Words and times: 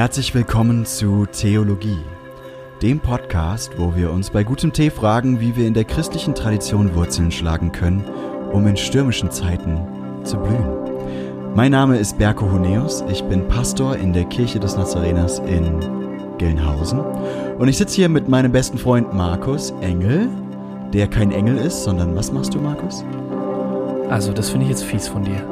Herzlich 0.00 0.34
willkommen 0.34 0.86
zu 0.86 1.26
Theologie, 1.26 1.98
dem 2.80 3.00
Podcast, 3.00 3.72
wo 3.76 3.94
wir 3.94 4.10
uns 4.10 4.30
bei 4.30 4.44
gutem 4.44 4.72
Tee 4.72 4.88
fragen, 4.88 5.42
wie 5.42 5.56
wir 5.56 5.66
in 5.66 5.74
der 5.74 5.84
christlichen 5.84 6.34
Tradition 6.34 6.94
Wurzeln 6.94 7.30
schlagen 7.30 7.70
können, 7.70 8.02
um 8.50 8.66
in 8.66 8.78
stürmischen 8.78 9.30
Zeiten 9.30 9.78
zu 10.24 10.38
blühen. 10.38 11.54
Mein 11.54 11.72
Name 11.72 11.98
ist 11.98 12.16
Berko 12.16 12.50
Huneus, 12.50 13.04
ich 13.10 13.22
bin 13.24 13.46
Pastor 13.46 13.94
in 13.94 14.14
der 14.14 14.24
Kirche 14.24 14.58
des 14.58 14.74
Nazareners 14.74 15.38
in 15.40 15.78
Gelnhausen 16.38 17.00
und 17.58 17.68
ich 17.68 17.76
sitze 17.76 17.96
hier 17.96 18.08
mit 18.08 18.26
meinem 18.26 18.52
besten 18.52 18.78
Freund 18.78 19.12
Markus 19.12 19.74
Engel, 19.82 20.30
der 20.94 21.08
kein 21.08 21.30
Engel 21.30 21.58
ist, 21.58 21.84
sondern 21.84 22.16
was 22.16 22.32
machst 22.32 22.54
du, 22.54 22.58
Markus? 22.58 23.04
Also, 24.08 24.32
das 24.32 24.48
finde 24.48 24.64
ich 24.64 24.70
jetzt 24.70 24.84
fies 24.84 25.08
von 25.08 25.24
dir. 25.24 25.44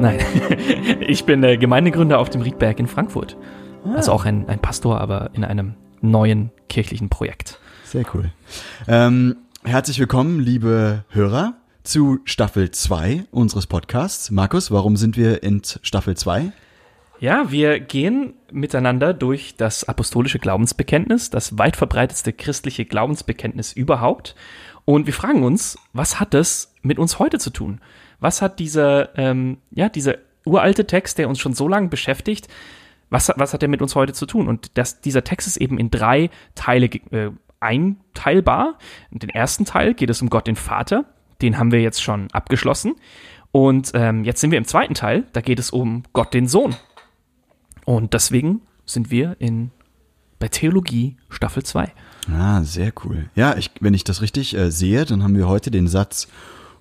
Nein, 0.00 0.20
ich 1.00 1.24
bin 1.24 1.42
Gemeindegründer 1.42 2.20
auf 2.20 2.30
dem 2.30 2.42
Riedberg 2.42 2.78
in 2.78 2.86
Frankfurt. 2.86 3.36
Ah. 3.84 3.94
Also 3.94 4.12
auch 4.12 4.24
ein, 4.24 4.48
ein 4.48 4.60
Pastor, 4.60 5.00
aber 5.00 5.30
in 5.34 5.44
einem 5.44 5.74
neuen 6.00 6.50
kirchlichen 6.68 7.08
Projekt. 7.08 7.58
Sehr 7.84 8.04
cool. 8.14 8.30
Ähm, 8.86 9.36
herzlich 9.64 9.98
willkommen, 9.98 10.40
liebe 10.40 11.04
Hörer, 11.08 11.54
zu 11.82 12.18
Staffel 12.24 12.70
2 12.70 13.24
unseres 13.30 13.66
Podcasts. 13.66 14.30
Markus, 14.30 14.70
warum 14.70 14.96
sind 14.96 15.16
wir 15.16 15.42
in 15.42 15.62
Staffel 15.64 16.16
2? 16.16 16.52
Ja, 17.20 17.50
wir 17.50 17.80
gehen 17.80 18.34
miteinander 18.52 19.12
durch 19.12 19.56
das 19.56 19.84
apostolische 19.84 20.38
Glaubensbekenntnis, 20.38 21.30
das 21.30 21.58
weit 21.58 21.76
verbreitetste 21.76 22.32
christliche 22.32 22.84
Glaubensbekenntnis 22.84 23.72
überhaupt. 23.72 24.36
Und 24.84 25.06
wir 25.06 25.14
fragen 25.14 25.42
uns, 25.42 25.78
was 25.92 26.20
hat 26.20 26.32
das 26.32 26.74
mit 26.82 26.98
uns 26.98 27.18
heute 27.18 27.38
zu 27.38 27.50
tun? 27.50 27.80
Was 28.20 28.40
hat 28.40 28.58
dieser, 28.58 29.16
ähm, 29.18 29.58
ja, 29.70 29.88
dieser 29.88 30.16
uralte 30.44 30.86
Text, 30.86 31.18
der 31.18 31.28
uns 31.28 31.40
schon 31.40 31.54
so 31.54 31.68
lange 31.68 31.88
beschäftigt, 31.88 32.48
was, 33.10 33.32
was 33.36 33.54
hat 33.54 33.62
er 33.62 33.68
mit 33.68 33.82
uns 33.82 33.94
heute 33.94 34.12
zu 34.12 34.26
tun? 34.26 34.48
Und 34.48 34.76
das, 34.76 35.00
dieser 35.00 35.24
Text 35.24 35.46
ist 35.46 35.56
eben 35.56 35.78
in 35.78 35.90
drei 35.90 36.30
Teile 36.54 36.86
äh, 36.86 37.30
einteilbar. 37.60 38.78
In 39.10 39.18
den 39.18 39.30
ersten 39.30 39.64
Teil 39.64 39.94
geht 39.94 40.10
es 40.10 40.22
um 40.22 40.30
Gott 40.30 40.46
den 40.46 40.56
Vater, 40.56 41.04
den 41.42 41.58
haben 41.58 41.72
wir 41.72 41.80
jetzt 41.80 42.02
schon 42.02 42.30
abgeschlossen. 42.32 42.96
Und 43.50 43.92
ähm, 43.94 44.24
jetzt 44.24 44.40
sind 44.40 44.50
wir 44.50 44.58
im 44.58 44.66
zweiten 44.66 44.94
Teil, 44.94 45.26
da 45.32 45.40
geht 45.40 45.58
es 45.58 45.70
um 45.70 46.02
Gott 46.12 46.34
den 46.34 46.46
Sohn. 46.46 46.76
Und 47.84 48.12
deswegen 48.12 48.60
sind 48.84 49.10
wir 49.10 49.36
in 49.38 49.70
bei 50.38 50.48
Theologie 50.48 51.16
Staffel 51.30 51.64
2. 51.64 51.92
Ah, 52.32 52.62
sehr 52.62 52.92
cool. 53.04 53.28
Ja, 53.34 53.56
ich, 53.56 53.70
wenn 53.80 53.94
ich 53.94 54.04
das 54.04 54.22
richtig 54.22 54.54
äh, 54.56 54.70
sehe, 54.70 55.04
dann 55.04 55.22
haben 55.22 55.36
wir 55.36 55.48
heute 55.48 55.70
den 55.70 55.88
Satz 55.88 56.28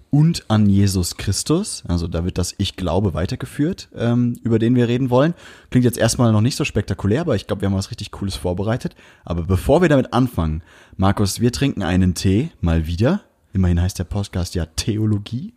und 0.10 0.46
an 0.50 0.68
Jesus 0.68 1.18
Christus. 1.18 1.84
Also 1.88 2.08
da 2.08 2.26
wird 2.26 2.38
das 2.38 2.56
Ich 2.58 2.76
glaube 2.76 3.14
weitergeführt, 3.14 3.90
ähm, 3.96 4.38
über 4.44 4.60
den 4.60 4.76
wir 4.76 4.88
reden 4.88 5.10
wollen. 5.10 5.34
Klingt 5.70 5.86
jetzt 5.86 5.98
erstmal 5.98 6.32
noch 6.32 6.42
nicht 6.42 6.56
so 6.56 6.66
spektakulär, 6.66 7.22
aber 7.22 7.36
ich 7.36 7.48
glaube, 7.48 7.62
wir 7.62 7.70
haben 7.70 7.76
was 7.76 7.92
richtig 7.92 8.12
Cooles 8.12 8.36
vorbereitet. 8.36 8.96
Aber 9.26 9.44
bevor 9.44 9.82
wir 9.82 9.90
damit 9.90 10.14
anfangen, 10.14 10.64
Markus, 10.96 11.40
wir 11.40 11.52
trinken 11.52 11.84
einen 11.84 12.16
Tee, 12.16 12.52
mal 12.62 12.88
wieder. 12.88 13.22
Immerhin 13.54 13.82
heißt 13.82 14.00
der 14.00 14.06
Podcast 14.06 14.56
ja 14.56 14.66
Theologie. 14.66 15.54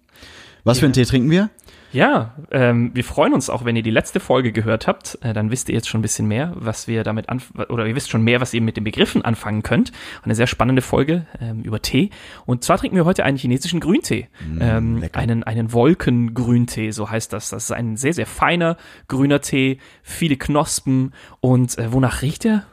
Was 0.65 0.79
ja. 0.79 0.81
für 0.81 0.87
einen 0.87 0.95
Tee 0.95 1.05
trinken 1.05 1.31
wir? 1.31 1.51
Ja, 1.93 2.35
ähm, 2.53 2.93
wir 2.95 3.03
freuen 3.03 3.35
uns 3.35 3.51
auch, 3.51 3.65
wenn 3.65 3.75
ihr 3.75 3.83
die 3.83 3.91
letzte 3.91 4.21
Folge 4.21 4.53
gehört 4.53 4.87
habt. 4.87 5.19
Äh, 5.23 5.33
dann 5.33 5.51
wisst 5.51 5.69
ihr 5.69 5.75
jetzt 5.75 5.89
schon 5.89 6.01
ein 6.01 6.03
bisschen 6.03 6.29
mehr, 6.29 6.53
was 6.55 6.87
wir 6.87 7.03
damit 7.03 7.29
an 7.29 7.43
oder 7.69 7.87
ihr 7.87 7.97
wisst 7.97 8.11
schon 8.11 8.23
mehr, 8.23 8.41
was 8.41 8.55
ihr 8.55 8.61
mit 8.61 8.77
den 8.77 8.85
Begriffen 8.85 9.23
anfangen 9.23 9.63
könnt. 9.63 9.91
Eine 10.23 10.35
sehr 10.35 10.47
spannende 10.47 10.83
Folge 10.83 11.27
ähm, 11.41 11.63
über 11.63 11.83
Tee. 11.83 12.11
Und 12.47 12.63
zwar 12.63 12.79
trinken 12.79 12.97
wir 12.97 13.05
heute 13.05 13.25
einen 13.25 13.39
chinesischen 13.39 13.81
Grüntee, 13.81 14.29
mm, 14.47 14.59
ähm, 14.61 15.05
einen 15.13 15.43
einen 15.43 15.73
Wolkengrüntee, 15.73 16.93
so 16.93 17.11
heißt 17.11 17.33
das. 17.33 17.51
Das 17.51 17.65
ist 17.65 17.73
ein 17.73 17.97
sehr 17.97 18.15
sehr 18.15 18.27
feiner 18.27 18.77
grüner 19.09 19.41
Tee, 19.41 19.79
viele 20.03 20.37
Knospen 20.37 21.13
und 21.41 21.77
äh, 21.79 21.93
wonach 21.93 22.23
riecht 22.23 22.45
er? 22.45 22.65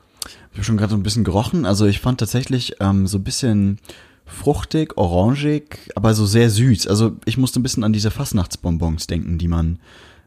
Ich 0.52 0.58
habe 0.58 0.66
schon 0.66 0.78
gerade 0.78 0.92
so 0.92 0.98
ein 0.98 1.04
bisschen 1.04 1.24
gerochen. 1.24 1.66
Also 1.66 1.86
ich 1.86 2.00
fand 2.00 2.20
tatsächlich 2.20 2.76
ähm, 2.80 3.08
so 3.08 3.18
ein 3.18 3.24
bisschen 3.24 3.80
fruchtig, 4.28 4.98
orangig, 4.98 5.80
aber 5.96 6.14
so 6.14 6.26
sehr 6.26 6.50
süß. 6.50 6.88
Also 6.88 7.18
ich 7.26 7.38
musste 7.38 7.60
ein 7.60 7.64
bisschen 7.64 7.84
an 7.84 7.94
diese 7.94 8.12
Fastnachtsbonbons 8.12 9.08
denken, 9.08 9.38
die 9.38 9.48
man 9.48 9.80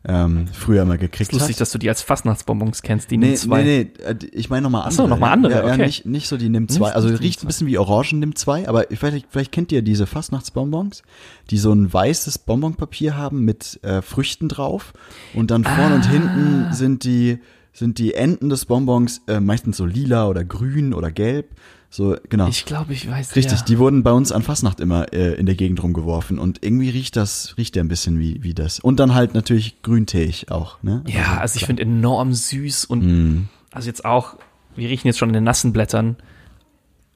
ähm, 0.03 0.47
früher 0.53 0.87
mal 0.87 0.97
gekriegt 0.97 1.31
hat. 1.31 1.37
Ist 1.37 1.41
lustig, 1.41 1.57
hat. 1.57 1.61
dass 1.61 1.73
du 1.73 1.79
die 1.79 1.89
als 1.89 2.01
Fastnachtsbonbons 2.01 2.81
kennst, 2.83 3.11
die 3.11 3.19
nee, 3.19 3.29
NIM 3.29 3.37
2. 3.37 3.63
Nee, 3.63 3.91
nee, 3.99 4.05
äh, 4.05 4.17
ich 4.33 4.49
meine 4.49 4.63
nochmal 4.63 4.83
andere. 4.83 5.03
Achso, 5.03 5.07
nochmal 5.07 5.33
andere, 5.33 5.53
ja, 5.53 5.65
okay. 5.65 5.71
Ja, 5.71 5.77
nicht, 5.77 6.07
nicht 6.07 6.29
so 6.29 6.39
die 6.39 6.49
NIM 6.49 6.69
2. 6.69 6.93
Also 6.93 7.09
riecht 7.09 7.45
ein 7.45 7.47
bisschen 7.47 7.67
wie 7.67 7.77
Orangen 7.77 8.21
NIM 8.21 8.35
2, 8.35 8.67
aber 8.67 8.87
vielleicht, 8.91 9.27
vielleicht 9.29 9.53
kennt 9.53 9.73
ihr 9.73 9.83
diese 9.83 10.07
Fastnachtsbonbons, 10.07 11.03
die 11.51 11.59
so 11.59 11.73
ein 11.73 11.93
weißes 11.93 12.39
Bonbonpapier 12.39 13.17
haben 13.17 13.45
mit 13.45 13.79
äh, 13.83 14.01
Früchten 14.01 14.49
drauf 14.49 14.95
und 15.35 15.51
dann 15.51 15.65
vorne 15.65 15.93
ah. 15.93 15.97
und 15.97 16.07
hinten 16.07 16.73
sind 16.73 17.05
die 17.05 17.39
sind 17.73 17.99
die 17.99 18.15
Enden 18.15 18.49
des 18.49 18.65
Bonbons 18.65 19.23
äh, 19.29 19.39
meistens 19.39 19.77
so 19.77 19.87
lila 19.87 20.27
oder 20.27 20.45
grün 20.45 20.93
oder 20.93 21.13
gelb 21.13 21.55
so, 21.93 22.17
genau. 22.29 22.47
Ich 22.47 22.67
glaube, 22.67 22.93
ich 22.93 23.11
weiß. 23.11 23.35
Richtig, 23.35 23.59
ja. 23.59 23.65
die 23.65 23.79
wurden 23.79 24.05
bei 24.05 24.13
uns 24.13 24.31
an 24.31 24.45
Fastnacht 24.45 24.79
immer 24.79 25.13
äh, 25.13 25.35
in 25.35 25.47
der 25.47 25.57
Gegend 25.57 25.83
rumgeworfen 25.83 26.39
und 26.39 26.65
irgendwie 26.65 26.89
riecht 26.89 27.17
das, 27.17 27.57
riecht 27.59 27.75
der 27.75 27.83
ein 27.83 27.89
bisschen 27.89 28.21
wie, 28.21 28.45
wie 28.45 28.55
das. 28.55 28.79
Und 28.79 29.01
dann 29.01 29.13
halt 29.13 29.35
natürlich 29.35 29.83
grünteig 29.83 30.47
auch, 30.51 30.81
ne? 30.85 31.03
Ja, 31.09 31.23
also, 31.23 31.41
also 31.41 31.57
ich 31.57 31.67
finde 31.67 31.83
enorm 31.83 32.33
süß 32.33 32.85
und 32.85 33.03
mm. 33.03 33.49
also 33.73 33.89
jetzt 33.89 34.05
auch, 34.05 34.37
wir 34.77 34.89
riechen 34.89 35.09
jetzt 35.09 35.19
schon 35.19 35.31
in 35.31 35.35
den 35.35 35.43
nassen 35.43 35.73
Blättern. 35.73 36.17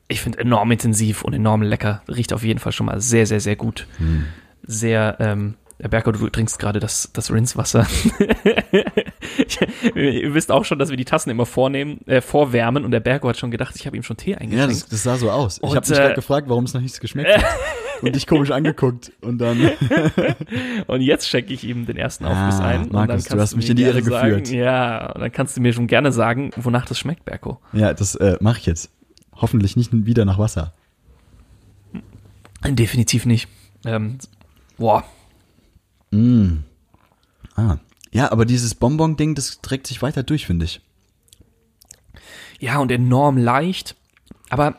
Ich 0.09 0.21
finde 0.21 0.41
enorm 0.41 0.73
intensiv 0.73 1.23
und 1.23 1.35
enorm 1.35 1.63
lecker. 1.63 2.03
Riecht 2.09 2.33
auf 2.33 2.43
jeden 2.43 2.59
Fall 2.59 2.73
schon 2.73 2.87
mal 2.87 3.01
sehr, 3.01 3.29
sehr, 3.29 3.41
sehr 3.41 3.55
gut. 3.55 3.87
Mm. 4.01 4.23
Sehr, 4.67 5.17
ähm, 5.21 5.55
Herr 5.79 5.91
Berger, 5.91 6.11
du 6.11 6.29
trinkst 6.29 6.59
gerade 6.59 6.81
das, 6.81 7.11
das 7.13 7.31
Rinswasser. 7.31 7.87
Ihr 9.95 10.35
wisst 10.35 10.51
auch 10.51 10.65
schon, 10.65 10.79
dass 10.79 10.91
wir 10.91 10.97
die 10.97 11.05
Tassen 11.05 11.31
immer 11.31 11.47
vornehmen, 11.47 12.01
äh, 12.07 12.21
vorwärmen 12.21 12.85
und 12.85 12.91
der 12.91 13.01
Berger 13.01 13.29
hat 13.29 13.39
schon 13.39 13.51
gedacht, 13.51 13.75
ich 13.77 13.87
habe 13.87 13.97
ihm 13.97 14.03
schon 14.03 14.17
Tee 14.17 14.35
eingeschenkt. 14.35 14.61
Ja, 14.61 14.67
das, 14.67 14.89
das 14.89 15.03
sah 15.03 15.17
so 15.17 15.31
aus. 15.31 15.59
Und, 15.59 15.71
ich 15.71 15.77
habe 15.77 15.89
mich 15.89 15.99
äh, 15.99 16.03
gerade 16.03 16.15
gefragt, 16.15 16.49
warum 16.49 16.65
es 16.65 16.75
noch 16.75 16.81
nichts 16.81 17.01
geschmeckt 17.01 17.37
hat. 17.37 17.45
und 18.03 18.15
dich 18.15 18.27
komisch 18.27 18.51
angeguckt 18.51 19.13
und 19.21 19.39
dann. 19.39 19.71
und 20.87 21.01
jetzt 21.01 21.29
schenke 21.29 21.55
ich 21.55 21.65
ihm 21.65 21.87
den 21.87 21.97
ersten 21.97 22.25
Aufguss 22.25 22.61
ah, 22.61 22.67
ein. 22.67 22.89
Markus, 22.91 23.25
du 23.25 23.39
hast 23.39 23.57
mich 23.57 23.69
in 23.71 23.77
die 23.77 23.83
Irre 23.83 24.03
geführt. 24.03 24.47
Sagen, 24.47 24.59
ja, 24.59 25.13
und 25.13 25.21
dann 25.21 25.33
kannst 25.33 25.57
du 25.57 25.61
mir 25.61 25.73
schon 25.73 25.87
gerne 25.87 26.13
sagen, 26.13 26.51
wonach 26.57 26.87
das 26.87 26.99
schmeckt, 26.99 27.25
Berko. 27.25 27.61
Ja, 27.73 27.95
das 27.95 28.15
äh, 28.17 28.37
mache 28.41 28.59
ich 28.59 28.67
jetzt. 28.67 28.91
Hoffentlich 29.35 29.77
nicht 29.77 29.91
wieder 29.93 30.25
nach 30.25 30.39
Wasser. 30.39 30.75
Definitiv 32.67 33.27
nicht. 33.27 33.49
Ähm, 33.85 34.19
boah, 34.79 35.05
Mm. 36.15 36.63
Ah. 37.57 37.77
Ja, 38.15 38.31
aber 38.31 38.45
dieses 38.45 38.77
Bonbon-Ding, 38.77 39.35
das 39.35 39.61
trägt 39.61 39.89
sich 39.89 40.01
weiter 40.01 40.23
durch, 40.23 40.47
finde 40.47 40.65
ich. 40.65 40.81
Ja, 42.61 42.79
und 42.79 42.93
enorm 42.93 43.37
leicht, 43.37 43.97
aber, 44.51 44.77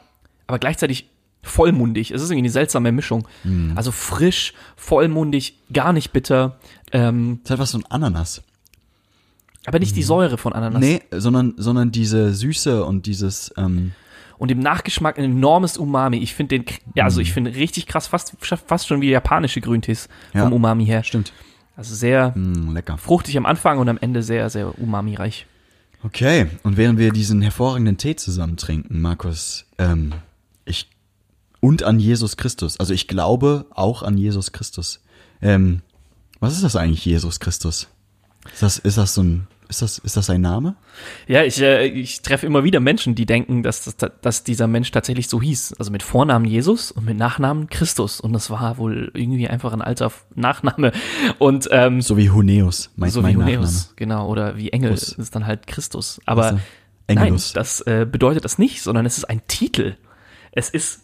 aber 0.47 0.57
gleichzeitig 0.57 1.09
vollmundig. 1.43 2.11
Es 2.11 2.21
ist 2.21 2.29
irgendwie 2.29 2.45
eine 2.47 2.49
seltsame 2.49 2.93
Mischung. 2.93 3.27
Mm. 3.43 3.73
Also 3.75 3.91
frisch, 3.91 4.53
vollmundig, 4.77 5.59
gar 5.71 5.91
nicht 5.91 6.13
bitter. 6.13 6.57
Ähm, 6.93 7.41
das 7.43 7.51
hat 7.51 7.59
was 7.59 7.73
ein 7.75 7.85
Ananas. 7.89 8.41
Aber 9.65 9.79
nicht 9.79 9.97
die 9.97 10.03
Säure 10.03 10.37
von 10.37 10.53
Ananas. 10.53 10.79
Nee, 10.79 11.01
sondern, 11.11 11.55
sondern 11.57 11.91
diese 11.91 12.33
Süße 12.33 12.85
und 12.85 13.05
dieses, 13.05 13.53
ähm, 13.57 13.91
und 14.37 14.49
im 14.49 14.59
Nachgeschmack 14.59 15.17
ein 15.17 15.25
enormes 15.25 15.77
Umami. 15.77 16.19
Ich 16.19 16.33
finde 16.33 16.59
den, 16.59 16.65
ja, 16.93 17.03
also 17.03 17.19
ich 17.19 17.31
mhm. 17.31 17.33
finde 17.33 17.55
richtig 17.55 17.85
krass, 17.85 18.07
fast, 18.07 18.35
fast 18.39 18.87
schon 18.87 19.01
wie 19.01 19.09
japanische 19.09 19.59
Grüntees 19.59 20.07
ja, 20.33 20.43
vom 20.43 20.53
Umami 20.53 20.85
her. 20.85 21.03
Stimmt. 21.03 21.33
Also 21.75 21.93
sehr 21.95 22.31
mm, 22.35 22.73
lecker. 22.73 22.97
fruchtig 22.97 23.37
am 23.37 23.45
Anfang 23.45 23.79
und 23.79 23.89
am 23.89 23.97
Ende 23.97 24.23
sehr, 24.23 24.49
sehr 24.49 24.79
umami-reich. 24.79 25.45
Okay, 26.03 26.47
und 26.63 26.77
während 26.77 26.99
wir 26.99 27.11
diesen 27.11 27.41
hervorragenden 27.41 27.97
Tee 27.97 28.15
zusammen 28.15 28.57
trinken, 28.57 29.01
Markus, 29.01 29.65
ähm, 29.77 30.13
ich 30.63 30.89
und 31.59 31.83
an 31.83 31.99
Jesus 31.99 32.37
Christus. 32.37 32.79
Also 32.79 32.93
ich 32.93 33.07
glaube 33.07 33.65
auch 33.71 34.03
an 34.03 34.17
Jesus 34.17 34.51
Christus. 34.51 35.01
Ähm, 35.41 35.81
was 36.39 36.53
ist 36.53 36.63
das 36.63 36.75
eigentlich, 36.75 37.03
Jesus 37.03 37.39
Christus? 37.39 37.87
Ist 38.53 38.61
das, 38.61 38.77
ist 38.77 38.97
das 38.99 39.15
so 39.15 39.23
ein 39.23 39.47
ist 39.67 39.81
das, 39.81 39.97
ist 39.99 40.17
das 40.17 40.29
ein 40.29 40.41
Name? 40.41 40.75
Ja, 41.27 41.43
ich, 41.43 41.61
äh, 41.61 41.85
ich 41.85 42.21
treffe 42.21 42.45
immer 42.45 42.63
wieder 42.63 42.79
Menschen, 42.79 43.15
die 43.15 43.25
denken, 43.25 43.63
dass, 43.63 43.83
dass, 43.83 44.11
dass 44.21 44.43
dieser 44.43 44.67
Mensch 44.67 44.91
tatsächlich 44.91 45.27
so 45.27 45.41
hieß. 45.41 45.75
Also 45.79 45.91
mit 45.91 46.03
Vornamen 46.03 46.45
Jesus 46.45 46.91
und 46.91 47.05
mit 47.05 47.17
Nachnamen 47.17 47.67
Christus. 47.69 48.19
Und 48.19 48.33
das 48.33 48.49
war 48.49 48.77
wohl 48.77 49.11
irgendwie 49.13 49.47
einfach 49.47 49.73
ein 49.73 49.81
alter 49.81 50.11
Nachname. 50.35 50.91
Und, 51.39 51.67
ähm, 51.71 52.01
so 52.01 52.17
wie 52.17 52.29
Huneus, 52.29 52.91
mein, 52.95 53.09
so 53.09 53.21
mein 53.21 53.33
wie 53.33 53.43
Huneus, 53.43 53.75
Nachname. 53.75 53.95
genau. 53.95 54.27
Oder 54.29 54.57
wie 54.57 54.71
Engel 54.71 54.91
Us. 54.91 55.09
ist 55.13 55.35
dann 55.35 55.45
halt 55.45 55.67
Christus. 55.67 56.19
Aber 56.25 56.59
nein, 57.07 57.37
das 57.53 57.81
äh, 57.81 58.07
bedeutet 58.09 58.45
das 58.45 58.57
nicht, 58.57 58.81
sondern 58.81 59.05
es 59.05 59.17
ist 59.17 59.25
ein 59.25 59.41
Titel. 59.47 59.95
Es 60.51 60.69
ist 60.69 61.01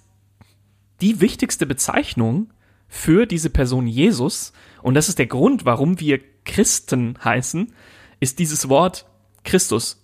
die 1.01 1.19
wichtigste 1.19 1.65
Bezeichnung 1.65 2.51
für 2.87 3.25
diese 3.25 3.49
Person 3.49 3.87
Jesus. 3.87 4.53
Und 4.81 4.93
das 4.93 5.09
ist 5.09 5.19
der 5.19 5.27
Grund, 5.27 5.65
warum 5.65 5.99
wir 5.99 6.19
Christen 6.43 7.17
heißen 7.23 7.73
ist 8.21 8.39
dieses 8.39 8.69
Wort 8.69 9.05
Christus. 9.43 9.97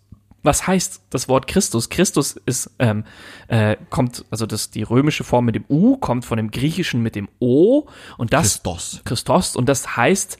Was 0.43 0.67
heißt 0.67 1.03
das 1.09 1.29
Wort 1.29 1.47
Christus? 1.47 1.89
Christus 1.89 2.35
ist, 2.45 2.71
ähm, 2.79 3.05
äh, 3.47 3.77
kommt, 3.89 4.25
also 4.29 4.45
das, 4.45 4.69
die 4.71 4.83
römische 4.83 5.23
Form 5.23 5.45
mit 5.45 5.55
dem 5.55 5.65
U 5.69 5.97
kommt 5.97 6.25
von 6.25 6.37
dem 6.37 6.51
griechischen 6.51 7.01
mit 7.01 7.15
dem 7.15 7.29
O 7.39 7.87
und 8.17 8.33
das 8.33 8.63
Christos. 8.63 9.01
Christos 9.05 9.55
und 9.55 9.69
das 9.69 9.95
heißt, 9.95 10.37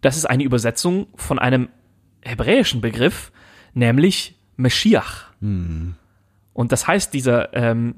das 0.00 0.16
ist 0.16 0.26
eine 0.26 0.44
Übersetzung 0.44 1.06
von 1.14 1.38
einem 1.38 1.68
hebräischen 2.22 2.80
Begriff, 2.80 3.32
nämlich 3.74 4.38
Meschiach. 4.56 5.32
Und 6.52 6.72
das 6.72 6.86
heißt, 6.86 7.12
dieser 7.14 7.54
ähm, 7.54 7.96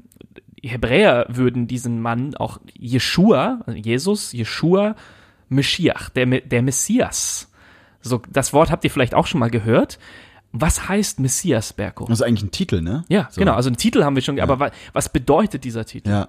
Hebräer 0.62 1.26
würden 1.28 1.66
diesen 1.66 2.00
Mann 2.00 2.34
auch 2.36 2.58
Jeshua, 2.74 3.60
also 3.66 3.78
Jesus, 3.78 4.32
Jeshua, 4.32 4.96
Meschiach, 5.48 6.10
der, 6.10 6.26
der 6.26 6.62
Messias. 6.62 7.50
So, 8.08 8.22
das 8.30 8.52
Wort 8.52 8.70
habt 8.70 8.84
ihr 8.84 8.90
vielleicht 8.90 9.14
auch 9.14 9.26
schon 9.26 9.40
mal 9.40 9.50
gehört. 9.50 9.98
Was 10.52 10.88
heißt 10.88 11.20
Messias, 11.20 11.72
Berko? 11.72 12.06
Das 12.06 12.20
ist 12.20 12.26
eigentlich 12.26 12.44
ein 12.44 12.50
Titel, 12.50 12.80
ne? 12.80 13.04
Ja, 13.08 13.28
So. 13.30 13.40
genau. 13.40 13.54
Also 13.54 13.68
einen 13.68 13.76
Titel 13.76 14.04
haben 14.04 14.14
wir 14.14 14.22
schon, 14.22 14.40
aber 14.40 14.58
wa 14.58 14.70
was 14.92 15.08
bedeutet 15.10 15.64
dieser 15.64 15.84
Titel? 15.84 16.08
Ja, 16.08 16.28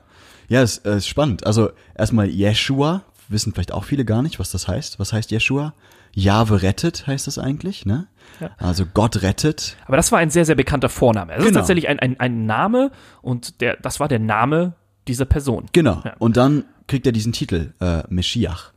ja, 0.50 0.62
ist, 0.64 0.86
äh, 0.86 0.98
ist 0.98 1.08
spannend. 1.08 1.46
Also 1.46 1.70
erstmal 1.96 2.28
Jeshua, 2.28 3.04
wissen 3.30 3.54
vielleicht 3.54 3.72
auch 3.74 3.84
viele 3.84 4.06
gar 4.06 4.22
nicht, 4.22 4.40
was 4.40 4.52
das 4.52 4.68
heißt. 4.68 5.00
Was 5.00 5.14
heißt 5.14 5.32
Jeshua? 5.32 5.74
Jahwe 6.14 6.62
rettet 6.64 7.06
heißt 7.08 7.28
das 7.28 7.38
eigentlich, 7.38 7.86
ne? 7.86 8.08
Ja. 8.40 8.50
Also 8.58 8.86
Gott 8.92 9.22
rettet. 9.22 9.78
Aber 9.86 9.98
das 9.98 10.12
war 10.12 10.20
ein 10.20 10.30
sehr, 10.30 10.46
sehr 10.46 10.56
bekannter 10.56 10.90
Vorname. 10.90 11.34
Es 11.34 11.40
ist 11.40 11.46
Genau. 11.48 11.60
tatsächlich 11.60 11.88
ein, 11.88 12.00
ein, 12.00 12.20
ein 12.20 12.46
Name 12.46 12.92
und 13.22 13.62
der, 13.62 13.78
das 13.78 14.00
war 14.00 14.08
der 14.08 14.20
Name 14.20 14.74
dieser 15.08 15.26
Person. 15.26 15.68
Genau. 15.74 16.02
Ja. 16.04 16.16
Und 16.20 16.36
dann 16.38 16.66
kriegt 16.88 17.06
er 17.06 17.12
diesen 17.12 17.34
Titel, 17.34 17.74
äh, 17.80 18.04
Meschiach. 18.10 18.72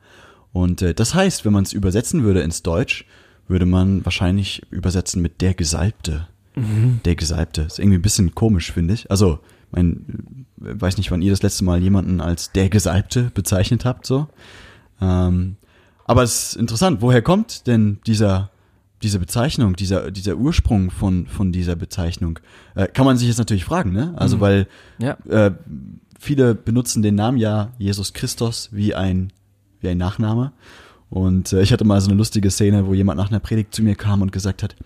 Und 0.52 0.82
äh, 0.82 0.94
das 0.94 1.14
heißt, 1.14 1.44
wenn 1.44 1.52
man 1.52 1.62
es 1.64 1.72
übersetzen 1.72 2.22
würde 2.22 2.40
ins 2.42 2.62
Deutsch, 2.62 3.04
würde 3.48 3.66
man 3.66 4.04
wahrscheinlich 4.04 4.62
übersetzen 4.70 5.22
mit 5.22 5.40
der 5.40 5.54
Gesalbte. 5.54 6.28
Der 7.04 7.14
Gesalbte. 7.14 7.62
Ist 7.62 7.78
irgendwie 7.78 7.98
ein 7.98 8.02
bisschen 8.02 8.34
komisch, 8.34 8.72
finde 8.72 8.94
ich. 8.94 9.10
Also, 9.10 9.38
mein, 9.70 10.44
äh, 10.60 10.74
weiß 10.80 10.96
nicht, 10.98 11.10
wann 11.10 11.22
ihr 11.22 11.30
das 11.30 11.42
letzte 11.42 11.64
Mal 11.64 11.80
jemanden 11.80 12.20
als 12.20 12.52
der 12.52 12.68
Gesalbte 12.68 13.30
bezeichnet 13.34 13.84
habt, 13.84 14.04
so. 14.04 14.26
Ähm, 15.00 15.56
aber 16.04 16.24
es 16.24 16.50
ist 16.50 16.56
interessant, 16.56 17.00
woher 17.02 17.22
kommt 17.22 17.66
denn 17.68 17.98
dieser, 18.06 18.50
diese 19.02 19.20
Bezeichnung, 19.20 19.76
dieser, 19.76 20.10
dieser 20.10 20.36
Ursprung 20.36 20.90
von, 20.90 21.26
von 21.28 21.52
dieser 21.52 21.76
Bezeichnung? 21.76 22.40
Äh, 22.74 22.88
kann 22.88 23.06
man 23.06 23.16
sich 23.16 23.28
jetzt 23.28 23.38
natürlich 23.38 23.64
fragen, 23.64 23.92
ne? 23.92 24.12
Also, 24.16 24.40
weil 24.40 24.66
Ja. 24.98 25.16
äh, 25.28 25.52
viele 26.18 26.54
benutzen 26.56 27.02
den 27.02 27.14
Namen 27.14 27.38
ja 27.38 27.70
Jesus 27.78 28.12
Christus 28.12 28.68
wie 28.72 28.94
ein, 28.94 29.32
wie 29.80 29.88
ein 29.88 29.98
Nachname. 29.98 30.52
Und 31.10 31.52
äh, 31.52 31.62
ich 31.62 31.72
hatte 31.72 31.84
mal 31.84 32.00
so 32.00 32.08
eine 32.08 32.18
lustige 32.18 32.50
Szene, 32.50 32.86
wo 32.86 32.94
jemand 32.94 33.18
nach 33.18 33.30
einer 33.30 33.40
Predigt 33.40 33.74
zu 33.74 33.82
mir 33.82 33.96
kam 33.96 34.22
und 34.22 34.32
gesagt 34.32 34.62
hat, 34.62 34.76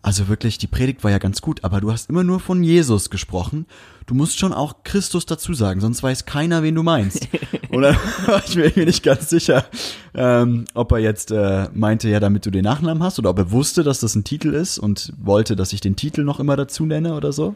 also 0.00 0.28
wirklich, 0.28 0.58
die 0.58 0.68
Predigt 0.68 1.02
war 1.02 1.10
ja 1.10 1.18
ganz 1.18 1.42
gut, 1.42 1.64
aber 1.64 1.80
du 1.80 1.90
hast 1.90 2.08
immer 2.08 2.22
nur 2.22 2.38
von 2.40 2.62
Jesus 2.62 3.10
gesprochen. 3.10 3.66
Du 4.06 4.14
musst 4.14 4.38
schon 4.38 4.52
auch 4.52 4.76
Christus 4.84 5.26
dazu 5.26 5.52
sagen, 5.54 5.80
sonst 5.80 6.02
weiß 6.02 6.24
keiner, 6.24 6.62
wen 6.62 6.74
du 6.74 6.82
meinst. 6.82 7.28
War 7.70 8.42
ich 8.46 8.56
mir 8.56 8.64
irgendwie 8.64 8.86
nicht 8.86 9.02
ganz 9.02 9.28
sicher, 9.28 9.66
ähm, 10.14 10.64
ob 10.72 10.92
er 10.92 10.98
jetzt 10.98 11.30
äh, 11.30 11.68
meinte, 11.74 12.08
ja, 12.08 12.20
damit 12.20 12.46
du 12.46 12.50
den 12.50 12.64
Nachnamen 12.64 13.02
hast, 13.02 13.18
oder 13.18 13.30
ob 13.30 13.38
er 13.38 13.50
wusste, 13.50 13.82
dass 13.82 14.00
das 14.00 14.14
ein 14.14 14.24
Titel 14.24 14.54
ist 14.54 14.78
und 14.78 15.12
wollte, 15.18 15.56
dass 15.56 15.72
ich 15.72 15.80
den 15.80 15.96
Titel 15.96 16.22
noch 16.22 16.40
immer 16.40 16.56
dazu 16.56 16.86
nenne 16.86 17.14
oder 17.14 17.32
so. 17.32 17.54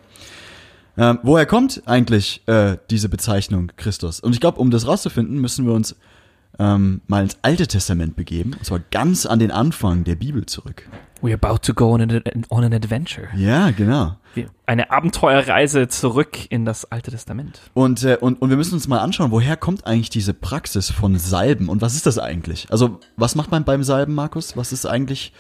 Ähm, 0.99 1.21
woher 1.23 1.47
kommt 1.47 1.83
eigentlich 1.87 2.43
äh, 2.47 2.77
diese 2.91 3.09
Bezeichnung 3.09 3.73
Christus? 3.77 4.21
Und 4.21 4.35
ich 4.35 4.41
glaube, 4.41 4.61
um 4.61 4.71
das 4.71 4.87
rauszufinden, 4.87 5.41
müssen 5.41 5.65
wir 5.65 5.73
uns 5.73 5.97
ähm, 6.63 7.01
mal 7.09 7.25
ins 7.25 7.39
Alte 7.43 7.67
Testament 7.67 8.15
begeben, 8.15 8.55
und 8.55 8.65
zwar 8.65 8.79
ganz 8.91 9.27
an 9.27 9.41
den 9.41 9.51
Anfang 9.51 10.05
der 10.05 10.15
Bibel 10.15 10.47
zurück. 10.47 10.89
We're 11.21 11.35
about 11.35 11.59
to 11.63 11.75
go 11.75 11.93
on 11.93 12.01
an, 12.01 12.23
on 12.51 12.65
an 12.65 12.73
adventure. 12.73 13.29
Ja, 13.37 13.71
genau. 13.71 14.17
Eine 14.67 14.91
Abenteuerreise 14.91 15.87
zurück 15.89 16.39
in 16.51 16.65
das 16.65 16.91
Alte 16.91 17.11
Testament. 17.11 17.61
Und, 17.75 18.03
äh, 18.03 18.17
und, 18.21 18.41
und 18.41 18.51
wir 18.51 18.57
müssen 18.57 18.75
uns 18.75 18.89
mal 18.89 18.99
anschauen, 18.99 19.31
woher 19.31 19.57
kommt 19.57 19.87
eigentlich 19.87 20.11
diese 20.11 20.35
Praxis 20.35 20.91
von 20.91 21.19
Salben 21.19 21.69
und 21.69 21.83
was 21.83 21.95
ist 21.95 22.07
das 22.07 22.19
eigentlich? 22.19 22.67
Also, 22.71 22.99
was 23.17 23.35
macht 23.35 23.51
man 23.51 23.65
beim 23.65 23.83
Salben, 23.85 24.15
Markus? 24.15 24.57
Was 24.57 24.73
ist 24.73 24.87
eigentlich, 24.87 25.33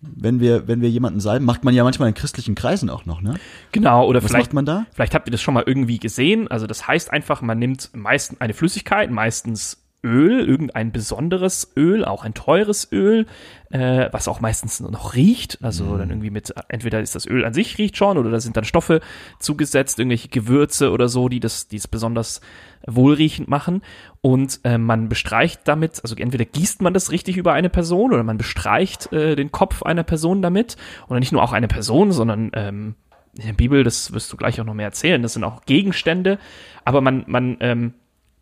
wenn 0.00 0.38
wir, 0.38 0.68
wenn 0.68 0.82
wir 0.82 0.90
jemanden 0.90 1.20
salben? 1.20 1.44
Macht 1.46 1.64
man 1.64 1.74
ja 1.74 1.82
manchmal 1.82 2.08
in 2.08 2.14
christlichen 2.14 2.54
Kreisen 2.54 2.90
auch 2.90 3.04
noch, 3.06 3.20
ne? 3.22 3.34
Genau, 3.72 4.06
oder 4.06 4.22
Was 4.22 4.30
vielleicht, 4.30 4.48
macht 4.48 4.54
man 4.54 4.66
da? 4.66 4.86
vielleicht 4.92 5.14
habt 5.14 5.26
ihr 5.26 5.32
das 5.32 5.42
schon 5.42 5.54
mal 5.54 5.64
irgendwie 5.66 5.98
gesehen. 5.98 6.46
Also 6.48 6.66
das 6.66 6.86
heißt 6.86 7.10
einfach, 7.12 7.42
man 7.42 7.58
nimmt 7.58 7.90
meistens 7.92 8.40
eine 8.40 8.54
Flüssigkeit, 8.54 9.10
meistens 9.10 9.83
Öl, 10.04 10.46
irgendein 10.46 10.92
besonderes 10.92 11.72
Öl, 11.76 12.04
auch 12.04 12.24
ein 12.24 12.34
teures 12.34 12.92
Öl, 12.92 13.26
äh, 13.70 14.08
was 14.12 14.28
auch 14.28 14.40
meistens 14.40 14.78
noch 14.80 15.14
riecht. 15.14 15.58
Also 15.62 15.96
dann 15.96 16.10
irgendwie 16.10 16.30
mit, 16.30 16.54
entweder 16.68 17.00
ist 17.00 17.14
das 17.14 17.26
Öl 17.26 17.44
an 17.44 17.54
sich 17.54 17.78
riecht 17.78 17.96
schon 17.96 18.18
oder 18.18 18.30
da 18.30 18.38
sind 18.38 18.56
dann 18.56 18.64
Stoffe 18.64 19.00
zugesetzt, 19.40 19.98
irgendwelche 19.98 20.28
Gewürze 20.28 20.92
oder 20.92 21.08
so, 21.08 21.28
die 21.28 21.40
das, 21.40 21.66
die 21.66 21.76
es 21.76 21.88
besonders 21.88 22.40
wohlriechend 22.86 23.48
machen. 23.48 23.82
Und 24.20 24.60
äh, 24.64 24.78
man 24.78 25.08
bestreicht 25.08 25.62
damit, 25.64 26.00
also 26.02 26.14
entweder 26.16 26.44
gießt 26.44 26.82
man 26.82 26.94
das 26.94 27.10
richtig 27.10 27.36
über 27.36 27.54
eine 27.54 27.70
Person 27.70 28.12
oder 28.12 28.22
man 28.22 28.38
bestreicht 28.38 29.12
äh, 29.12 29.34
den 29.34 29.50
Kopf 29.50 29.82
einer 29.82 30.04
Person 30.04 30.42
damit. 30.42 30.76
Oder 31.08 31.18
nicht 31.18 31.32
nur 31.32 31.42
auch 31.42 31.52
eine 31.52 31.68
Person, 31.68 32.12
sondern 32.12 32.50
ähm, 32.54 32.94
in 33.38 33.46
der 33.46 33.52
Bibel, 33.54 33.84
das 33.84 34.12
wirst 34.12 34.32
du 34.32 34.36
gleich 34.36 34.60
auch 34.60 34.64
noch 34.64 34.74
mehr 34.74 34.86
erzählen, 34.86 35.22
das 35.22 35.32
sind 35.32 35.44
auch 35.44 35.64
Gegenstände, 35.64 36.38
aber 36.84 37.00
man, 37.00 37.24
man 37.26 37.56
ähm, 37.60 37.94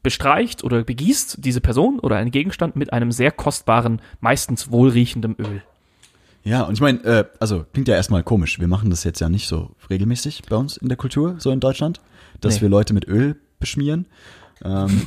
bestreicht 0.03 0.65
oder 0.65 0.83
begießt 0.85 1.45
diese 1.45 1.61
Person 1.61 1.99
oder 2.01 2.17
einen 2.17 2.31
Gegenstand 2.31 2.77
mit 2.77 2.93
einem 2.93 3.13
sehr 3.13 3.31
kostbaren, 3.31 4.01
meistens 4.21 4.71
wohlriechenden 4.71 5.37
Öl. 5.39 5.63
Ja, 6.45 6.63
und 6.63 6.75
ich 6.75 6.81
meine, 6.81 7.03
äh, 7.05 7.25
also 7.39 7.65
klingt 7.73 7.87
ja 7.89 7.95
erstmal 7.95 8.23
komisch. 8.25 8.59
Wir 8.59 8.67
machen 8.67 8.91
das 8.91 9.05
jetzt 9.05 9.21
ja 9.21 9.29
nicht 9.29 9.47
so 9.47 9.71
regelmäßig 9.91 10.43
bei 10.49 10.57
uns 10.57 10.77
in 10.77 10.89
der 10.89 10.97
Kultur, 10.97 11.37
so 11.39 11.51
in 11.53 11.61
Deutschland, 11.61 12.01
dass 12.41 12.57
Nee. 12.57 12.63
wir 12.63 12.69
Leute 12.69 12.95
mit 12.95 13.07
Öl 13.07 13.37
beschmieren. 13.61 14.07
Ähm, 14.65 15.03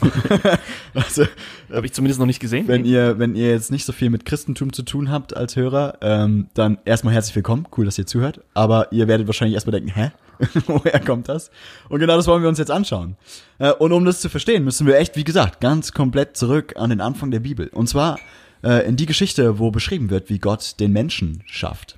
also, 0.94 1.26
Habe 1.72 1.86
ich 1.86 1.94
zumindest 1.94 2.20
noch 2.20 2.26
nicht 2.26 2.40
gesehen. 2.40 2.68
wenn 2.68 2.86
ihr, 2.86 3.20
wenn 3.20 3.36
ihr 3.36 3.50
jetzt 3.50 3.72
nicht 3.72 3.86
so 3.86 3.94
viel 3.94 4.10
mit 4.10 4.26
Christentum 4.26 4.74
zu 4.74 4.84
tun 4.84 5.10
habt 5.10 5.36
als 5.36 5.56
Hörer, 5.56 5.98
ähm, 6.02 6.48
dann 6.54 6.78
erstmal 6.86 7.14
herzlich 7.14 7.36
willkommen. 7.36 7.68
Cool, 7.76 7.86
dass 7.86 7.98
ihr 7.98 8.06
zuhört. 8.06 8.42
Aber 8.54 8.92
ihr 8.92 9.08
werdet 9.08 9.28
wahrscheinlich 9.28 9.56
erstmal 9.56 9.80
denken, 9.80 9.94
hä? 9.94 10.12
Woher 10.68 11.00
kommt 11.00 11.30
das? 11.30 11.50
Und 11.88 12.00
genau 12.00 12.18
das 12.18 12.28
wollen 12.28 12.42
wir 12.42 12.50
uns 12.50 12.60
jetzt 12.60 12.72
anschauen. 12.72 13.16
Äh, 13.58 13.72
und 13.72 13.92
um 13.92 14.04
das 14.04 14.20
zu 14.20 14.30
verstehen, 14.30 14.64
müssen 14.64 14.86
wir 14.86 14.98
echt, 14.98 15.16
wie 15.16 15.24
gesagt, 15.24 15.62
ganz 15.62 15.94
komplett 15.94 16.36
zurück 16.36 16.74
an 16.78 16.90
den 16.90 17.02
Anfang 17.02 17.32
der 17.32 17.40
Bibel. 17.40 17.70
Und 17.70 17.88
zwar 17.88 18.20
äh, 18.64 18.86
in 18.88 18.98
die 18.98 19.06
Geschichte, 19.06 19.60
wo 19.60 19.72
beschrieben 19.72 20.10
wird, 20.10 20.30
wie 20.30 20.40
Gott 20.40 20.80
den 20.80 20.92
Menschen 20.92 21.44
schafft. 21.46 21.98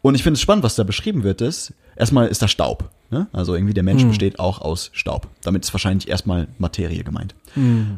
Und 0.00 0.16
ich 0.16 0.24
finde 0.24 0.34
es 0.34 0.40
spannend, 0.40 0.64
was 0.64 0.74
da 0.74 0.82
beschrieben 0.82 1.22
wird, 1.22 1.40
ist, 1.40 1.74
erstmal 2.02 2.26
ist 2.26 2.42
da 2.42 2.48
Staub. 2.48 2.90
Ne? 3.10 3.28
Also 3.32 3.54
irgendwie 3.54 3.74
der 3.74 3.84
Mensch 3.84 4.02
besteht 4.04 4.40
auch 4.40 4.60
aus 4.60 4.90
Staub. 4.92 5.28
Damit 5.44 5.64
ist 5.64 5.72
wahrscheinlich 5.72 6.08
erstmal 6.08 6.48
Materie 6.58 7.04
gemeint. 7.04 7.36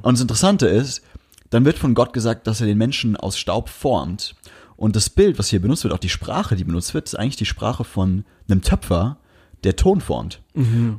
Und 0.02 0.12
das 0.14 0.20
Interessante 0.20 0.66
ist, 0.66 1.02
dann 1.48 1.64
wird 1.64 1.78
von 1.78 1.94
Gott 1.94 2.12
gesagt, 2.12 2.46
dass 2.46 2.60
er 2.60 2.66
den 2.66 2.76
Menschen 2.76 3.16
aus 3.16 3.38
Staub 3.38 3.70
formt. 3.70 4.34
Und 4.76 4.94
das 4.94 5.08
Bild, 5.08 5.38
was 5.38 5.48
hier 5.48 5.62
benutzt 5.62 5.84
wird, 5.84 5.94
auch 5.94 5.98
die 5.98 6.10
Sprache, 6.10 6.54
die 6.54 6.64
benutzt 6.64 6.92
wird, 6.92 7.06
ist 7.06 7.14
eigentlich 7.14 7.36
die 7.36 7.46
Sprache 7.46 7.84
von 7.84 8.24
einem 8.46 8.60
Töpfer, 8.60 9.16
der 9.62 9.76
Ton 9.76 10.02
formt. 10.02 10.42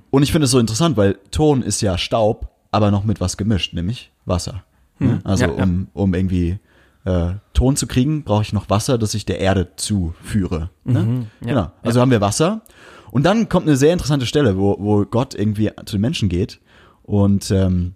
Und 0.10 0.24
ich 0.24 0.32
finde 0.32 0.46
es 0.46 0.52
so 0.52 0.60
interessant, 0.60 0.98
weil 0.98 1.20
Ton 1.30 1.62
ist 1.62 1.82
ja 1.82 1.98
Staub, 2.00 2.50
aber 2.72 2.90
noch 2.90 3.04
mit 3.04 3.22
was 3.22 3.38
gemischt, 3.38 3.74
nämlich 3.74 4.12
Wasser. 4.26 4.64
Ne? 4.98 5.20
Also 5.24 5.46
Ja, 5.46 5.52
ja. 5.52 5.64
um, 5.64 5.88
um 5.94 6.14
irgendwie 6.16 6.58
äh, 7.06 7.34
Ton 7.54 7.76
zu 7.76 7.86
kriegen, 7.86 8.24
brauche 8.24 8.42
ich 8.42 8.54
noch 8.54 8.70
Wasser, 8.70 8.98
das 8.98 9.14
ich 9.14 9.26
der 9.26 9.40
Erde 9.40 9.76
zuführe. 9.76 10.72
Ne? 10.84 11.28
ja, 11.42 11.48
Genau. 11.48 11.72
Also 11.84 12.02
haben 12.02 12.12
wir 12.12 12.22
Wasser. 12.22 12.62
Und 13.16 13.24
dann 13.24 13.48
kommt 13.48 13.66
eine 13.66 13.78
sehr 13.78 13.94
interessante 13.94 14.26
Stelle, 14.26 14.58
wo, 14.58 14.76
wo 14.78 15.06
Gott 15.06 15.36
irgendwie 15.36 15.72
zu 15.86 15.96
den 15.96 16.02
Menschen 16.02 16.28
geht 16.28 16.60
und 17.02 17.50
ähm, 17.50 17.94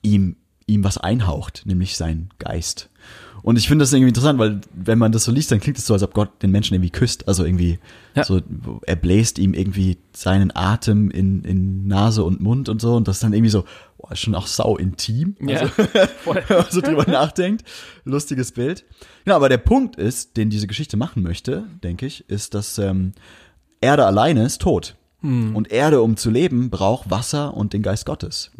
ihm, 0.00 0.36
ihm 0.66 0.82
was 0.82 0.96
einhaucht, 0.96 1.64
nämlich 1.66 1.98
sein 1.98 2.30
Geist. 2.38 2.88
Und 3.42 3.58
ich 3.58 3.68
finde 3.68 3.82
das 3.82 3.92
irgendwie 3.92 4.08
interessant, 4.08 4.38
weil 4.38 4.62
wenn 4.72 4.98
man 4.98 5.12
das 5.12 5.24
so 5.24 5.30
liest, 5.30 5.52
dann 5.52 5.60
klingt 5.60 5.76
es 5.76 5.84
so, 5.84 5.92
als 5.92 6.02
ob 6.02 6.14
Gott 6.14 6.42
den 6.42 6.50
Menschen 6.50 6.72
irgendwie 6.72 6.88
küsst. 6.88 7.28
Also 7.28 7.44
irgendwie 7.44 7.78
Ja. 8.14 8.24
so, 8.24 8.40
er 8.86 8.96
bläst 8.96 9.38
ihm 9.38 9.52
irgendwie 9.52 9.98
seinen 10.14 10.56
Atem 10.56 11.10
in, 11.10 11.44
in 11.44 11.86
Nase 11.86 12.24
und 12.24 12.40
Mund 12.40 12.70
und 12.70 12.80
so. 12.80 12.94
Und 12.94 13.06
das 13.06 13.16
ist 13.16 13.24
dann 13.24 13.34
irgendwie 13.34 13.50
so, 13.50 13.66
boah, 13.98 14.12
ist 14.12 14.20
schon 14.20 14.34
auch 14.34 14.46
sau 14.46 14.78
intim. 14.78 15.36
Ja, 15.46 15.66
voll. 16.24 16.42
wenn 16.48 16.56
man 16.56 16.66
so 16.70 16.80
drüber 16.80 17.04
nachdenkt. 17.06 17.62
Lustiges 18.06 18.52
Bild. 18.52 18.86
Ja, 19.26 19.36
aber 19.36 19.50
der 19.50 19.58
Punkt 19.58 19.96
ist, 19.96 20.38
den 20.38 20.48
diese 20.48 20.66
Geschichte 20.66 20.96
machen 20.96 21.22
möchte, 21.22 21.64
denke 21.82 22.06
ich, 22.06 22.26
ist, 22.30 22.54
dass 22.54 22.78
ähm, 22.78 23.12
Erde 23.84 24.06
alleine 24.06 24.44
ist 24.44 24.60
tot. 24.60 24.96
Und 25.54 25.72
Erde, 25.72 26.02
um 26.02 26.16
zu 26.16 26.30
leben, 26.30 26.70
braucht 26.70 27.10
Wasser 27.10 27.54
und 27.54 27.72
den 27.72 27.82
Geist 27.82 28.04
Gottes. 28.04 28.50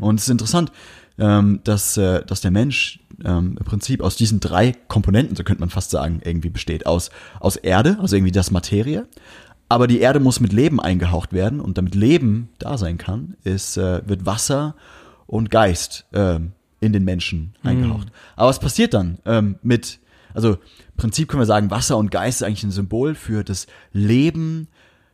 Und 0.00 0.16
es 0.16 0.22
ist 0.22 0.30
interessant, 0.30 0.72
ähm, 1.18 1.60
dass, 1.64 1.96
äh, 1.96 2.24
dass 2.24 2.40
der 2.40 2.50
Mensch 2.50 3.00
ähm, 3.24 3.56
im 3.58 3.64
Prinzip 3.64 4.00
aus 4.00 4.16
diesen 4.16 4.40
drei 4.40 4.72
Komponenten, 4.88 5.36
so 5.36 5.44
könnte 5.44 5.60
man 5.60 5.70
fast 5.70 5.90
sagen, 5.90 6.20
irgendwie 6.24 6.50
besteht. 6.50 6.86
Aus, 6.86 7.10
aus 7.40 7.56
Erde, 7.56 7.98
also 8.00 8.16
irgendwie 8.16 8.32
das 8.32 8.50
Materie. 8.50 9.06
Aber 9.68 9.86
die 9.86 10.00
Erde 10.00 10.20
muss 10.20 10.40
mit 10.40 10.52
Leben 10.52 10.80
eingehaucht 10.80 11.32
werden 11.32 11.60
und 11.60 11.76
damit 11.76 11.94
Leben 11.94 12.48
da 12.58 12.78
sein 12.78 12.98
kann, 12.98 13.36
ist, 13.44 13.76
äh, 13.76 14.00
wird 14.08 14.26
Wasser 14.26 14.74
und 15.26 15.50
Geist 15.50 16.06
ähm, 16.12 16.52
in 16.80 16.92
den 16.92 17.04
Menschen 17.04 17.54
eingehaucht. 17.62 18.08
Aber 18.36 18.48
was 18.48 18.60
passiert 18.60 18.94
dann 18.94 19.18
ähm, 19.26 19.56
mit, 19.62 19.98
also 20.34 20.52
im 20.52 20.96
Prinzip 20.96 21.28
können 21.28 21.42
wir 21.42 21.46
sagen, 21.46 21.70
Wasser 21.70 21.96
und 21.96 22.10
Geist 22.10 22.40
ist 22.40 22.46
eigentlich 22.46 22.64
ein 22.64 22.70
Symbol 22.70 23.14
für 23.14 23.44
das 23.44 23.66
Leben, 23.92 24.68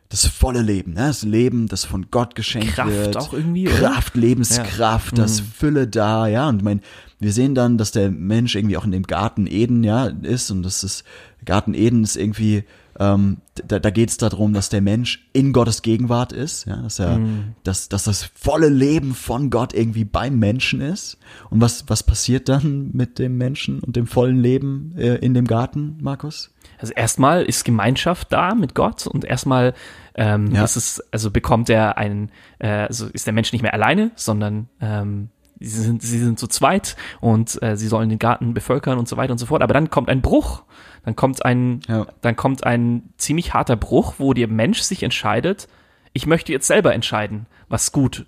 das 0.09 0.27
volle 0.27 0.61
Leben, 0.61 0.93
ne? 0.93 1.07
das 1.07 1.23
Leben, 1.23 1.67
das 1.67 1.85
von 1.85 2.07
Gott 2.11 2.35
geschenkt 2.35 2.75
Kraft 2.75 2.91
wird. 2.91 3.17
auch 3.17 3.33
irgendwie, 3.33 3.67
oder? 3.67 3.77
Kraft, 3.77 4.15
Lebenskraft, 4.15 5.17
das 5.17 5.39
Fülle 5.39 5.87
da, 5.87 6.27
ja. 6.27 6.47
Und 6.47 6.57
ich 6.57 6.63
mein, 6.63 6.81
wir 7.19 7.33
sehen 7.33 7.55
dann, 7.55 7.77
dass 7.77 7.91
der 7.91 8.11
Mensch 8.11 8.55
irgendwie 8.55 8.77
auch 8.77 8.85
in 8.85 8.91
dem 8.91 9.03
Garten 9.03 9.47
Eden, 9.47 9.83
ja, 9.83 10.05
ist 10.05 10.51
und 10.51 10.63
das 10.63 10.83
ist, 10.83 11.03
Garten 11.43 11.73
Eden 11.73 12.03
ist 12.03 12.17
irgendwie 12.17 12.63
ähm, 12.99 13.37
da, 13.67 13.79
da 13.79 13.89
geht 13.89 14.09
es 14.09 14.17
darum, 14.17 14.53
dass 14.53 14.69
der 14.69 14.81
Mensch 14.81 15.27
in 15.33 15.51
Gottes 15.53 15.81
Gegenwart 15.81 16.31
ist, 16.31 16.65
ja, 16.65 16.77
dass 16.77 16.99
er, 16.99 17.19
dass, 17.63 17.89
dass 17.89 18.03
das 18.05 18.23
volle 18.35 18.69
Leben 18.69 19.13
von 19.13 19.49
Gott 19.49 19.73
irgendwie 19.73 20.05
beim 20.05 20.39
Menschen 20.39 20.81
ist. 20.81 21.17
Und 21.49 21.61
was, 21.61 21.85
was 21.87 22.03
passiert 22.03 22.47
dann 22.49 22.91
mit 22.93 23.19
dem 23.19 23.37
Menschen 23.37 23.79
und 23.81 23.95
dem 23.95 24.07
vollen 24.07 24.39
Leben 24.39 24.93
äh, 24.97 25.15
in 25.15 25.33
dem 25.33 25.45
Garten, 25.45 25.97
Markus? 26.01 26.53
Also 26.77 26.93
erstmal 26.93 27.43
ist 27.43 27.63
Gemeinschaft 27.65 28.31
da 28.31 28.53
mit 28.55 28.75
Gott 28.75 29.07
und 29.07 29.25
erstmal 29.25 29.73
ähm, 30.15 30.53
Ja. 30.53 30.63
ist 30.63 30.75
es, 30.75 31.03
also 31.11 31.31
bekommt 31.31 31.69
er 31.69 31.97
einen, 31.97 32.31
äh, 32.59 32.67
also 32.67 33.07
ist 33.07 33.25
der 33.25 33.33
Mensch 33.33 33.51
nicht 33.53 33.61
mehr 33.61 33.73
alleine, 33.73 34.11
sondern 34.15 34.69
ähm, 34.81 35.29
sie 35.59 35.81
sind, 35.81 36.01
sie 36.01 36.19
sind 36.19 36.39
zu 36.39 36.47
zweit 36.47 36.95
und 37.21 37.61
äh, 37.63 37.75
sie 37.77 37.87
sollen 37.87 38.09
den 38.09 38.19
Garten 38.19 38.53
bevölkern 38.53 38.97
und 38.97 39.07
so 39.07 39.17
weiter 39.17 39.31
und 39.31 39.37
so 39.37 39.45
fort. 39.45 39.61
Aber 39.61 39.73
dann 39.73 39.89
kommt 39.89 40.09
ein 40.09 40.21
Bruch, 40.21 40.63
dann 41.03 41.15
kommt 41.15 41.45
ein, 41.45 41.81
Ja. 41.87 42.07
dann 42.21 42.35
kommt 42.35 42.65
ein 42.65 43.13
ziemlich 43.17 43.53
harter 43.53 43.75
Bruch, 43.75 44.15
wo 44.17 44.33
der 44.33 44.47
Mensch 44.47 44.81
sich 44.81 45.03
entscheidet, 45.03 45.67
ich 46.13 46.25
möchte 46.25 46.51
jetzt 46.53 46.67
selber 46.67 46.93
entscheiden, 46.93 47.45
was 47.67 47.91
gut 47.91 48.25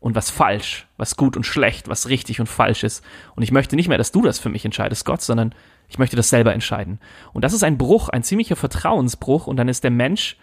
und 0.00 0.14
was 0.14 0.30
falsch, 0.30 0.86
was 0.98 1.16
gut 1.16 1.36
und 1.36 1.44
schlecht, 1.46 1.88
was 1.88 2.08
richtig 2.08 2.40
und 2.40 2.46
falsch 2.46 2.82
ist. 2.84 3.02
Und 3.36 3.42
ich 3.42 3.52
möchte 3.52 3.74
nicht 3.76 3.88
mehr, 3.88 3.96
dass 3.98 4.12
du 4.12 4.20
das 4.20 4.38
für 4.38 4.48
mich 4.50 4.64
entscheidest, 4.64 5.04
Gott, 5.06 5.22
sondern 5.22 5.54
ich 5.88 5.98
möchte 5.98 6.16
das 6.16 6.28
selber 6.28 6.52
entscheiden. 6.52 6.98
Und 7.32 7.42
das 7.44 7.52
ist 7.54 7.62
ein 7.64 7.78
Bruch, 7.78 8.08
ein 8.10 8.22
ziemlicher 8.22 8.56
Vertrauensbruch 8.56 9.46
und 9.46 9.56
dann 9.56 9.68
ist 9.68 9.82
der 9.84 9.90
Mensch 9.90 10.36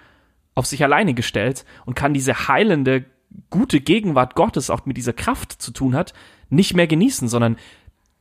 auf 0.56 0.66
sich 0.66 0.84
alleine 0.84 1.14
gestellt 1.14 1.66
und 1.86 1.96
kann 1.96 2.14
diese 2.14 2.48
heilende, 2.48 3.06
gute 3.50 3.80
Gegenwart 3.82 4.36
Gottes, 4.36 4.70
auch 4.70 4.86
mit 4.86 4.98
dieser 4.98 5.14
Kraft 5.14 5.54
zu 5.62 5.72
tun 5.72 5.96
hat, 5.96 6.14
nicht 6.50 6.74
mehr 6.76 6.88
genießen, 6.88 7.28
sondern 7.28 7.58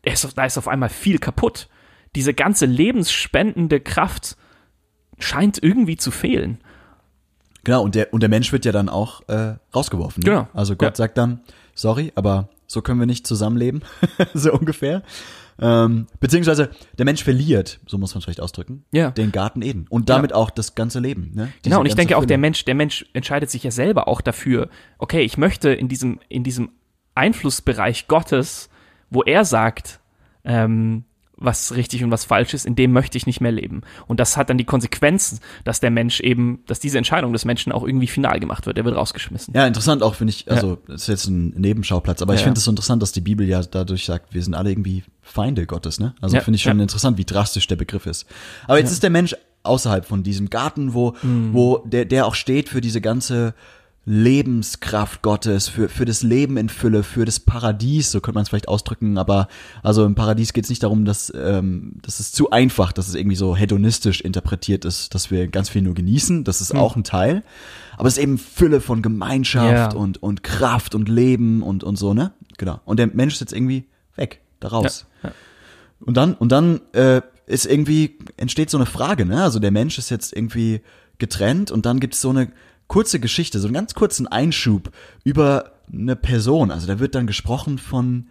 er 0.03 0.12
ist, 0.12 0.37
da 0.37 0.45
ist 0.45 0.59
auf 0.59 0.69
einmal 0.69 0.88
viel 0.88 1.19
kaputt. 1.19 1.69
Diese 2.15 2.35
ganze 2.35 2.67
lebensspendende 2.67 3.81
Kraft 3.81 4.37
scheint 5.19 5.62
irgendwie 5.62 5.97
zu 5.97 6.11
fehlen. 6.11 6.59
Genau, 7.65 7.83
und 7.83 7.95
der, 7.95 8.12
und 8.15 8.21
der 8.21 8.29
Mensch 8.31 8.53
wird 8.53 8.65
ja 8.65 8.73
dann 8.73 8.88
auch 8.88 9.29
äh, 9.29 9.57
rausgeworfen. 9.75 10.23
Ne? 10.23 10.31
Genau. 10.31 10.49
Also 10.55 10.77
Gott 10.77 10.91
Ja. 10.91 10.95
sagt 11.05 11.19
dann, 11.19 11.41
sorry, 11.75 12.12
aber 12.15 12.49
so 12.67 12.83
können 12.83 13.00
wir 13.00 13.07
nicht 13.07 13.27
zusammenleben, 13.27 13.83
so 14.35 14.53
ungefähr. 14.53 15.03
Ähm, 15.61 16.07
beziehungsweise 16.21 16.71
der 16.99 17.05
Mensch 17.05 17.25
verliert, 17.25 17.81
so 17.87 17.99
muss 17.99 18.15
man 18.15 18.19
es 18.19 18.25
vielleicht 18.25 18.41
ausdrücken, 18.41 18.85
Ja. 18.93 19.11
den 19.11 19.33
Garten 19.33 19.61
Eden 19.62 19.87
und 19.91 20.09
damit 20.09 20.33
auch 20.33 20.50
das 20.50 20.75
ganze 20.77 21.00
Leben. 21.00 21.33
Ne? 21.35 21.53
Genau, 21.65 21.81
und 21.81 21.87
ich 21.87 21.97
denke 21.97 22.17
auch, 22.17 22.25
der 22.25 22.38
Mensch, 22.38 22.65
der 22.65 22.75
Mensch 22.77 23.07
entscheidet 23.12 23.50
sich 23.50 23.65
ja 23.65 23.71
selber 23.73 24.07
auch 24.07 24.21
dafür, 24.21 24.69
okay, 24.99 25.23
ich 25.23 25.37
möchte 25.37 25.71
in 25.71 25.88
diesem, 25.88 26.21
in 26.29 26.45
diesem 26.45 26.71
Einflussbereich 27.17 28.07
Gottes, 28.07 28.69
wo 29.11 29.23
er 29.23 29.45
sagt, 29.45 29.99
ähm, 30.45 31.05
was 31.40 31.75
richtig 31.76 32.02
und 32.04 32.11
was 32.11 32.25
falsch 32.25 32.52
ist, 32.54 32.66
in 32.66 32.75
dem 32.75 32.92
möchte 32.92 33.16
ich 33.16 33.26
nicht 33.26 33.40
mehr 33.40 33.52
leben. 33.52 33.83
Und 34.07 34.18
das 34.21 34.37
hat 34.37 34.50
dann 34.50 34.59
die 34.59 34.64
Konsequenzen, 34.64 35.38
dass 35.64 35.80
der 35.80 35.90
Mensch 35.90 36.21
eben, 36.21 36.61
dass 36.66 36.80
diese 36.80 36.99
Entscheidung 36.99 37.33
des 37.33 37.45
Menschen 37.45 37.73
auch 37.73 37.85
irgendwie 37.87 38.07
final 38.09 38.40
gemacht 38.40 38.66
wird. 38.66 38.76
Er 38.78 38.85
wird 38.85 38.97
rausgeschmissen. 38.97 39.54
Ja, 39.54 39.66
interessant 39.66 40.02
auch, 40.02 40.14
finde 40.16 40.33
ich, 40.33 40.50
also 40.50 40.78
das 40.87 41.02
ist 41.02 41.09
jetzt 41.09 41.26
ein 41.28 41.50
Nebenschauplatz, 41.57 42.23
aber 42.23 42.35
ich 42.35 42.40
Ja. 42.40 42.45
finde 42.45 42.59
es 42.59 42.64
so 42.64 42.71
interessant, 42.71 43.02
dass 43.02 43.12
die 43.12 43.21
Bibel 43.21 43.47
ja 43.49 43.62
dadurch 43.62 44.04
sagt, 44.04 44.35
wir 44.35 44.42
sind 44.42 44.54
alle 44.54 44.71
irgendwie 44.71 45.04
Feinde 45.23 45.66
Gottes, 45.66 46.00
ne? 46.00 46.14
Also 46.21 46.37
Ja, 46.37 46.42
finde 46.42 46.57
ich 46.57 46.62
schon 46.62 46.78
ja. 46.78 46.83
interessant, 46.83 47.18
wie 47.18 47.25
drastisch 47.25 47.66
der 47.66 47.76
Begriff 47.76 48.07
ist. 48.07 48.26
Aber 48.66 48.78
jetzt 48.78 48.90
ist 48.90 49.02
der 49.02 49.11
Mensch 49.11 49.35
außerhalb 49.62 50.04
von 50.07 50.23
diesem 50.23 50.50
Garten, 50.50 50.95
wo, 50.95 51.14
Mhm. 51.23 51.52
wo 51.52 51.78
der, 51.85 52.04
der 52.04 52.26
auch 52.26 52.35
steht 52.35 52.68
für 52.68 52.80
diese 52.80 53.00
ganze 53.00 53.54
Lebenskraft 54.09 55.21
Gottes, 55.23 55.69
für, 55.69 55.88
für 55.91 56.05
das 56.07 56.23
Leben 56.23 56.57
in 56.57 56.69
Fülle, 56.71 57.03
für 57.03 57.25
das 57.27 57.41
Paradies, 57.41 58.11
so 58.11 58.21
könnte 58.21 58.37
man 58.37 58.43
es 58.43 58.49
vielleicht 58.49 58.69
ausdrücken, 58.69 59.19
aber 59.19 59.49
also 59.83 60.05
im 60.07 60.15
Paradies 60.15 60.53
geht 60.55 60.65
es 60.65 60.71
nicht 60.71 60.83
darum, 60.83 61.05
dass, 61.05 61.31
ähm, 61.37 61.95
das 62.03 62.19
ist 62.19 62.35
zu 62.35 62.50
einfach, 62.50 62.93
dass 62.93 63.09
es 63.09 63.15
irgendwie 63.15 63.37
so 63.37 63.55
hedonistisch 63.55 64.23
interpretiert 64.23 64.85
ist, 64.87 65.15
dass 65.15 65.31
wir 65.31 65.47
ganz 65.49 65.69
viel 65.69 65.83
nur 65.83 65.93
genießen, 65.95 66.45
das 66.45 66.61
ist 66.62 66.75
auch 66.75 66.97
ein 66.97 67.05
Teil, 67.05 67.43
aber 67.99 68.09
es 68.09 68.17
ist 68.17 68.23
eben 68.23 68.38
Fülle 68.38 68.81
von 68.81 69.03
Gemeinschaft 69.03 69.93
Ja. 69.93 69.99
und, 69.99 70.23
und 70.23 70.43
Kraft 70.43 70.95
und 70.95 71.09
Leben 71.09 71.62
und, 71.62 71.85
und 71.85 71.97
so, 71.97 72.15
ne? 72.15 72.33
Genau. 72.57 72.81
Und 72.87 72.99
der 72.99 73.09
Mensch 73.09 73.35
ist 73.35 73.41
jetzt 73.41 73.53
irgendwie 73.53 73.85
weg, 74.17 74.41
da 74.61 74.69
raus. 74.69 75.07
Ja, 75.23 75.29
ja. 75.29 75.35
Und 76.00 76.17
dann, 76.17 76.35
und 76.35 76.50
dann 76.50 76.81
äh, 76.93 77.21
ist 77.47 77.67
irgendwie, 77.67 78.19
entsteht 78.37 78.71
so 78.71 78.79
eine 78.79 78.87
Frage, 78.87 79.27
ne? 79.27 79.43
Also 79.43 79.59
der 79.59 79.71
Mensch 79.71 79.99
ist 79.99 80.11
jetzt 80.11 80.35
irgendwie 80.35 80.81
getrennt 81.19 81.71
und 81.71 81.87
dann 81.87 82.00
gibt 82.00 82.15
es 82.15 82.21
so 82.21 82.31
eine 82.31 82.49
kurze 82.88 83.21
Geschichte, 83.21 83.61
so 83.61 83.68
einen 83.68 83.75
ganz 83.75 83.95
kurzen 83.95 84.26
Einschub 84.26 84.90
über 85.25 85.73
eine 85.92 86.16
Person. 86.16 86.71
Also 86.71 86.87
da 86.87 86.99
wird 86.99 87.14
dann 87.14 87.26
gesprochen 87.26 87.78
von 87.78 88.26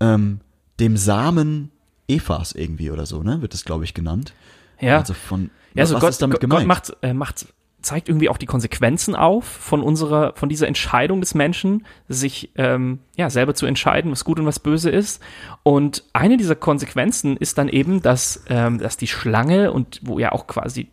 ähm, 0.00 0.40
dem 0.78 0.96
Samen 0.96 1.70
Evas 2.08 2.52
irgendwie 2.52 2.90
oder 2.90 3.06
so, 3.06 3.22
ne? 3.22 3.42
Wird 3.42 3.54
das, 3.54 3.64
glaube 3.64 3.84
ich, 3.84 3.94
genannt. 3.94 4.32
Ja. 4.80 4.98
Also 4.98 5.14
von 5.14 5.50
Ja, 5.74 5.82
also 5.82 5.94
was 5.94 6.00
Gott, 6.00 6.10
ist 6.10 6.22
damit 6.22 6.34
Gott 6.36 6.40
gemeint? 6.42 6.66
macht, 6.68 6.96
äh, 7.02 7.12
macht, 7.14 7.46
zeigt 7.86 8.08
irgendwie 8.08 8.28
auch 8.28 8.36
die 8.36 8.46
Konsequenzen 8.46 9.14
auf 9.14 9.44
von 9.44 9.80
unserer, 9.80 10.32
von 10.34 10.48
dieser 10.48 10.66
Entscheidung 10.66 11.20
des 11.20 11.34
Menschen, 11.34 11.86
sich 12.08 12.50
ähm, 12.56 12.98
ja 13.16 13.30
selber 13.30 13.54
zu 13.54 13.64
entscheiden, 13.64 14.10
was 14.10 14.24
gut 14.24 14.40
und 14.40 14.46
was 14.46 14.58
böse 14.58 14.90
ist. 14.90 15.22
Und 15.62 16.02
eine 16.12 16.36
dieser 16.36 16.56
Konsequenzen 16.56 17.36
ist 17.36 17.58
dann 17.58 17.68
eben, 17.68 18.02
dass, 18.02 18.44
ähm, 18.48 18.78
dass 18.78 18.96
die 18.96 19.06
Schlange 19.06 19.72
und 19.72 20.00
wo 20.02 20.18
ja 20.18 20.32
auch 20.32 20.48
quasi 20.48 20.88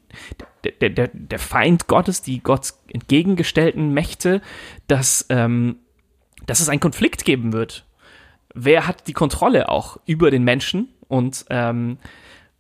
der, 0.64 0.92
der, 0.92 1.10
der 1.12 1.40
Feind 1.40 1.88
Gottes, 1.88 2.22
die 2.22 2.42
Gott 2.42 2.74
entgegengestellten 2.88 3.92
Mächte, 3.92 4.42
dass, 4.86 5.26
ähm, 5.30 5.78
dass 6.46 6.60
es 6.60 6.70
einen 6.70 6.80
Konflikt 6.80 7.26
geben 7.26 7.54
wird. 7.54 7.86
Wer 8.54 8.86
hat 8.86 9.08
die 9.08 9.14
Kontrolle 9.14 9.68
auch 9.70 9.98
über 10.06 10.30
den 10.30 10.44
Menschen? 10.44 10.90
Und 11.08 11.46
ähm, 11.50 11.98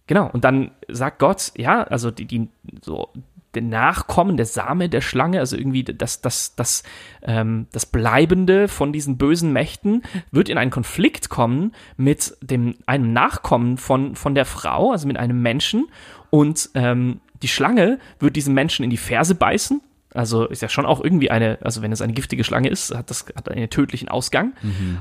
Genau, 0.06 0.30
und 0.34 0.44
dann 0.44 0.72
sagt 0.90 1.20
Gott, 1.20 1.54
ja, 1.56 1.84
also 1.84 2.12
die, 2.12 2.25
die 2.25 2.50
so 2.82 3.10
der 3.56 3.62
Nachkommen, 3.62 4.38
der 4.38 4.46
Same 4.46 4.90
der 4.90 5.02
Schlange, 5.02 5.40
also 5.40 5.58
irgendwie 5.58 5.84
das, 5.84 6.22
das, 6.22 6.56
das, 6.56 6.84
ähm, 7.22 7.68
das 7.72 7.86
Bleibende 7.86 8.68
von 8.68 8.94
diesen 8.94 9.18
bösen 9.18 9.54
Mächten, 9.54 10.04
wird 10.32 10.50
in 10.50 10.58
einen 10.58 10.72
Konflikt 10.72 11.30
kommen 11.30 11.74
mit 11.98 12.36
dem, 12.42 12.76
einem 12.86 13.14
Nachkommen 13.14 13.78
von, 13.78 14.16
von 14.16 14.36
der 14.36 14.46
Frau, 14.46 14.92
also 14.92 15.08
mit 15.08 15.18
einem 15.18 15.42
Menschen. 15.42 15.88
Und 16.30 16.70
ähm, 16.74 17.22
die 17.42 17.48
Schlange 17.48 18.00
wird 18.20 18.36
diesem 18.36 18.54
Menschen 18.54 18.84
in 18.84 18.90
die 18.90 18.98
Ferse 18.98 19.36
beißen. 19.36 19.82
Also 20.14 20.46
ist 20.46 20.62
ja 20.62 20.70
schon 20.70 20.86
auch 20.86 21.04
irgendwie 21.04 21.32
eine, 21.32 21.58
also 21.62 21.82
wenn 21.82 21.92
es 21.92 22.02
eine 22.02 22.14
giftige 22.14 22.44
Schlange 22.44 22.70
ist, 22.70 22.94
hat 22.94 23.10
das 23.10 23.26
hat 23.36 23.50
einen 23.50 23.70
tödlichen 23.70 24.10
Ausgang. 24.10 24.54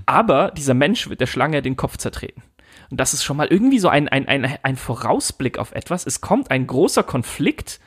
Aber 0.07 0.51
dieser 0.51 0.75
Mensch 0.75 1.09
wird 1.09 1.21
der 1.21 1.27
Schlange 1.27 1.61
den 1.61 1.77
Kopf 1.77 1.99
zertreten. 1.99 2.43
Und 2.91 2.99
das 2.99 3.15
ist 3.15 3.25
schon 3.25 3.37
mal 3.37 3.47
irgendwie 3.47 3.79
so 3.79 3.89
ein, 3.89 4.09
ein, 4.09 4.27
ein, 4.29 4.59
ein 4.63 4.77
Vorausblick 4.77 5.59
auf 5.59 5.73
etwas. 5.73 6.07
Es 6.07 6.21
kommt 6.21 6.51
ein 6.51 6.67
großer 6.67 7.03
Konflikt 7.03 7.81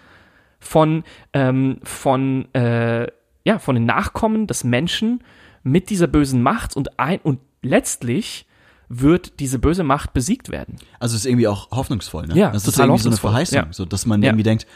von, 0.66 1.04
ähm, 1.34 1.78
von, 1.84 2.54
äh, 2.54 3.08
ja, 3.46 3.60
von 3.60 3.76
den 3.76 3.86
Nachkommen 3.86 4.48
des 4.48 4.64
Menschen 4.64 5.24
mit 5.64 5.90
dieser 5.90 6.08
bösen 6.08 6.42
Macht 6.42 6.76
und 6.76 7.00
ein, 7.00 7.20
und 7.22 7.40
letztlich 7.62 8.46
wird 8.90 9.40
diese 9.40 9.60
böse 9.60 9.84
Macht 9.84 10.14
besiegt 10.14 10.50
werden. 10.50 10.76
Also 11.00 11.16
es 11.16 11.22
ist 11.22 11.26
irgendwie 11.26 11.48
auch 11.48 11.72
hoffnungsvoll, 11.72 12.28
ne? 12.28 12.36
Ja, 12.36 12.52
das 12.52 12.68
ist 12.68 12.74
total 12.74 12.88
irgendwie 12.90 13.04
so 13.04 13.10
eine 13.10 13.18
Verheißung, 13.18 13.58
ja. 13.58 13.68
so 13.72 13.86
dass 13.86 14.06
man 14.06 14.22
Ja. 14.22 14.30
irgendwie 14.30 14.44
denkt, 14.44 14.68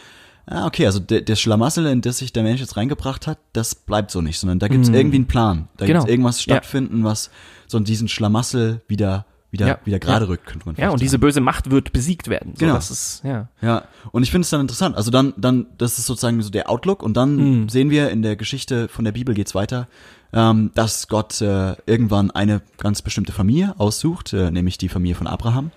ah, 0.48 0.66
okay, 0.66 0.86
also 0.88 1.00
der, 1.00 1.22
der 1.22 1.36
Schlamassel, 1.36 1.86
in 1.88 2.02
das 2.02 2.18
sich 2.20 2.34
der 2.34 2.42
Mensch 2.44 2.60
jetzt 2.60 2.76
reingebracht 2.78 3.28
hat, 3.28 3.38
das 3.54 3.76
bleibt 3.76 4.10
so 4.12 4.22
nicht, 4.22 4.40
sondern 4.40 4.58
da 4.60 4.68
gibt 4.68 4.84
es 4.84 4.90
irgendwie 4.90 5.18
einen 5.18 5.28
Plan. 5.28 5.68
Da 5.78 5.86
Genau. 5.86 6.00
gibt 6.00 6.10
es 6.10 6.12
irgendwas 6.12 6.38
Ja. 6.46 6.56
stattfinden, 6.56 7.04
was 7.04 7.30
so 7.68 7.80
diesen 7.80 8.08
Schlamassel 8.08 8.82
wieder, 8.88 9.26
wieder, 9.52 9.68
Ja. 9.68 9.80
wieder 9.86 10.00
gerade 10.00 10.26
Ja. 10.26 10.30
rückt, 10.32 10.46
könnte 10.46 10.66
man 10.66 10.76
Ja, 10.76 10.90
und 10.90 11.02
diese 11.02 11.12
sagen. 11.12 11.22
böse 11.22 11.42
Macht 11.42 11.72
wird 11.72 11.92
besiegt 11.92 12.28
werden. 12.28 12.54
So, 12.56 12.60
Genau. 12.60 12.76
Das 12.76 12.92
ist, 12.92 13.22
ja. 13.24 13.48
Ja, 13.62 13.84
und 14.12 14.24
ich 14.24 14.32
finde 14.32 14.44
es 14.44 14.50
dann 14.50 14.62
interessant. 14.62 14.96
Also 14.96 15.12
dann, 15.12 15.34
dann, 15.38 15.66
das 15.78 15.98
ist 15.98 16.06
sozusagen 16.06 16.42
so 16.42 16.50
der 16.50 16.70
Outlook 16.70 17.02
und 17.04 17.16
dann 17.18 17.36
Mhm. 17.64 17.70
sehen 17.70 17.90
wir 17.90 18.10
in 18.12 18.22
der 18.22 18.36
Geschichte 18.36 18.88
von 18.88 19.06
der 19.06 19.12
Bibel 19.12 19.34
geht's 19.34 19.56
weiter, 19.56 19.88
ähm, 20.34 20.70
dass 20.76 21.08
Gott 21.08 21.42
äh, 21.42 21.76
irgendwann 21.88 22.30
eine 22.32 22.62
ganz 22.78 23.02
bestimmte 23.02 23.32
Familie 23.32 23.74
aussucht, 23.80 24.34
äh, 24.34 24.52
nämlich 24.52 24.78
die 24.78 24.90
Familie 24.90 25.16
von 25.16 25.26
Abraham 25.26 25.72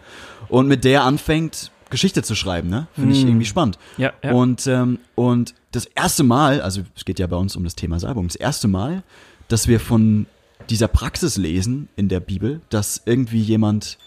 und 0.49 0.69
mit 0.69 0.85
der 0.85 1.05
anfängt 1.05 1.71
Geschichte 1.89 2.23
zu 2.23 2.35
schreiben. 2.35 2.69
Ne, 2.71 2.87
finde 2.95 3.13
ich 3.15 3.23
irgendwie 3.25 3.45
spannend. 3.47 3.79
Ja, 3.99 4.13
ja. 4.23 4.33
Und 4.33 4.67
ähm, 4.67 4.99
und 5.15 5.55
das 5.73 5.87
erste 5.87 6.23
Mal, 6.23 6.61
also 6.61 6.83
es 6.97 7.05
geht 7.07 7.19
ja 7.19 7.27
bei 7.27 7.37
uns 7.37 7.57
um 7.57 7.65
das 7.65 7.75
Thema 7.75 7.99
Salbung, 8.01 8.27
das 8.29 8.37
erste 8.37 8.69
Mal, 8.69 9.03
dass 9.49 9.69
wir 9.69 9.81
von 9.81 10.27
dieser 10.71 10.89
Praxis 10.89 11.37
lesen 11.37 11.89
in 11.97 12.09
der 12.09 12.21
Bibel, 12.21 12.61
dass 12.71 13.03
irgendwie 13.05 13.41
jemand 13.41 13.99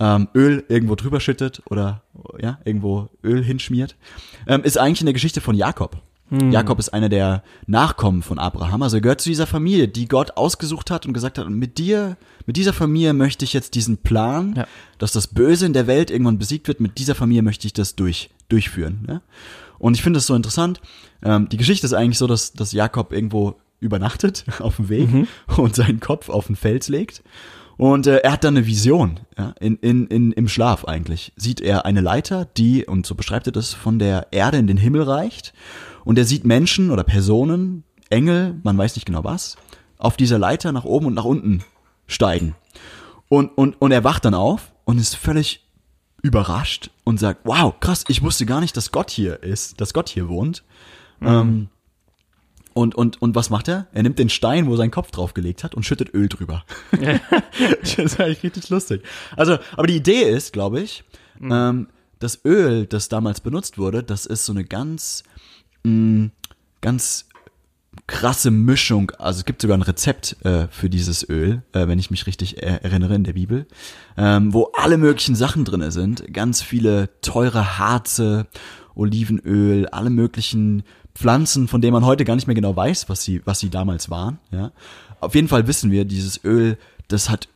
ähm, 0.00 0.28
Öl 0.34 0.64
irgendwo 0.68 0.94
drüber 0.94 1.20
schüttet 1.20 1.62
oder 1.66 2.02
ja, 2.40 2.58
irgendwo 2.64 3.08
Öl 3.22 3.42
hinschmiert, 3.44 3.96
ähm, 4.46 4.62
ist 4.64 4.78
eigentlich 4.78 5.00
in 5.00 5.06
der 5.06 5.12
Geschichte 5.12 5.40
von 5.40 5.54
Jakob. 5.54 6.00
Hm. 6.30 6.50
Jakob 6.50 6.78
ist 6.78 6.88
einer 6.94 7.10
der 7.10 7.42
Nachkommen 7.66 8.22
von 8.22 8.38
Abraham, 8.38 8.82
also 8.82 8.96
er 8.96 9.00
gehört 9.02 9.20
zu 9.20 9.28
dieser 9.28 9.46
Familie, 9.46 9.88
die 9.88 10.08
Gott 10.08 10.38
ausgesucht 10.38 10.90
hat 10.90 11.04
und 11.04 11.12
gesagt 11.12 11.36
hat, 11.36 11.50
mit 11.50 11.76
dir, 11.76 12.16
mit 12.46 12.56
dieser 12.56 12.72
Familie 12.72 13.12
möchte 13.12 13.44
ich 13.44 13.52
jetzt 13.52 13.74
diesen 13.74 13.98
Plan, 13.98 14.54
Ja. 14.56 14.66
dass 14.96 15.12
das 15.12 15.26
Böse 15.26 15.66
in 15.66 15.74
der 15.74 15.86
Welt 15.86 16.10
irgendwann 16.10 16.38
besiegt 16.38 16.68
wird, 16.68 16.80
mit 16.80 16.96
dieser 16.96 17.14
Familie 17.14 17.42
möchte 17.42 17.66
ich 17.66 17.74
das 17.74 17.96
durch, 17.96 18.30
durchführen. 18.48 19.04
Ne? 19.06 19.20
Und 19.78 19.94
ich 19.94 20.02
finde 20.02 20.16
das 20.16 20.26
so 20.26 20.34
interessant. 20.34 20.80
Ähm, 21.22 21.50
die 21.50 21.58
Geschichte 21.58 21.86
ist 21.86 21.92
eigentlich 21.92 22.18
so, 22.18 22.26
dass, 22.26 22.52
dass 22.54 22.72
Jakob 22.72 23.12
irgendwo 23.12 23.56
übernachtet 23.82 24.44
auf 24.60 24.76
dem 24.76 24.88
Weg 24.88 25.10
Mhm. 25.10 25.28
und 25.56 25.74
seinen 25.74 26.00
Kopf 26.00 26.28
auf 26.28 26.46
den 26.46 26.56
Fels 26.56 26.88
legt. 26.88 27.22
Und 27.76 28.06
äh, 28.06 28.18
er 28.18 28.32
hat 28.32 28.44
dann 28.44 28.56
eine 28.56 28.66
Vision, 28.66 29.20
ja, 29.36 29.54
in, 29.58 29.76
in, 29.76 30.06
in, 30.06 30.32
im 30.32 30.48
Schlaf 30.48 30.84
eigentlich. 30.84 31.32
Sieht 31.36 31.60
er 31.60 31.84
eine 31.84 32.00
Leiter, 32.00 32.44
die, 32.44 32.84
und 32.84 33.06
so 33.06 33.14
beschreibt 33.14 33.46
er 33.46 33.52
das, 33.52 33.72
von 33.74 33.98
der 33.98 34.28
Erde 34.30 34.58
in 34.58 34.66
den 34.66 34.76
Himmel 34.76 35.02
reicht. 35.02 35.52
Und 36.04 36.18
er 36.18 36.24
sieht 36.24 36.44
Menschen 36.44 36.90
oder 36.90 37.02
Personen, 37.02 37.84
Engel, 38.10 38.60
man 38.62 38.76
weiß 38.76 38.94
nicht 38.94 39.06
genau 39.06 39.24
was, 39.24 39.56
auf 39.98 40.16
dieser 40.16 40.38
Leiter 40.38 40.70
nach 40.72 40.84
oben 40.84 41.06
und 41.06 41.14
nach 41.14 41.24
unten 41.24 41.64
steigen. 42.06 42.54
Und, 43.28 43.56
und, 43.56 43.80
und 43.80 43.90
er 43.90 44.04
wacht 44.04 44.24
dann 44.26 44.34
auf 44.34 44.72
und 44.84 44.98
ist 44.98 45.16
völlig 45.16 45.66
überrascht 46.22 46.90
und 47.04 47.18
sagt, 47.18 47.40
wow, 47.44 47.74
krass, 47.80 48.04
ich 48.08 48.22
wusste 48.22 48.46
gar 48.46 48.60
nicht, 48.60 48.76
dass 48.76 48.92
Gott 48.92 49.10
hier 49.10 49.42
ist, 49.42 49.80
dass 49.80 49.94
Gott 49.94 50.08
hier 50.08 50.28
wohnt. 50.28 50.62
Mhm. 51.20 51.26
Ähm, 51.28 51.68
und, 52.74 52.94
und, 52.94 53.20
und 53.20 53.34
was 53.34 53.50
macht 53.50 53.68
er? 53.68 53.86
Er 53.92 54.02
nimmt 54.02 54.18
den 54.18 54.28
Stein, 54.28 54.66
wo 54.66 54.76
sein 54.76 54.90
Kopf 54.90 55.10
draufgelegt 55.10 55.64
hat 55.64 55.74
und 55.74 55.84
schüttet 55.84 56.14
Öl 56.14 56.28
drüber. 56.28 56.64
das 57.80 57.94
ist 57.94 58.20
eigentlich 58.20 58.42
richtig 58.42 58.68
lustig. 58.70 59.02
Also, 59.36 59.58
aber 59.76 59.86
die 59.86 59.96
Idee 59.96 60.22
ist, 60.22 60.52
glaube 60.52 60.80
ich, 60.80 61.04
mhm. 61.38 61.52
ähm, 61.52 61.88
das 62.18 62.44
Öl, 62.44 62.86
das 62.86 63.08
damals 63.08 63.40
benutzt 63.40 63.78
wurde, 63.78 64.02
das 64.02 64.26
ist 64.26 64.46
so 64.46 64.52
eine 64.52 64.64
ganz, 64.64 65.24
mh, 65.82 65.90
mm, 65.92 66.30
ganz 66.80 67.26
krasse 68.06 68.50
Mischung. 68.50 69.10
Also 69.18 69.40
es 69.40 69.44
gibt 69.44 69.62
sogar 69.62 69.76
ein 69.76 69.82
Rezept 69.82 70.36
äh, 70.44 70.68
für 70.68 70.88
dieses 70.88 71.28
Öl, 71.28 71.62
äh, 71.72 71.86
wenn 71.88 71.98
ich 71.98 72.10
mich 72.10 72.26
richtig 72.26 72.62
er 72.62 72.82
erinnere 72.84 73.14
in 73.14 73.24
der 73.24 73.34
Bibel, 73.34 73.66
ähm, 74.16 74.52
wo 74.52 74.70
alle 74.74 74.98
möglichen 74.98 75.34
Sachen 75.34 75.64
drinne 75.64 75.92
sind. 75.92 76.32
Ganz 76.32 76.62
viele 76.62 77.10
teure 77.20 77.78
Harze, 77.78 78.46
Olivenöl, 78.94 79.86
alle 79.86 80.10
möglichen 80.10 80.84
Pflanzen, 81.14 81.68
von 81.68 81.80
denen 81.80 81.92
man 81.92 82.06
heute 82.06 82.24
gar 82.24 82.34
nicht 82.34 82.46
mehr 82.46 82.54
genau 82.54 82.74
weiß, 82.74 83.08
was 83.08 83.22
sie, 83.22 83.42
was 83.44 83.60
sie 83.60 83.70
damals 83.70 84.10
waren. 84.10 84.38
Ja? 84.50 84.72
Auf 85.20 85.34
jeden 85.34 85.48
Fall 85.48 85.66
wissen 85.66 85.90
wir, 85.90 86.04
dieses 86.04 86.42
Öl, 86.44 86.78
das 87.08 87.28
hat 87.28 87.48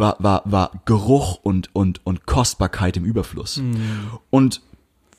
war, 0.00 0.16
war, 0.18 0.42
war 0.46 0.72
Geruch 0.86 1.38
und, 1.42 1.74
und, 1.74 2.04
und 2.04 2.26
Kostbarkeit 2.26 2.96
im 2.96 3.04
Überfluss. 3.04 3.58
Mhm. 3.58 4.18
Und 4.30 4.62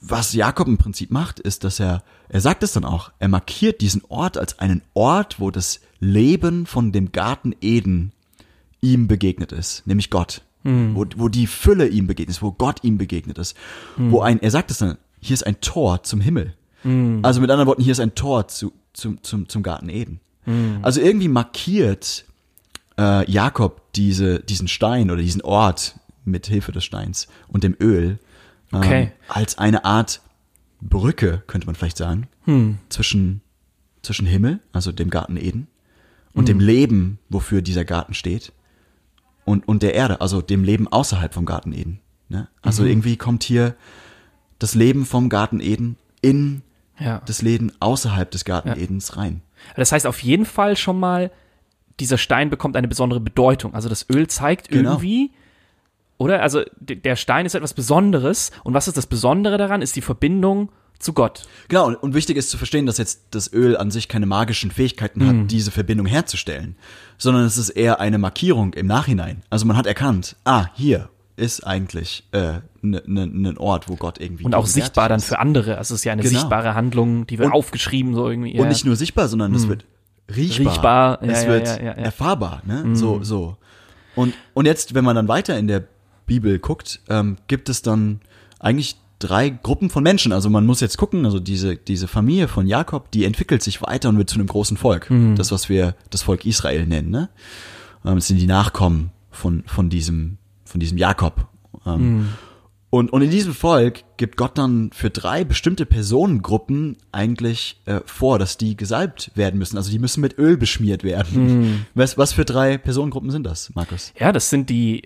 was 0.02 0.34
Jakob 0.34 0.68
im 0.68 0.78
Prinzip 0.78 1.12
macht, 1.12 1.40
ist, 1.40 1.64
dass 1.64 1.80
er, 1.80 2.04
er 2.28 2.42
sagt 2.42 2.64
es 2.64 2.74
dann 2.74 2.84
auch, 2.84 3.12
er 3.20 3.28
markiert 3.28 3.80
diesen 3.82 4.02
Ort 4.10 4.38
als 4.38 4.60
einen 4.60 4.82
Ort, 4.94 5.40
wo 5.40 5.52
das 5.52 5.80
Leben 6.00 6.66
von 6.66 6.92
dem 6.92 7.12
Garten 7.12 7.56
Eden 7.62 8.12
ihm 8.82 9.08
begegnet 9.08 9.52
ist, 9.52 9.86
nämlich 9.86 10.10
Gott. 10.10 10.42
Mhm. 10.64 10.96
Wo, 10.96 11.06
wo 11.16 11.30
die 11.30 11.48
Fülle 11.48 11.88
ihm 11.88 12.08
begegnet 12.08 12.36
ist, 12.36 12.42
wo 12.42 12.52
Gott 12.52 12.84
ihm 12.84 12.98
begegnet 12.98 13.38
ist. 13.38 13.56
Mhm. 13.98 14.12
Wo 14.12 14.22
ein, 14.22 14.42
er 14.42 14.52
sagt 14.52 14.72
es 14.72 14.80
dann, 14.80 14.98
hier 15.20 15.36
ist 15.36 15.46
ein 15.46 15.62
Tor 15.62 16.04
zum 16.04 16.20
Himmel. 16.20 16.56
Mhm. 16.84 17.20
Also 17.24 17.42
mit 17.42 17.50
anderen 17.50 17.68
Worten, 17.68 17.82
hier 17.82 17.92
ist 17.92 18.00
ein 18.00 18.16
Tor 18.16 18.48
zu, 18.48 18.74
zum, 18.94 19.22
zum, 19.24 19.48
zum 19.50 19.64
Garten 19.64 19.90
Eden. 19.90 20.20
Mhm. 20.46 20.80
Also 20.82 21.02
irgendwie 21.02 21.28
markiert 21.28 22.26
äh, 22.98 23.30
Jakob 23.30 23.94
diese, 23.94 24.40
diesen 24.40 24.68
Stein 24.68 25.12
oder 25.12 25.22
diesen 25.22 25.42
Ort 25.42 25.96
mit 26.26 26.48
Hilfe 26.48 26.72
des 26.72 26.84
Steins 26.84 27.28
und 27.48 27.64
dem 27.64 27.76
Öl 27.80 28.20
okay. 28.72 29.04
ähm, 29.04 29.12
als 29.28 29.58
eine 29.58 29.86
Art 29.86 30.22
Brücke, 30.82 31.44
könnte 31.48 31.68
man 31.68 31.76
vielleicht 31.76 31.98
sagen, 31.98 32.28
hm. 32.46 32.80
zwischen, 32.90 33.42
zwischen 34.02 34.26
Himmel, 34.26 34.60
also 34.72 34.92
dem 34.92 35.12
Garten 35.12 35.38
Eden, 35.38 35.68
und 36.34 36.50
hm. 36.50 36.58
dem 36.58 36.60
Leben, 36.60 37.20
wofür 37.30 37.62
dieser 37.62 37.86
Garten 37.86 38.14
steht, 38.14 38.52
und, 39.46 39.68
und 39.68 39.84
der 39.84 39.94
Erde, 39.94 40.22
also 40.22 40.42
dem 40.42 40.64
Leben 40.64 40.88
außerhalb 40.88 41.34
vom 41.34 41.46
Garten 41.46 41.74
Eden. 41.74 42.00
Ne? 42.30 42.48
Also 42.62 42.84
mhm. 42.84 42.90
irgendwie 42.90 43.18
kommt 43.18 43.44
hier 43.44 43.76
das 44.60 44.76
Leben 44.76 45.06
vom 45.06 45.30
Garten 45.30 45.60
Eden 45.60 45.98
in 46.22 46.62
ja. 47.00 47.22
das 47.26 47.42
Leben 47.42 47.72
außerhalb 47.80 48.30
des 48.32 48.46
Garten 48.46 48.70
ja. 48.70 48.76
Edens 48.76 49.18
rein. 49.18 49.42
Das 49.76 49.92
heißt 49.92 50.08
auf 50.08 50.22
jeden 50.22 50.46
Fall 50.46 50.78
schon 50.78 51.00
mal, 51.00 51.32
dieser 52.00 52.18
Stein 52.18 52.50
bekommt 52.50 52.76
eine 52.76 52.88
besondere 52.88 53.20
Bedeutung. 53.20 53.74
Also 53.74 53.90
das 53.90 54.10
Öl 54.10 54.28
zeigt 54.28 54.70
genau. 54.70 54.92
irgendwie, 54.92 55.32
oder? 56.18 56.42
Also 56.42 56.64
der 56.80 57.16
Stein 57.16 57.46
ist 57.46 57.56
etwas 57.56 57.74
Besonderes. 57.74 58.52
Und 58.64 58.74
was 58.74 58.88
ist 58.88 58.98
das 58.98 59.08
Besondere 59.08 59.58
daran? 59.58 59.82
Ist 59.82 59.96
die 59.96 60.02
Verbindung 60.02 60.72
zu 61.02 61.14
Gott. 61.14 61.44
Genau, 61.68 61.92
und 61.96 62.14
wichtig 62.14 62.38
ist 62.38 62.50
zu 62.50 62.58
verstehen, 62.58 62.86
dass 62.86 62.98
jetzt 62.98 63.22
das 63.32 63.52
Öl 63.52 63.76
an 63.76 63.92
sich 63.92 64.08
keine 64.08 64.26
magischen 64.26 64.72
Fähigkeiten 64.72 65.26
hat, 65.28 65.36
mhm. 65.36 65.48
diese 65.48 65.72
Verbindung 65.72 66.06
herzustellen, 66.06 66.76
sondern 67.18 67.46
es 67.46 67.58
ist 67.58 67.70
eher 67.70 68.00
eine 68.00 68.20
Markierung 68.20 68.74
im 68.74 68.86
Nachhinein. 68.86 69.42
Also 69.50 69.66
man 69.66 69.78
hat 69.78 69.88
erkannt, 69.88 70.36
ah, 70.46 70.68
hier 70.76 71.10
ist 71.42 71.66
eigentlich 71.66 72.24
ein 72.32 72.40
äh, 72.42 72.62
ne, 72.82 73.04
ne, 73.06 73.28
ne 73.28 73.60
Ort, 73.60 73.90
wo 73.90 73.96
Gott 73.96 74.20
irgendwie 74.20 74.46
und 74.46 74.56
auch 74.56 74.68
sichtbar 74.68 75.10
dann 75.10 75.20
für 75.20 75.40
andere. 75.40 75.78
Also 75.78 75.94
es 75.96 76.02
ist 76.02 76.06
ja 76.06 76.14
eine 76.14 76.22
genau. 76.22 76.40
sichtbare 76.40 76.76
Handlung, 76.76 77.28
die 77.28 77.40
wird 77.40 77.48
und, 77.48 77.54
aufgeschrieben 77.54 78.14
so 78.14 78.30
irgendwie. 78.30 78.56
Ja. 78.56 78.62
Und 78.62 78.70
nicht 78.70 78.86
nur 78.86 78.96
sichtbar, 78.96 79.28
sondern 79.28 79.54
es 79.54 79.66
mhm. 79.66 79.70
wird 79.70 79.86
riechbar, 80.34 81.22
riechbar 81.22 81.26
ja, 81.26 81.32
es 81.32 81.44
ja, 81.44 81.50
wird 81.50 81.68
erfahrbar, 81.98 82.62
ne? 82.66 82.84
Mhm. 82.86 82.96
So 82.96 83.24
so. 83.24 83.58
Und 84.16 84.34
und 84.54 84.66
jetzt, 84.66 84.94
wenn 84.94 85.04
man 85.04 85.16
dann 85.16 85.28
weiter 85.28 85.58
in 85.58 85.68
der 85.68 85.84
Bibel 86.26 86.60
guckt, 86.60 87.02
ähm, 87.10 87.38
gibt 87.48 87.70
es 87.70 87.82
dann 87.82 88.22
eigentlich 88.60 88.98
drei 89.22 89.50
Gruppen 89.50 89.90
von 89.90 90.04
Menschen. 90.04 90.32
Also 90.32 90.50
man 90.50 90.66
muss 90.66 90.82
jetzt 90.82 90.98
gucken, 90.98 91.26
also 91.26 91.40
diese, 91.40 91.76
diese 91.76 92.08
Familie 92.08 92.48
von 92.48 92.68
Jakob, 92.68 93.12
die 93.12 93.26
entwickelt 93.26 93.62
sich 93.64 93.82
weiter 93.82 94.10
und 94.10 94.18
wird 94.18 94.30
zu 94.30 94.36
einem 94.36 94.48
großen 94.48 94.78
Volk. 94.78 95.10
Mhm. 95.10 95.36
Das, 95.36 95.52
was 95.52 95.70
wir 95.70 95.96
das 96.10 96.24
Volk 96.24 96.46
Israel 96.46 96.86
nennen. 96.86 97.10
Ne? 97.10 97.30
Ähm, 98.06 98.16
das 98.16 98.28
sind 98.28 98.38
die 98.38 98.48
Nachkommen 98.48 99.12
von, 99.30 99.64
von, 99.66 99.90
diesem, 99.90 100.38
von 100.72 100.80
diesem 100.80 100.98
Jakob. 100.98 101.48
Ähm, 101.86 102.18
mhm. 102.18 102.30
Und, 102.90 103.14
und 103.14 103.22
in 103.22 103.32
diesem 103.32 103.54
Volk 103.54 104.04
gibt 104.18 104.36
Gott 104.36 104.58
dann 104.58 104.92
für 104.92 105.10
drei 105.10 105.46
bestimmte 105.46 105.86
Personengruppen 105.86 106.98
eigentlich 107.14 107.80
äh, 107.86 108.02
vor, 108.06 108.38
dass 108.38 108.58
die 108.58 108.76
gesalbt 108.76 109.32
werden 109.36 109.58
müssen. 109.58 109.78
Also 109.78 109.92
die 109.92 110.00
müssen 110.00 110.20
mit 110.20 110.38
Öl 110.38 110.58
beschmiert 110.58 111.06
werden. 111.06 111.62
Mhm. 111.62 111.86
Was, 111.96 112.18
was 112.18 112.34
für 112.34 112.44
drei 112.44 112.78
Personengruppen 112.78 113.32
sind 113.32 113.46
das, 113.46 113.74
Markus? 113.76 114.12
Ja, 114.20 114.34
das 114.34 114.50
sind 114.50 114.70
die 114.70 115.04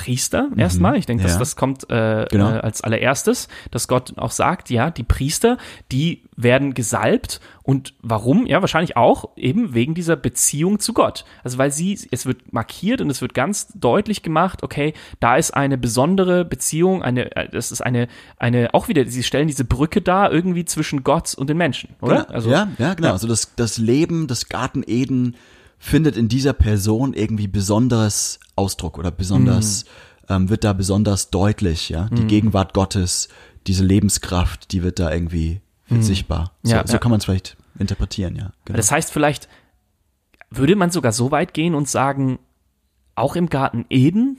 Priester 0.00 0.48
mhm. 0.48 0.58
erstmal. 0.58 0.96
Ich 0.96 1.04
denke, 1.04 1.28
ja. 1.28 1.38
das 1.38 1.56
kommt 1.56 1.90
äh, 1.90 2.24
genau. 2.30 2.52
äh, 2.54 2.60
als 2.60 2.80
allererstes, 2.80 3.48
dass 3.70 3.86
Gott 3.86 4.16
auch 4.16 4.30
sagt, 4.30 4.70
ja, 4.70 4.90
die 4.90 5.02
Priester, 5.02 5.58
die 5.92 6.22
werden 6.36 6.72
gesalbt 6.72 7.38
und 7.62 7.92
warum? 8.00 8.46
Ja, 8.46 8.62
wahrscheinlich 8.62 8.96
auch 8.96 9.36
eben 9.36 9.74
wegen 9.74 9.94
dieser 9.94 10.16
Beziehung 10.16 10.78
zu 10.78 10.94
Gott. 10.94 11.26
Also 11.44 11.58
weil 11.58 11.70
sie, 11.70 11.98
es 12.10 12.24
wird 12.24 12.50
markiert 12.50 13.02
und 13.02 13.10
es 13.10 13.20
wird 13.20 13.34
ganz 13.34 13.68
deutlich 13.74 14.22
gemacht, 14.22 14.62
okay, 14.62 14.94
da 15.20 15.36
ist 15.36 15.50
eine 15.50 15.76
besondere 15.76 16.46
Beziehung, 16.46 17.02
eine, 17.02 17.36
äh, 17.36 17.50
das 17.50 17.70
ist 17.70 17.82
eine, 17.82 18.08
eine, 18.38 18.72
auch 18.72 18.88
wieder, 18.88 19.04
sie 19.04 19.22
stellen 19.22 19.48
diese 19.48 19.66
Brücke 19.66 20.00
da 20.00 20.30
irgendwie 20.30 20.64
zwischen 20.64 21.04
Gott 21.04 21.34
und 21.34 21.50
den 21.50 21.58
Menschen, 21.58 21.90
oder? 22.00 22.24
Genau. 22.24 22.34
Also, 22.34 22.50
ja, 22.50 22.68
ja, 22.78 22.94
genau. 22.94 23.08
Ja. 23.08 23.12
Also 23.12 23.28
das, 23.28 23.54
das 23.54 23.76
Leben, 23.76 24.28
das 24.28 24.48
Garten 24.48 24.82
Eden 24.86 25.36
findet 25.80 26.16
in 26.16 26.28
dieser 26.28 26.52
Person 26.52 27.14
irgendwie 27.14 27.48
besonderes 27.48 28.38
Ausdruck 28.54 28.98
oder 28.98 29.10
besonders, 29.10 29.86
mm. 30.28 30.32
ähm, 30.32 30.48
wird 30.50 30.62
da 30.62 30.74
besonders 30.74 31.30
deutlich, 31.30 31.88
ja. 31.88 32.08
Die 32.12 32.22
mm. 32.22 32.28
Gegenwart 32.28 32.74
Gottes, 32.74 33.28
diese 33.66 33.82
Lebenskraft, 33.82 34.70
die 34.72 34.82
wird 34.82 34.98
da 34.98 35.10
irgendwie 35.10 35.62
wird 35.88 36.02
mm. 36.02 36.04
sichtbar. 36.04 36.52
So, 36.62 36.72
ja, 36.72 36.86
so 36.86 36.92
ja. 36.92 36.98
kann 36.98 37.10
man 37.10 37.18
es 37.18 37.24
vielleicht 37.24 37.56
interpretieren, 37.78 38.36
ja. 38.36 38.52
Genau. 38.66 38.76
Das 38.76 38.92
heißt, 38.92 39.10
vielleicht 39.10 39.48
würde 40.50 40.76
man 40.76 40.90
sogar 40.90 41.12
so 41.12 41.30
weit 41.30 41.54
gehen 41.54 41.74
und 41.74 41.88
sagen, 41.88 42.38
auch 43.14 43.34
im 43.34 43.48
Garten 43.48 43.86
Eden, 43.88 44.38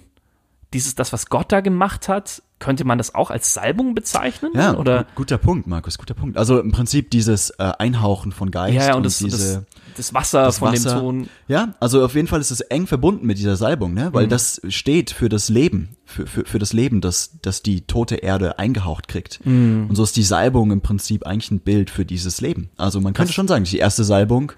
dieses, 0.74 0.94
das, 0.94 1.12
was 1.12 1.26
Gott 1.26 1.52
da 1.52 1.62
gemacht 1.62 2.08
hat, 2.08 2.44
könnte 2.60 2.86
man 2.86 3.00
das 3.00 3.16
auch 3.16 3.32
als 3.32 3.56
Salbung 3.56 3.96
bezeichnen? 3.96 4.52
Ja, 4.54 4.78
oder? 4.78 5.08
guter 5.16 5.40
Punkt, 5.40 5.66
Markus, 5.66 5.98
guter 5.98 6.14
Punkt. 6.14 6.38
Also 6.38 6.60
im 6.60 6.72
Prinzip 6.72 7.10
dieses 7.10 7.50
äh, 7.52 7.72
Einhauchen 7.80 8.32
von 8.32 8.52
Geist 8.52 8.76
ja, 8.76 8.88
ja, 8.88 8.92
und, 8.92 8.98
und 8.98 9.06
das, 9.08 9.18
diese, 9.18 9.66
das, 9.66 9.81
das 9.98 10.14
Wasser 10.14 10.44
das 10.44 10.60
von 10.60 10.74
Wasser. 10.74 10.96
dem 10.96 11.00
Ton. 11.00 11.30
Ja, 11.48 11.76
also 11.80 12.04
auf 12.04 12.16
jeden 12.16 12.28
Fall 12.28 12.42
ist 12.42 12.52
es 12.52 12.62
eng 12.62 12.88
verbunden 12.88 13.26
mit 13.26 13.38
dieser 13.38 13.56
Salbung, 13.56 13.94
ne? 13.94 14.10
weil 14.14 14.26
mhm. 14.26 14.30
das 14.30 14.62
steht 14.70 15.12
für 15.12 15.30
das 15.30 15.50
Leben, 15.50 15.96
für, 16.06 16.28
für, 16.28 16.46
für 16.46 16.60
das 16.60 16.74
Leben, 16.74 17.02
das, 17.02 17.38
das 17.42 17.62
die 17.64 17.82
tote 17.82 18.16
Erde 18.16 18.60
eingehaucht 18.60 19.08
kriegt. 19.08 19.46
Mhm. 19.46 19.88
Und 19.90 19.96
so 19.96 20.04
ist 20.04 20.16
die 20.16 20.24
Salbung 20.24 20.72
im 20.72 20.82
Prinzip 20.82 21.26
eigentlich 21.26 21.52
ein 21.52 21.60
Bild 21.60 21.90
für 21.90 22.06
dieses 22.06 22.42
Leben. 22.42 22.70
Also 22.78 23.02
man 23.02 23.14
könnte 23.14 23.34
schon 23.34 23.48
sagen, 23.48 23.64
die 23.64 23.78
erste 23.78 24.04
Salbung 24.04 24.54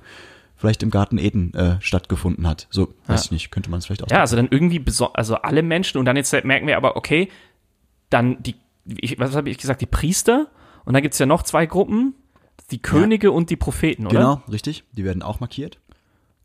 vielleicht 0.55 0.81
im 0.81 0.91
Garten 0.91 1.17
Eden 1.17 1.53
äh, 1.55 1.75
stattgefunden 1.81 2.47
hat. 2.47 2.67
So, 2.69 2.93
weiß 3.07 3.19
ja. 3.19 3.25
ich 3.25 3.31
nicht, 3.31 3.51
könnte 3.51 3.69
man 3.69 3.79
es 3.79 3.85
vielleicht 3.85 4.03
auch. 4.03 4.09
Ja, 4.09 4.21
also 4.21 4.37
dann 4.37 4.47
irgendwie, 4.49 4.81
also 5.13 5.35
alle 5.35 5.61
Menschen 5.61 5.97
und 5.97 6.05
dann 6.05 6.15
jetzt 6.15 6.31
merken 6.45 6.67
wir 6.67 6.77
aber, 6.77 6.95
okay, 6.95 7.29
dann 8.09 8.41
die, 8.41 8.55
ich, 8.85 9.19
was 9.19 9.35
habe 9.35 9.49
ich 9.49 9.57
gesagt, 9.57 9.81
die 9.81 9.87
Priester 9.87 10.47
und 10.85 10.93
dann 10.93 11.01
gibt's 11.01 11.19
ja 11.19 11.25
noch 11.25 11.43
zwei 11.43 11.65
Gruppen, 11.65 12.15
die 12.71 12.81
Könige 12.81 13.27
ja. 13.27 13.33
und 13.33 13.49
die 13.49 13.55
Propheten, 13.55 14.07
oder? 14.07 14.19
Genau, 14.19 14.41
richtig. 14.51 14.83
Die 14.93 15.03
werden 15.03 15.21
auch 15.21 15.39
markiert. 15.39 15.79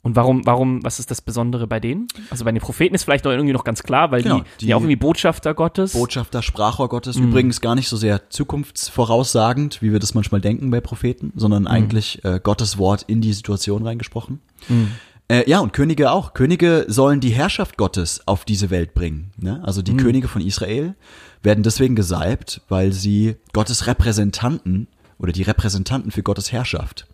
Und 0.01 0.17
warum, 0.17 0.47
warum, 0.47 0.83
was 0.85 1.01
ist 1.01 1.11
das 1.11 1.21
Besondere 1.21 1.67
bei 1.67 1.81
denen? 1.81 2.07
Also 2.31 2.45
bei 2.45 2.53
den 2.53 2.61
Propheten 2.61 2.95
ist 2.95 3.05
vielleicht 3.05 3.25
noch 3.25 3.33
irgendwie 3.33 3.53
noch 3.53 3.65
ganz 3.65 3.83
klar, 3.83 4.11
weil 4.11 4.23
genau, 4.23 4.39
die, 4.39 4.45
die, 4.61 4.67
die 4.67 4.75
auch 4.75 4.81
irgendwie 4.81 4.97
Botschafter 4.97 5.55
Gottes. 5.55 5.93
Botschafter, 5.93 6.41
Sprachrohr 6.41 6.89
Gottes. 6.89 7.19
Mhm. 7.19 7.29
Übrigens 7.29 7.61
gar 7.61 7.75
nicht 7.75 7.89
so 7.89 7.97
sehr 7.97 8.31
zukunftsvoraussagend, 8.31 9.83
wie 9.83 9.93
wir 9.93 9.99
das 9.99 10.15
manchmal 10.15 10.41
denken 10.41 10.71
bei 10.71 10.81
Propheten, 10.81 11.33
sondern 11.35 11.65
mhm. 11.65 11.69
eigentlich 11.69 12.25
äh, 12.25 12.41
Gottes 12.43 12.79
Wort 12.79 13.03
in 13.03 13.21
die 13.21 13.33
Situation 13.33 13.85
reingesprochen. 13.85 14.41
Mhm. 14.69 14.93
Äh, 15.31 15.51
ja, 15.51 15.59
und 15.59 15.73
Könige 15.73 16.11
auch. 16.11 16.33
Könige 16.33 16.87
sollen 16.89 17.21
die 17.21 17.31
Herrschaft 17.31 17.77
Gottes 17.77 18.27
auf 18.27 18.45
diese 18.45 18.71
Welt 18.71 18.95
bringen. 18.95 19.33
Ne? 19.37 19.61
Also 19.65 19.83
die 19.83 19.93
mhm. 19.93 19.99
Könige 19.99 20.29
von 20.29 20.41
Israel 20.41 20.95
werden 21.43 21.63
deswegen 21.65 21.97
gesalbt, 21.97 22.63
weil 22.69 22.93
sie 22.93 23.37
Gottes 23.53 23.87
Repräsentanten 23.87 24.87
oder 25.19 25.33
die 25.33 25.43
Repräsentanten 25.43 26.11
für 26.11 26.23
Gottes 26.23 26.53
Herrschaft 26.53 27.07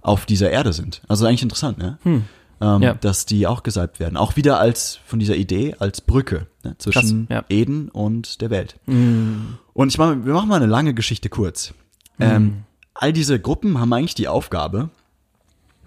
auf 0.00 0.26
dieser 0.26 0.50
Erde 0.50 0.72
sind. 0.72 1.02
Also 1.08 1.26
eigentlich 1.26 1.42
interessant, 1.42 1.78
ne? 1.78 1.98
Hm. 2.02 2.24
ähm, 2.60 2.82
Ja. 2.82 2.94
dass 2.94 3.24
die 3.26 3.46
auch 3.46 3.62
gesalbt 3.62 4.00
werden. 4.00 4.16
Auch 4.16 4.36
wieder 4.36 4.58
als 4.58 4.98
von 5.06 5.18
dieser 5.18 5.36
Idee 5.36 5.76
als 5.78 6.00
Brücke 6.00 6.46
ne, 6.64 6.76
zwischen 6.78 7.28
Krass, 7.28 7.44
ja. 7.48 7.56
Eden 7.56 7.88
und 7.88 8.40
der 8.40 8.50
Welt. 8.50 8.76
Mm. 8.86 9.54
Und 9.72 9.88
ich 9.88 9.98
mache, 9.98 10.24
wir 10.24 10.32
machen 10.32 10.48
mal 10.48 10.56
eine 10.56 10.66
lange 10.66 10.94
Geschichte 10.94 11.28
kurz. 11.28 11.72
Ähm, 12.20 12.64
all 12.94 13.12
diese 13.12 13.40
Gruppen 13.40 13.78
haben 13.80 13.92
eigentlich 13.92 14.14
die 14.14 14.28
Aufgabe, 14.28 14.90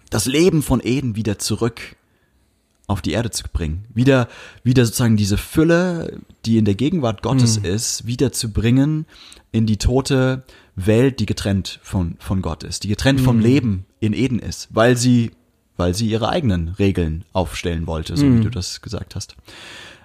das 0.09 0.25
Leben 0.25 0.61
von 0.61 0.81
Eden 0.83 1.15
wieder 1.15 1.39
zurück 1.39 1.95
auf 2.88 3.02
die 3.02 3.13
Erde 3.13 3.32
zu 3.32 3.43
bringen. 3.52 3.86
Wieder, 3.93 4.28
wieder 4.63 4.86
sozusagen 4.86 5.17
diese 5.17 5.38
Fülle, 5.38 6.19
die 6.45 6.58
in 6.58 6.65
der 6.65 6.76
Gegenwart 6.76 7.24
Gottes 7.24 7.58
ist, 7.58 8.06
wieder 8.06 8.32
zu 8.32 8.52
bringen 8.52 9.06
in 9.52 9.65
die 9.65 9.78
tote 9.78 10.43
Welt, 10.76 11.19
die 11.19 11.26
getrennt 11.26 11.80
von, 11.82 12.15
von 12.19 12.41
Gott 12.41 12.63
ist, 12.63 12.84
die 12.84 12.89
getrennt 12.89 13.21
vom 13.21 13.39
Leben 13.39 13.86
in 14.00 14.13
Eden 14.13 14.39
ist, 14.39 14.67
weil 14.71 14.98
sie, 14.98 15.32
weil 15.78 15.93
sie 15.93 16.08
ihre 16.08 16.30
eigenen 16.30 16.69
Regeln 16.69 17.26
aufstellen 17.34 17.88
wollte, 17.88 18.17
so 18.17 18.26
wie 18.26 18.41
du 18.41 18.50
das 18.50 18.82
gesagt 18.82 19.15
hast. 19.15 19.36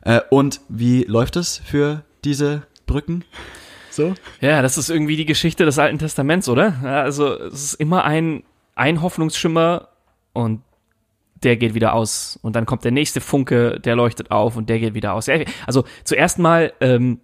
Äh, 0.03 0.21
und 0.31 0.61
wie 0.69 1.05
läuft 1.05 1.37
es 1.37 1.61
für 1.65 2.05
diese 2.25 2.63
Brücken? 2.87 3.25
So? 3.91 4.15
Ja, 4.41 4.63
das 4.63 4.79
ist 4.79 4.89
irgendwie 4.89 5.17
die 5.17 5.27
Geschichte 5.27 5.65
des 5.65 5.79
Alten 5.79 5.99
Testaments, 5.99 6.49
oder? 6.49 6.81
Also 6.83 7.39
es 7.39 7.65
ist 7.65 7.75
immer 7.75 8.05
ein, 8.05 8.45
ein 8.75 9.03
Hoffnungsschimmer 9.03 9.89
und 10.33 10.63
der 11.43 11.57
geht 11.57 11.75
wieder 11.75 11.95
aus. 11.95 12.39
Und 12.43 12.57
dann 12.57 12.67
kommt 12.67 12.85
der 12.85 12.93
nächste 12.93 13.21
Funke, 13.21 13.81
der 13.81 13.97
leuchtet 13.97 14.31
auf 14.31 14.57
und 14.57 14.69
der 14.69 14.79
geht 14.79 14.95
wieder 14.95 15.15
aus. 15.15 15.29
Also 15.67 15.85
zuerst 16.05 16.39
mal 16.39 16.73
ähm, 16.81 17.21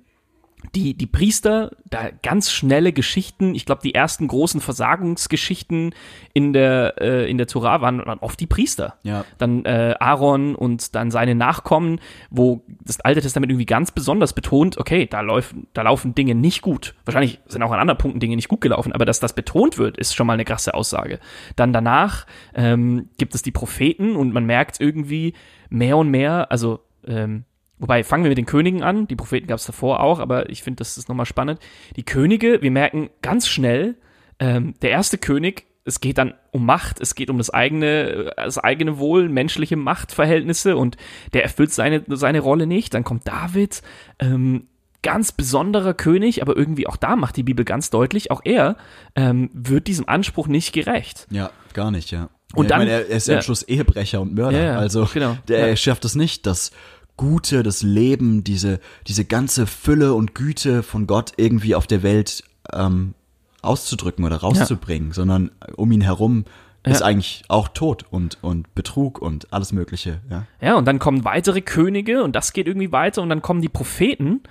die, 0.75 0.95
die 0.95 1.07
Priester, 1.07 1.71
da 1.85 2.11
ganz 2.23 2.51
schnelle 2.51 2.93
Geschichten. 2.93 3.55
Ich 3.55 3.65
glaube, 3.67 3.83
die 3.83 3.95
ersten 3.95 4.29
großen 4.29 4.61
Versagungsgeschichten 4.61 5.95
in 6.33 6.53
der, 6.53 6.95
äh, 7.01 7.31
in 7.31 7.39
der 7.39 7.47
Tora 7.47 7.81
waren, 7.81 8.05
waren 8.05 8.19
oft 8.19 8.39
die 8.41 8.47
Priester. 8.47 8.97
Ja. 9.03 9.25
Dann 9.39 9.65
äh, 9.65 9.95
Aaron 9.99 10.55
und 10.55 10.95
dann 10.95 11.11
seine 11.11 11.35
Nachkommen, 11.35 12.01
wo 12.31 12.63
das 12.85 13.01
Alte 13.01 13.21
Testament 13.21 13.51
irgendwie 13.51 13.67
ganz 13.67 13.91
besonders 13.91 14.33
betont, 14.33 14.79
okay, 14.79 15.07
da, 15.07 15.21
laufen 15.21 15.67
da 15.73 15.83
laufen 15.83 16.15
Dinge 16.15 16.35
nicht 16.35 16.63
gut. 16.63 16.95
Wahrscheinlich 17.05 17.41
sind 17.47 17.63
auch 17.63 17.73
an 17.73 17.81
anderen 17.81 17.99
Punkten 17.99 18.21
Dinge 18.21 18.37
nicht 18.37 18.49
gut 18.49 18.61
gelaufen, 18.61 18.93
aber 18.93 19.05
dass 19.05 19.21
das 19.21 19.35
betont 19.35 19.79
wird, 19.79 19.97
ist 19.99 20.15
schon 20.15 20.27
mal 20.27 20.35
eine 20.35 20.45
krasse 20.45 20.75
Aussage. 20.75 21.21
Dann 21.57 21.73
danach 21.73 22.27
ähm, 22.55 23.09
gibt 23.19 23.35
es 23.35 23.43
die 23.43 23.53
Propheten 23.53 24.17
und 24.17 24.33
man 24.33 24.47
merkt 24.47 24.81
irgendwie 24.81 25.35
mehr 25.69 25.97
und 25.97 26.11
mehr, 26.11 26.51
also 26.51 26.81
ähm, 27.07 27.45
Wobei, 27.79 28.05
fangen 28.05 28.25
wir 28.25 28.31
mit 28.31 28.39
den 28.39 28.47
Königen 28.47 28.83
an. 28.83 29.07
Die 29.07 29.17
Propheten 29.17 29.47
gab 29.49 29.59
es 29.59 29.67
davor 29.67 30.01
auch, 30.01 30.19
aber 30.19 30.49
ich 30.49 30.63
finde, 30.63 30.79
das 30.79 30.97
ist 30.97 31.09
nochmal 31.09 31.27
spannend. 31.27 31.61
Die 31.97 32.05
Könige, 32.05 32.63
wir 32.63 32.71
merken 32.71 33.11
ganz 33.23 33.49
schnell, 33.49 33.97
ähm, 34.39 34.75
der 34.83 34.91
erste 34.91 35.19
König, 35.19 35.67
es 35.85 36.01
geht 36.01 36.19
dann 36.19 36.35
um 36.51 36.67
Macht, 36.67 37.01
es 37.01 37.15
geht 37.15 37.31
um 37.31 37.39
das 37.39 37.51
eigene, 37.51 38.33
das 38.37 38.59
eigene 38.59 38.99
Wohl, 38.99 39.29
menschliche 39.29 39.77
Machtverhältnisse 39.77 40.77
und 40.77 40.97
der 41.33 41.43
erfüllt 41.45 41.73
seine, 41.73 42.03
seine 42.09 42.41
Rolle 42.41 42.67
nicht. 42.67 42.93
Dann 42.95 43.05
kommt 43.05 43.29
David, 43.29 43.83
ähm, 44.19 44.67
ganz 45.03 45.31
besonderer 45.31 45.95
König, 45.95 46.43
aber 46.43 46.57
irgendwie 46.57 46.87
auch 46.89 46.97
da 46.97 47.15
macht 47.15 47.37
die 47.37 47.45
Bibel 47.45 47.65
ganz 47.65 47.91
deutlich, 47.91 48.31
auch 48.33 48.41
er 48.45 48.77
ähm, 49.15 49.51
wird 49.53 49.87
diesem 49.87 50.09
Anspruch 50.09 50.49
nicht 50.49 50.73
gerecht. 50.73 51.29
Ja, 51.31 51.51
gar 51.75 51.91
nicht, 51.93 52.11
ja. 52.11 52.31
Und 52.55 52.65
ja, 52.71 52.79
dann- 52.79 52.87
ich 52.87 52.93
meine, 52.93 53.05
er 53.05 53.17
ist 53.17 53.29
ja 53.29 53.37
am 53.37 53.43
Schluss 53.43 53.63
Ehebrecher 53.63 54.21
und 54.21 54.35
Mörder. 54.35 54.59
Ja, 54.59 54.65
ja, 54.73 54.79
also 54.79 55.07
genau. 55.13 55.37
der 55.47 55.59
Ja. 55.61 55.67
er 55.67 55.77
schafft 55.77 56.05
es 56.05 56.15
nicht, 56.17 56.47
das 56.47 56.73
Gute, 57.17 57.63
das 57.63 57.83
Leben, 57.83 58.45
diese, 58.45 58.81
diese 59.07 59.25
ganze 59.25 59.67
Fülle 59.67 60.15
und 60.15 60.35
Güte 60.35 60.83
von 60.83 61.07
Gott 61.07 61.33
irgendwie 61.37 61.75
auf 61.75 61.87
der 61.87 62.03
Welt 62.03 62.45
ähm, 62.73 63.15
auszudrücken 63.63 64.25
oder 64.25 64.37
rauszubringen, 64.37 65.13
sondern 65.13 65.51
um 65.77 65.91
ihn 65.93 66.01
herum 66.03 66.45
ist 66.85 67.01
Ja. 67.01 67.07
eigentlich 67.07 67.43
auch 67.49 67.69
Tod 67.69 68.05
und, 68.11 68.39
und 68.43 68.73
Betrug 68.77 69.19
und 69.21 69.53
alles 69.53 69.73
Mögliche. 69.73 70.21
Ja. 70.31 70.47
Ja, 70.61 70.75
und 70.77 70.85
dann 70.85 70.99
kommen 71.01 71.25
weitere 71.25 71.61
Könige 71.61 72.23
und 72.23 72.37
das 72.37 72.53
geht 72.53 72.67
irgendwie 72.69 72.93
weiter 72.93 73.23
und 73.23 73.29
dann 73.29 73.43
kommen 73.43 73.61
die 73.61 73.69
Propheten 73.69 74.43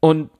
und 0.00 0.30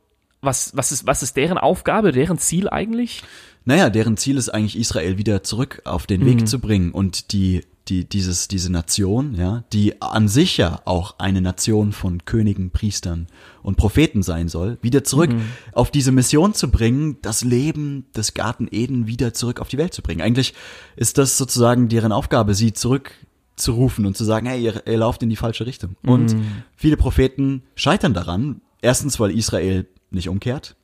was, 0.42 0.74
was, 0.74 0.90
ist, 0.90 1.06
was 1.06 1.22
ist 1.22 1.36
deren 1.36 1.58
Aufgabe, 1.58 2.12
deren 2.12 2.38
Ziel 2.38 2.68
eigentlich? 2.68 3.22
Naja, 3.66 3.90
deren 3.90 4.16
Ziel 4.16 4.38
ist 4.38 4.48
eigentlich, 4.48 4.76
Israel 4.78 5.18
wieder 5.18 5.42
zurück 5.42 5.82
auf 5.84 6.06
den 6.06 6.22
Mhm. 6.22 6.26
Weg 6.26 6.48
zu 6.48 6.58
bringen 6.58 6.90
und 6.92 7.32
die, 7.32 7.60
die, 7.88 8.04
dieses, 8.04 8.46
diese 8.46 8.70
Nation, 8.70 9.34
ja, 9.34 9.64
die 9.72 10.00
an 10.00 10.28
sich 10.28 10.56
ja 10.58 10.80
auch 10.84 11.18
eine 11.18 11.40
Nation 11.40 11.92
von 11.92 12.24
Königen, 12.24 12.70
Priestern 12.70 13.26
und 13.62 13.76
Propheten 13.76 14.22
sein 14.22 14.48
soll, 14.48 14.78
wieder 14.82 15.02
zurück 15.02 15.30
Mhm. 15.32 15.42
auf 15.72 15.90
diese 15.90 16.12
Mission 16.12 16.54
zu 16.54 16.70
bringen, 16.70 17.16
das 17.22 17.42
Leben 17.42 18.06
des 18.14 18.34
Garten 18.34 18.68
Eden 18.70 19.06
wieder 19.06 19.34
zurück 19.34 19.60
auf 19.60 19.68
die 19.68 19.78
Welt 19.78 19.92
zu 19.94 20.02
bringen. 20.02 20.20
Eigentlich 20.20 20.54
ist 20.96 21.18
das 21.18 21.36
sozusagen 21.36 21.88
deren 21.88 22.12
Aufgabe, 22.12 22.54
sie 22.54 22.72
zurück 22.72 23.12
zu 23.56 23.72
rufen 23.72 24.06
und 24.06 24.16
zu 24.16 24.24
sagen, 24.24 24.46
hey, 24.46 24.62
ihr, 24.62 24.86
ihr 24.86 24.96
lauft 24.98 25.22
in 25.22 25.28
die 25.30 25.36
falsche 25.36 25.66
Richtung. 25.66 25.96
Und 26.02 26.34
Mhm. 26.34 26.44
viele 26.76 26.96
Propheten 26.96 27.62
scheitern 27.74 28.14
daran. 28.14 28.60
Erstens, 28.82 29.18
weil 29.20 29.36
Israel 29.36 29.86
nicht 30.10 30.28
umkehrt. 30.28 30.76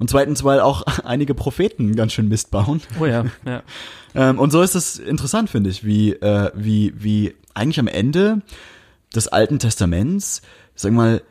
Und 0.00 0.08
zweitens, 0.10 0.42
weil 0.42 0.60
auch 0.60 0.82
einige 1.04 1.34
Propheten 1.34 1.94
ganz 1.94 2.12
schön 2.14 2.28
Mist 2.28 2.50
bauen. 2.50 2.80
Oh 2.98 3.06
ja, 3.06 3.26
ja. 3.46 3.62
Ähm, 4.14 4.40
und 4.40 4.50
so 4.50 4.62
ist 4.62 4.74
es 4.74 4.98
interessant, 4.98 5.50
finde 5.50 5.70
ich, 5.70 5.84
wie, 5.84 6.14
äh, 6.14 6.50
wie, 6.54 6.92
wie 6.96 7.34
eigentlich 7.54 7.78
am 7.78 7.86
Ende 7.86 8.42
des 9.14 9.28
Alten 9.28 9.60
Testaments, 9.60 10.42
sag 10.74 10.92
mal, 10.92 11.22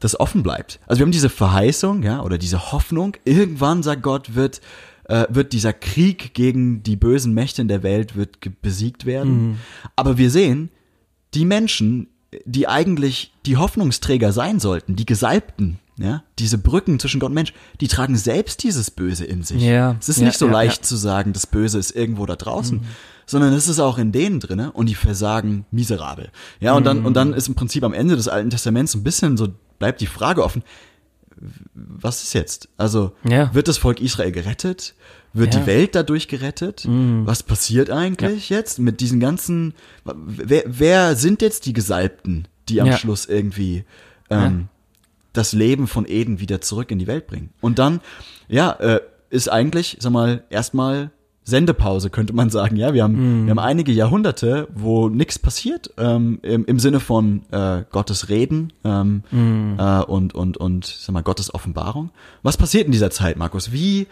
das 0.00 0.18
offen 0.18 0.42
bleibt. 0.42 0.80
Also 0.86 0.98
wir 0.98 1.04
haben 1.04 1.12
diese 1.12 1.28
Verheißung, 1.28 2.02
ja, 2.02 2.22
oder 2.22 2.38
diese 2.38 2.72
Hoffnung. 2.72 3.16
Irgendwann, 3.24 3.82
sagt 3.82 4.02
Gott, 4.02 4.34
wird, 4.34 4.60
äh, 5.04 5.26
wird 5.28 5.52
dieser 5.52 5.72
Krieg 5.72 6.34
gegen 6.34 6.82
die 6.82 6.96
bösen 6.96 7.34
Mächte 7.34 7.62
in 7.62 7.68
der 7.68 7.82
Welt 7.82 8.16
wird 8.16 8.38
besiegt 8.62 9.06
werden. 9.06 9.60
Aber 9.96 10.18
wir 10.18 10.30
sehen, 10.30 10.70
die 11.34 11.44
Menschen, 11.44 12.08
die 12.44 12.68
eigentlich 12.68 13.32
die 13.46 13.56
Hoffnungsträger 13.56 14.32
sein 14.32 14.60
sollten, 14.60 14.96
die 14.96 15.06
Gesalbten, 15.06 15.78
ja, 15.96 16.24
diese 16.38 16.58
Brücken 16.58 16.98
zwischen 16.98 17.20
Gott 17.20 17.28
und 17.30 17.34
Mensch, 17.34 17.52
die 17.80 17.88
tragen 17.88 18.16
selbst 18.16 18.62
dieses 18.62 18.90
Böse 18.90 19.24
in 19.24 19.42
sich. 19.42 19.62
Ja, 19.62 19.96
es 20.00 20.08
ist 20.08 20.18
ja, 20.18 20.26
nicht 20.26 20.38
so 20.38 20.46
ja, 20.46 20.52
leicht 20.52 20.84
zu 20.84 20.96
sagen, 20.96 21.32
das 21.32 21.46
Böse 21.46 21.78
ist 21.78 21.94
irgendwo 21.94 22.26
da 22.26 22.34
draußen, 22.36 22.80
sondern 23.26 23.52
es 23.52 23.68
ist 23.68 23.78
auch 23.78 23.96
in 23.98 24.10
denen 24.10 24.40
drinne 24.40 24.72
und 24.72 24.86
die 24.88 24.94
versagen 24.96 25.66
miserabel. 25.70 26.30
Ja, 26.60 26.74
und 26.74 26.84
dann, 26.84 27.04
und 27.06 27.14
dann 27.14 27.32
ist 27.32 27.48
im 27.48 27.54
Prinzip 27.54 27.84
am 27.84 27.94
Ende 27.94 28.16
des 28.16 28.28
Alten 28.28 28.50
Testaments 28.50 28.94
ein 28.94 29.04
bisschen 29.04 29.36
so, 29.36 29.48
bleibt 29.78 30.00
die 30.00 30.06
Frage 30.06 30.42
offen, 30.42 30.64
was 31.74 32.22
ist 32.22 32.32
jetzt? 32.32 32.68
Also, 32.76 33.12
Ja. 33.24 33.54
wird 33.54 33.68
das 33.68 33.78
Volk 33.78 34.00
Israel 34.00 34.32
gerettet? 34.32 34.94
Wird. 35.32 35.52
Mhm. 35.54 35.58
die 35.60 35.66
Welt 35.66 35.94
dadurch 35.96 36.28
gerettet? 36.28 36.86
Was 36.86 37.42
passiert 37.42 37.90
eigentlich 37.90 38.50
jetzt 38.50 38.78
mit 38.78 39.00
diesen 39.00 39.18
ganzen, 39.18 39.74
wer, 40.04 40.62
wer 40.66 41.16
sind 41.16 41.42
jetzt 41.42 41.66
die 41.66 41.72
Gesalbten, 41.72 42.46
die 42.68 42.80
am. 42.80 42.92
Schluss 42.96 43.26
irgendwie 43.26 43.84
ähm, 44.30 44.68
das 45.34 45.52
Leben 45.52 45.86
von 45.86 46.06
Eden 46.08 46.40
wieder 46.40 46.62
zurück 46.62 46.90
in 46.90 46.98
die 46.98 47.06
Welt 47.06 47.26
bringen? 47.26 47.50
Und 47.60 47.78
dann, 47.78 48.00
ja, 48.48 48.70
äh, 48.72 49.00
ist 49.30 49.48
eigentlich, 49.52 49.96
sag 50.00 50.12
mal, 50.12 50.44
erstmal 50.48 51.10
Sendepause, 51.46 52.08
könnte 52.08 52.32
man 52.32 52.48
sagen. 52.48 52.76
Ja, 52.76 52.94
wir 52.94 53.02
haben, 53.02 53.44
wir 53.44 53.50
haben 53.50 53.58
einige 53.58 53.92
Jahrhunderte, 53.92 54.66
wo 54.74 55.10
nichts 55.10 55.38
passiert, 55.38 55.90
ähm, 55.98 56.38
im, 56.40 56.64
im 56.64 56.78
Sinne 56.78 57.00
von 57.00 57.42
äh, 57.50 57.82
Gottes 57.90 58.30
Reden 58.30 58.72
ähm, 58.82 59.22
äh, 59.78 60.00
und, 60.04 60.34
und, 60.34 60.56
und 60.56 60.86
sag 60.86 61.12
mal, 61.12 61.22
Gottes 61.22 61.52
Offenbarung. 61.52 62.08
Was 62.42 62.56
passiert 62.56 62.86
in 62.86 62.92
dieser 62.92 63.10
Zeit, 63.10 63.36
Markus? 63.36 63.72
Wie, 63.72 64.06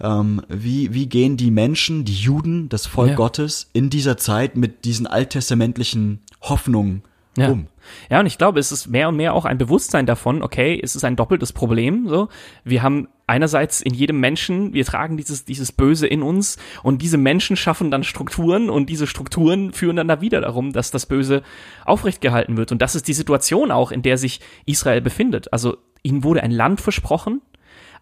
ähm, 0.00 0.40
wie, 0.48 0.94
wie 0.94 1.06
gehen 1.06 1.36
die 1.36 1.50
Menschen, 1.50 2.06
die 2.06 2.14
Juden, 2.14 2.70
das 2.70 2.86
Volk 2.86 3.10
Ja. 3.10 3.16
Gottes 3.16 3.68
in 3.74 3.90
dieser 3.90 4.16
Zeit 4.16 4.56
mit 4.56 4.86
diesen 4.86 5.06
alttestamentlichen 5.06 6.20
Hoffnungen 6.40 7.02
Ja. 7.36 7.50
um? 7.50 7.66
Ja, 8.10 8.20
und 8.20 8.26
ich 8.26 8.38
glaube, 8.38 8.60
es 8.60 8.72
ist 8.72 8.88
mehr 8.88 9.08
und 9.08 9.16
mehr 9.16 9.34
auch 9.34 9.44
ein 9.44 9.58
Bewusstsein 9.58 10.06
davon, 10.06 10.42
okay, 10.42 10.78
es 10.82 10.96
ist 10.96 11.04
ein 11.04 11.16
doppeltes 11.16 11.52
Problem, 11.52 12.08
so. 12.08 12.28
Wir 12.64 12.82
haben 12.82 13.08
einerseits 13.26 13.80
in 13.80 13.94
jedem 13.94 14.20
Menschen, 14.20 14.72
wir 14.72 14.84
tragen 14.84 15.16
dieses, 15.16 15.44
dieses 15.44 15.70
Böse 15.72 16.06
in 16.06 16.22
uns 16.22 16.56
und 16.82 17.02
diese 17.02 17.18
Menschen 17.18 17.56
schaffen 17.56 17.90
dann 17.90 18.02
Strukturen 18.02 18.70
und 18.70 18.88
diese 18.88 19.06
Strukturen 19.06 19.72
führen 19.72 19.96
dann 19.96 20.08
da 20.08 20.20
wieder 20.20 20.40
darum, 20.40 20.72
dass 20.72 20.90
das 20.90 21.06
Böse 21.06 21.42
aufrecht 21.84 22.20
gehalten 22.20 22.56
wird. 22.56 22.72
Und 22.72 22.82
das 22.82 22.94
ist 22.94 23.06
die 23.06 23.12
Situation 23.12 23.70
auch, 23.70 23.92
in 23.92 24.02
der 24.02 24.18
sich 24.18 24.40
Israel 24.66 25.00
befindet. 25.00 25.52
Also, 25.52 25.76
ihnen 26.02 26.24
wurde 26.24 26.42
ein 26.42 26.50
Land 26.50 26.80
versprochen, 26.80 27.42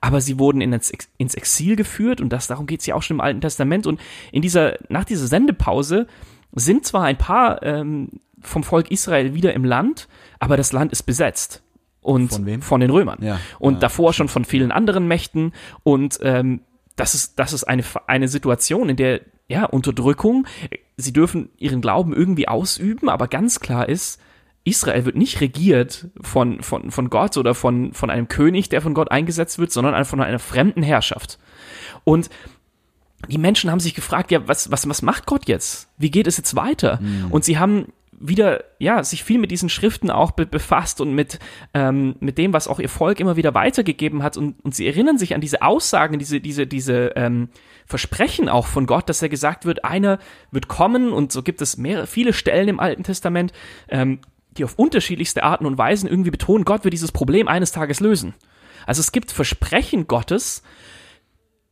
aber 0.01 0.21
sie 0.21 0.39
wurden 0.39 0.61
ins, 0.61 0.93
ins 1.17 1.35
Exil 1.35 1.77
geführt 1.77 2.21
und 2.21 2.33
das, 2.33 2.47
darum 2.47 2.67
geht 2.67 2.81
es 2.81 2.87
ja 2.87 2.95
auch 2.95 3.03
schon 3.03 3.17
im 3.17 3.21
Alten 3.21 3.41
Testament. 3.41 3.87
Und 3.87 4.01
in 4.33 4.43
dieser, 4.43 4.79
nach 4.89 5.05
dieser 5.05 5.27
Sendepause 5.27 6.07
sind 6.53 6.87
zwar 6.87 7.05
ein 7.05 7.19
paar 7.19 7.63
ähm, 7.63 8.21
vom 8.41 8.63
Volk 8.63 8.91
Israel 8.91 9.35
wieder 9.35 9.55
im 9.55 9.65
Land, 9.65 10.09
aber 10.39 10.57
das 10.57 10.73
Land 10.73 10.93
ist 10.93 11.05
besetzt. 11.05 11.63
Und 12.01 12.33
Von 12.33 12.47
wem? 12.47 12.63
Von 12.63 12.81
den 12.81 12.91
Römern. 12.91 13.19
Ja, 13.21 13.41
und 13.59 13.75
ja, 13.75 13.81
davor 13.81 14.13
schon 14.13 14.29
von 14.29 14.45
vielen 14.45 14.71
anderen 14.71 15.09
Mächten. 15.09 15.53
Und 15.83 16.19
ähm, 16.23 16.61
das 16.95 17.15
ist, 17.15 17.39
das 17.39 17.53
ist 17.53 17.65
eine, 17.65 17.83
eine 18.07 18.29
Situation, 18.29 18.89
in 18.89 18.97
der, 18.97 19.23
ja, 19.49 19.65
Unterdrückung, 19.65 20.47
sie 20.97 21.13
dürfen 21.13 21.51
ihren 21.59 21.81
Glauben 21.81 22.13
irgendwie 22.13 22.49
ausüben, 22.49 23.09
aber 23.09 23.29
ganz 23.29 23.61
klar 23.61 23.89
ist, 23.89 24.21
Israel 24.65 25.05
wird 25.05 25.15
nicht 25.15 25.41
regiert 25.41 26.09
von, 26.21 26.61
von, 26.63 26.91
von 26.91 27.09
Gott 27.09 27.37
oder 27.37 27.55
von, 27.55 27.93
von 27.93 28.11
einem 28.11 28.27
König, 28.27 28.69
der 28.69 28.83
von 28.83 28.95
Gott 28.95 29.13
eingesetzt 29.13 29.61
wird, 29.61 29.71
sondern 29.71 30.05
von 30.05 30.21
einer 30.21 30.41
fremden 30.41 30.83
Herrschaft. 30.83 31.39
Und 32.03 32.29
die 33.29 33.39
Menschen 33.39 33.71
haben 33.71 33.79
sich 33.79 33.95
gefragt, 33.95 34.33
ja, 34.33 34.47
was, 34.49 34.71
was, 34.73 34.89
was 34.89 35.03
macht 35.03 35.27
Gott 35.27 35.47
jetzt? 35.47 35.89
Wie 35.99 36.11
geht 36.11 36.27
es 36.27 36.37
jetzt 36.37 36.57
weiter? 36.57 36.99
Und 37.31 37.45
sie 37.45 37.59
haben 37.59 37.93
wieder, 38.19 38.65
ja, 38.79 39.03
sich 39.05 39.25
viel 39.25 39.39
mit 39.39 39.51
diesen 39.51 39.69
Schriften 39.69 40.11
auch 40.11 40.33
be 40.33 40.47
befasst 40.47 41.01
und 41.01 41.15
mit, 41.15 41.39
ähm, 41.75 42.17
mit 42.21 42.39
dem, 42.39 42.53
was 42.53 42.69
auch 42.69 42.81
ihr 42.81 42.89
Volk 42.89 43.21
immer 43.21 43.37
wieder 43.37 43.55
weitergegeben 43.55 44.23
hat. 44.23 44.37
Und, 44.37 44.65
und 44.65 44.75
sie 44.75 44.87
erinnern 44.87 45.19
sich 45.19 45.35
an 45.35 45.41
diese 45.41 45.63
Aussagen, 45.63 46.19
diese, 46.19 46.41
diese, 46.41 46.67
diese 46.67 47.13
ähm, 47.17 47.49
Versprechen 47.87 48.49
auch 48.49 48.67
von 48.67 48.87
Gott, 48.87 49.09
dass 49.09 49.23
er 49.23 49.29
gesagt 49.29 49.65
wird, 49.65 49.85
einer 49.85 50.19
wird 50.51 50.69
kommen 50.69 51.13
und 51.13 51.33
so 51.33 51.43
gibt 51.43 51.61
es 51.63 51.77
mehrere, 51.77 52.07
viele 52.07 52.33
Stellen 52.33 52.69
im 52.69 52.81
Alten 52.81 53.05
Testament, 53.05 53.53
ähm, 53.89 54.21
die 54.57 54.65
auf 54.65 54.75
unterschiedlichste 54.77 55.43
Arten 55.43 55.67
und 55.67 55.79
Weisen 55.79 56.09
irgendwie 56.09 56.31
betonen, 56.31 56.65
Gott 56.65 56.85
wird 56.85 56.95
dieses 56.95 57.13
Problem 57.13 57.49
eines 57.49 57.73
Tages 57.73 58.01
lösen. 58.01 58.35
Also 58.87 59.01
es 59.01 59.13
gibt 59.13 59.33
Versprechen 59.33 60.07
Gottes, 60.07 60.63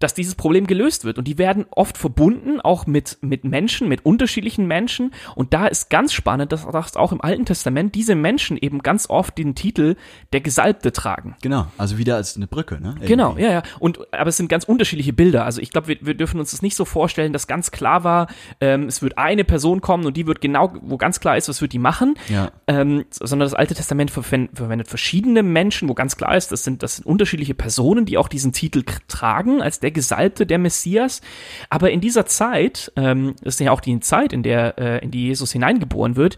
dass 0.04 0.12
dieses 0.12 0.34
Problem 0.34 0.66
gelöst 0.66 1.06
wird. 1.06 1.16
Und 1.16 1.26
die 1.26 1.38
werden 1.38 1.64
oft 1.70 1.96
verbunden, 1.96 2.60
auch 2.60 2.86
mit, 2.86 3.16
mit 3.22 3.44
Menschen, 3.44 3.88
mit 3.88 4.04
unterschiedlichen 4.04 4.66
Menschen. 4.66 5.12
Und 5.34 5.54
da 5.54 5.66
ist 5.66 5.88
ganz 5.88 6.12
spannend, 6.12 6.52
dass, 6.52 6.66
dass 6.66 6.94
auch 6.96 7.10
im 7.10 7.22
Alten 7.22 7.46
Testament 7.46 7.94
diese 7.94 8.14
Menschen 8.14 8.58
eben 8.58 8.80
ganz 8.80 9.08
oft 9.08 9.38
den 9.38 9.54
Titel 9.54 9.96
der 10.34 10.42
Gesalbte 10.42 10.92
tragen. 10.92 11.36
Genau, 11.40 11.68
also 11.78 11.96
wieder 11.96 12.16
als 12.16 12.36
eine 12.36 12.46
Brücke, 12.46 12.74
ne? 12.74 12.88
Irgendwie. 12.88 13.06
Genau, 13.06 13.38
ja, 13.38 13.50
ja. 13.50 13.62
Und, 13.78 13.98
aber 14.12 14.28
es 14.28 14.36
sind 14.36 14.50
ganz 14.50 14.64
unterschiedliche 14.64 15.14
Bilder. 15.14 15.46
Also 15.46 15.62
ich 15.62 15.70
glaube, 15.70 15.88
wir, 15.88 15.96
wir 16.02 16.12
dürfen 16.14 16.38
uns 16.38 16.50
das 16.50 16.60
nicht 16.60 16.76
so 16.76 16.84
vorstellen, 16.84 17.32
dass 17.32 17.46
ganz 17.46 17.70
klar 17.70 18.04
war, 18.04 18.26
ähm, 18.60 18.84
es 18.84 19.00
wird 19.00 19.16
eine 19.16 19.44
Person 19.44 19.80
kommen 19.80 20.04
und 20.04 20.18
die 20.18 20.26
wird 20.26 20.42
genau, 20.42 20.74
wo 20.82 20.98
ganz 20.98 21.18
klar 21.18 21.38
ist, 21.38 21.48
was 21.48 21.62
wird 21.62 21.72
die 21.72 21.78
machen. 21.78 22.16
Ja. 22.28 22.52
Ähm, 22.66 23.06
sondern 23.10 23.46
das 23.46 23.54
Alte 23.54 23.74
Testament 23.74 24.10
verwendet, 24.10 24.86
verschiedene 24.86 25.42
Menschen, 25.42 25.88
wo 25.88 25.94
ganz 25.94 26.18
klar 26.18 26.36
ist, 26.36 26.52
das 26.52 26.62
sind, 26.62 26.82
das 26.82 26.96
sind 26.96 27.06
unterschiedliche 27.06 27.54
Personen, 27.54 28.04
die 28.04 28.18
auch 28.18 28.28
diesen 28.28 28.52
Titel 28.52 28.84
tragen 29.08 29.62
als 29.62 29.80
der 29.80 29.93
Gesalbte, 29.94 30.46
der 30.46 30.58
Messias. 30.58 31.22
Aber 31.70 31.90
in 31.90 32.02
dieser 32.02 32.26
Zeit, 32.26 32.92
ähm, 32.96 33.34
das 33.42 33.54
ist 33.54 33.60
ja 33.60 33.72
auch 33.72 33.80
die 33.80 33.98
Zeit, 34.00 34.34
in 34.34 34.42
der, 34.42 34.78
äh, 34.78 34.98
in 35.02 35.10
die 35.10 35.28
Jesus 35.28 35.52
hineingeboren 35.52 36.16
wird, 36.16 36.36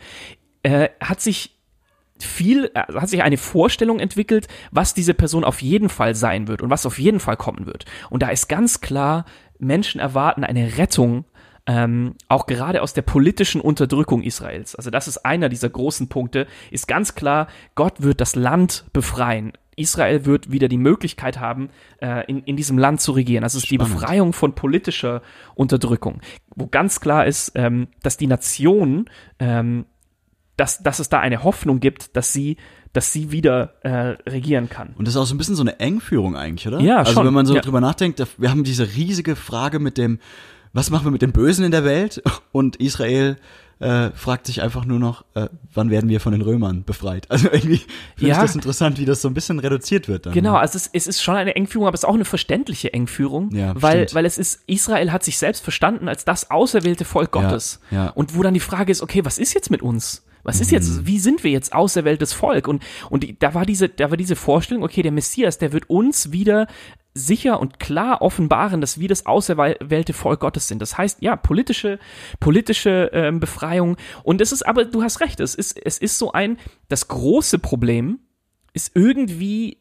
äh, 0.62 0.90
hat 1.00 1.20
sich 1.20 1.56
viel, 2.18 2.70
äh, 2.74 2.92
hat 2.94 3.08
sich 3.08 3.22
eine 3.22 3.36
Vorstellung 3.36 3.98
entwickelt, 3.98 4.48
was 4.70 4.94
diese 4.94 5.14
Person 5.14 5.44
auf 5.44 5.62
jeden 5.62 5.88
Fall 5.88 6.14
sein 6.14 6.48
wird 6.48 6.62
und 6.62 6.70
was 6.70 6.86
auf 6.86 6.98
jeden 6.98 7.20
Fall 7.20 7.36
kommen 7.36 7.66
wird. 7.66 7.84
Und 8.10 8.22
da 8.22 8.28
ist 8.28 8.48
ganz 8.48 8.80
klar, 8.80 9.24
Menschen 9.58 10.00
erwarten 10.00 10.44
eine 10.44 10.78
Rettung 10.78 11.24
ähm, 11.66 12.14
auch 12.28 12.46
gerade 12.46 12.82
aus 12.82 12.92
der 12.94 13.02
politischen 13.02 13.60
Unterdrückung 13.60 14.22
Israels. 14.22 14.74
Also 14.76 14.90
das 14.90 15.08
ist 15.08 15.18
einer 15.24 15.48
dieser 15.48 15.68
großen 15.68 16.08
Punkte, 16.08 16.46
ist 16.70 16.86
ganz 16.88 17.14
klar, 17.14 17.48
Gott 17.74 18.02
wird 18.02 18.20
das 18.20 18.36
Land 18.36 18.84
befreien. 18.92 19.52
Israel 19.78 20.24
wird 20.24 20.50
wieder 20.50 20.68
die 20.68 20.78
Möglichkeit 20.78 21.38
haben, 21.38 21.68
äh, 22.00 22.24
in, 22.30 22.42
in 22.44 22.56
diesem 22.56 22.78
Land 22.78 23.00
zu 23.02 23.12
regieren. 23.12 23.42
Das 23.42 23.54
ist 23.54 23.66
Spannend. 23.66 23.88
die 23.90 23.94
Befreiung 23.94 24.32
von 24.32 24.54
politischer 24.54 25.20
Unterdrückung, 25.54 26.20
wo 26.54 26.66
ganz 26.66 27.00
klar 27.00 27.26
ist, 27.26 27.52
ähm, 27.56 27.88
dass 28.02 28.16
die 28.16 28.26
Nation, 28.26 29.10
ähm, 29.38 29.84
dass, 30.56 30.82
dass 30.82 30.98
es 30.98 31.10
da 31.10 31.20
eine 31.20 31.42
Hoffnung 31.44 31.80
gibt, 31.80 32.16
dass 32.16 32.32
sie 32.32 32.56
dass 32.92 33.12
sie 33.12 33.30
wieder 33.30 33.74
äh, 33.82 34.16
regieren 34.26 34.70
kann. 34.70 34.94
Und 34.96 35.06
das 35.06 35.12
ist 35.14 35.20
auch 35.20 35.26
so 35.26 35.34
ein 35.34 35.38
bisschen 35.38 35.54
so 35.54 35.60
eine 35.62 35.80
Engführung 35.80 36.34
eigentlich, 36.34 36.66
oder? 36.66 36.80
Ja, 36.80 36.96
Also 37.00 37.12
schon. 37.12 37.26
wenn 37.26 37.34
man 37.34 37.44
so 37.44 37.54
Ja. 37.54 37.60
drüber 37.60 37.82
nachdenkt, 37.82 38.26
wir 38.38 38.48
haben 38.50 38.64
diese 38.64 38.94
riesige 38.96 39.36
Frage 39.36 39.80
mit 39.80 39.98
dem, 39.98 40.18
was 40.76 40.90
machen 40.90 41.04
wir 41.06 41.10
mit 41.10 41.22
dem 41.22 41.32
Bösen 41.32 41.64
in 41.64 41.70
der 41.72 41.84
Welt? 41.84 42.22
Und 42.52 42.76
Israel 42.76 43.36
äh, 43.78 44.10
fragt 44.12 44.46
sich 44.46 44.62
einfach 44.62 44.84
nur 44.86 44.98
noch, 44.98 45.24
äh, 45.34 45.48
wann 45.74 45.90
werden 45.90 46.08
wir 46.08 46.18
von 46.20 46.32
den 46.32 46.40
Römern 46.42 46.84
befreit? 46.84 47.26
Also 47.30 47.48
irgendwie 47.50 47.82
finde 48.16 48.30
Ja. 48.30 48.36
ich 48.36 48.42
das 48.42 48.54
interessant, 48.54 48.98
wie 48.98 49.04
das 49.04 49.20
so 49.20 49.28
ein 49.28 49.34
bisschen 49.34 49.58
reduziert 49.58 50.08
wird 50.08 50.24
dann. 50.26 50.32
Genau, 50.32 50.54
also 50.54 50.76
es, 50.76 50.88
es 50.92 51.06
ist 51.06 51.22
schon 51.22 51.34
eine 51.36 51.56
Engführung, 51.56 51.86
aber 51.86 51.94
es 51.94 52.00
ist 52.00 52.08
auch 52.08 52.14
eine 52.14 52.24
verständliche 52.24 52.92
Engführung, 52.94 53.50
Ja, 53.54 53.74
weil, 53.76 53.96
stimmt. 54.08 54.14
weil 54.14 54.24
es 54.26 54.38
ist, 54.38 54.60
Israel 54.66 55.12
hat 55.12 55.24
sich 55.24 55.36
selbst 55.38 55.62
verstanden 55.62 56.08
als 56.08 56.24
das 56.24 56.50
auserwählte 56.50 57.04
Volk 57.04 57.32
Gottes. 57.32 57.80
ja. 57.90 58.08
Und 58.10 58.34
wo 58.36 58.42
dann 58.42 58.54
die 58.54 58.60
Frage 58.60 58.92
ist, 58.92 59.02
okay, 59.02 59.24
was 59.24 59.38
ist 59.38 59.52
jetzt 59.54 59.70
mit 59.70 59.82
uns? 59.82 60.24
Was 60.42 60.60
ist 60.60 60.70
jetzt, 60.70 61.00
Mhm. 61.00 61.06
wie 61.08 61.18
sind 61.18 61.42
wir 61.44 61.50
jetzt 61.50 61.72
auserwähltes 61.74 62.32
Volk? 62.32 62.68
Und, 62.68 62.82
und 63.10 63.26
da 63.42 63.52
war 63.52 63.66
diese, 63.66 63.88
da 63.88 64.10
war 64.10 64.16
diese 64.16 64.36
Vorstellung, 64.36 64.84
okay, 64.84 65.02
der 65.02 65.10
Messias, 65.12 65.58
der 65.58 65.72
wird 65.72 65.90
uns 65.90 66.30
wieder 66.32 66.66
sicher 67.16 67.60
und 67.60 67.80
klar 67.80 68.22
offenbaren, 68.22 68.80
dass 68.80 69.00
wir 69.00 69.08
das 69.08 69.26
auserwählte 69.26 70.12
Volk 70.12 70.40
Gottes 70.40 70.68
sind. 70.68 70.80
Das 70.82 70.98
heißt, 70.98 71.22
ja, 71.22 71.36
politische, 71.36 71.98
politische 72.40 73.10
ähm, 73.12 73.40
Befreiung. 73.40 73.96
Und 74.22 74.40
es 74.40 74.52
ist 74.52 74.66
aber, 74.66 74.84
du 74.84 75.02
hast 75.02 75.20
recht, 75.20 75.40
es 75.40 75.54
ist, 75.54 75.78
es 75.84 75.98
ist 75.98 76.18
so 76.18 76.32
ein, 76.32 76.58
das 76.88 77.08
große 77.08 77.58
Problem 77.58 78.18
ist 78.72 78.92
irgendwie 78.94 79.78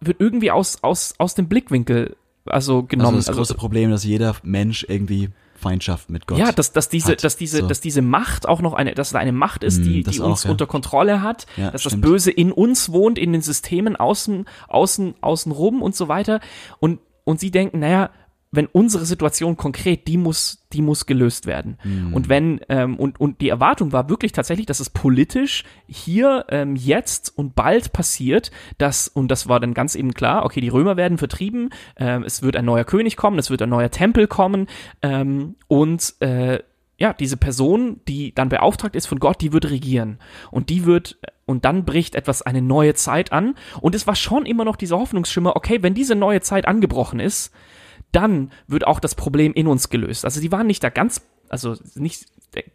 wird 0.00 0.20
irgendwie 0.20 0.50
aus, 0.50 0.82
aus, 0.82 1.14
aus 1.18 1.34
dem 1.34 1.48
Blickwinkel 1.48 2.16
also 2.46 2.76
Also 2.76 2.86
genommen. 2.86 3.16
das 3.18 3.30
große 3.30 3.54
Problem, 3.54 3.90
dass 3.90 4.04
jeder 4.04 4.34
Mensch 4.42 4.86
irgendwie 4.88 5.30
Feindschaft 5.60 6.10
mit 6.10 6.26
Gott 6.26 6.38
ja, 6.38 6.50
dass, 6.52 6.72
dass 6.72 6.88
diese, 6.88 7.12
hat. 7.12 7.22
dass 7.24 7.36
diese, 7.36 7.58
So. 7.58 7.66
dass 7.68 7.80
diese 7.80 8.02
Macht 8.02 8.48
auch 8.48 8.60
noch 8.60 8.72
eine, 8.72 8.94
dass 8.94 9.10
da 9.10 9.18
eine 9.18 9.32
Macht 9.32 9.62
ist, 9.62 9.84
die, 9.84 10.00
Mm, 10.00 10.04
das 10.04 10.14
die 10.16 10.20
auch, 10.22 10.26
uns 10.30 10.44
ja. 10.44 10.50
unter 10.50 10.66
Kontrolle 10.66 11.22
hat, 11.22 11.46
Ja, 11.56 11.70
dass 11.70 11.82
stimmt. 11.82 12.02
das 12.04 12.10
Böse 12.10 12.30
in 12.30 12.50
uns 12.52 12.90
wohnt, 12.92 13.18
in 13.18 13.32
den 13.32 13.42
Systemen 13.42 13.94
außen, 13.96 14.46
außen, 14.68 15.14
außen 15.20 15.52
rum 15.52 15.82
und 15.82 15.94
so 15.94 16.08
weiter. 16.08 16.40
Und, 16.80 17.00
und 17.24 17.38
sie 17.38 17.50
denken, 17.50 17.78
naja, 17.80 18.10
wenn 18.52 18.66
unsere 18.66 19.04
Situation 19.04 19.56
konkret, 19.56 20.08
die 20.08 20.16
muss, 20.16 20.66
die 20.72 20.82
muss 20.82 21.06
gelöst 21.06 21.46
werden. 21.46 21.78
Mm. 21.84 22.14
Und 22.14 22.28
wenn, 22.28 22.60
ähm, 22.68 22.96
und, 22.96 23.20
und 23.20 23.40
die 23.40 23.48
Erwartung 23.48 23.92
war 23.92 24.08
wirklich 24.08 24.32
tatsächlich, 24.32 24.66
dass 24.66 24.80
es 24.80 24.90
politisch 24.90 25.64
hier 25.86 26.46
ähm, 26.48 26.74
jetzt 26.74 27.36
und 27.36 27.54
bald 27.54 27.92
passiert, 27.92 28.50
dass, 28.78 29.06
und 29.06 29.30
das 29.30 29.48
war 29.48 29.60
dann 29.60 29.72
ganz 29.72 29.94
eben 29.94 30.14
klar, 30.14 30.44
okay, 30.44 30.60
die 30.60 30.68
Römer 30.68 30.96
werden 30.96 31.16
vertrieben, 31.16 31.70
ähm, 31.96 32.24
es 32.24 32.42
wird 32.42 32.56
ein 32.56 32.64
neuer 32.64 32.84
König 32.84 33.16
kommen, 33.16 33.38
es 33.38 33.50
wird 33.50 33.62
ein 33.62 33.68
neuer 33.68 33.90
Tempel 33.90 34.26
kommen, 34.26 34.66
ähm, 35.00 35.54
und 35.68 36.14
äh, 36.20 36.58
ja, 36.98 37.14
diese 37.14 37.38
Person, 37.38 38.00
die 38.08 38.34
dann 38.34 38.50
beauftragt 38.50 38.94
ist 38.94 39.06
von 39.06 39.20
Gott, 39.20 39.40
die 39.40 39.54
wird 39.54 39.70
regieren. 39.70 40.18
Und 40.50 40.68
die 40.68 40.84
wird, 40.84 41.18
und 41.46 41.64
dann 41.64 41.86
bricht 41.86 42.14
etwas, 42.14 42.42
eine 42.42 42.60
neue 42.60 42.92
Zeit 42.94 43.32
an. 43.32 43.54
Und 43.80 43.94
es 43.94 44.06
war 44.06 44.14
schon 44.14 44.44
immer 44.44 44.66
noch 44.66 44.76
dieser 44.76 44.98
Hoffnungsschimmer, 44.98 45.56
okay, 45.56 45.82
wenn 45.82 45.94
diese 45.94 46.14
neue 46.14 46.42
Zeit 46.42 46.68
angebrochen 46.68 47.18
ist, 47.18 47.54
dann 48.12 48.50
wird 48.66 48.86
auch 48.86 49.00
das 49.00 49.14
Problem 49.14 49.52
in 49.52 49.66
uns 49.66 49.88
gelöst. 49.88 50.24
Also 50.24 50.40
die 50.40 50.52
waren 50.52 50.66
nicht 50.66 50.82
da 50.82 50.88
ganz, 50.90 51.22
also 51.48 51.76
nicht, 51.94 52.26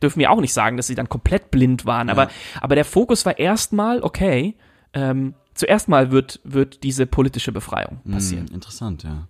dürfen 0.02 0.20
wir 0.20 0.32
auch 0.32 0.42
nicht 0.42 0.54
sagen, 0.54 0.78
dass 0.78 0.88
sie 0.88 0.96
dann 0.96 1.10
komplett 1.10 1.52
blind 1.52 1.86
waren, 1.86 2.10
aber, 2.10 2.30
aber 2.62 2.76
der 2.76 2.86
Fokus 2.86 3.26
war 3.26 3.38
erstmal, 3.38 4.02
okay, 4.02 4.56
ähm, 4.94 5.34
zuerst 5.54 5.88
mal 5.90 6.12
wird, 6.12 6.40
wird 6.44 6.84
diese 6.84 7.06
politische 7.06 7.52
Befreiung 7.52 8.02
passieren. 8.10 8.48
Hm, 8.48 8.56
interessant, 8.56 9.04
ja. 9.04 9.28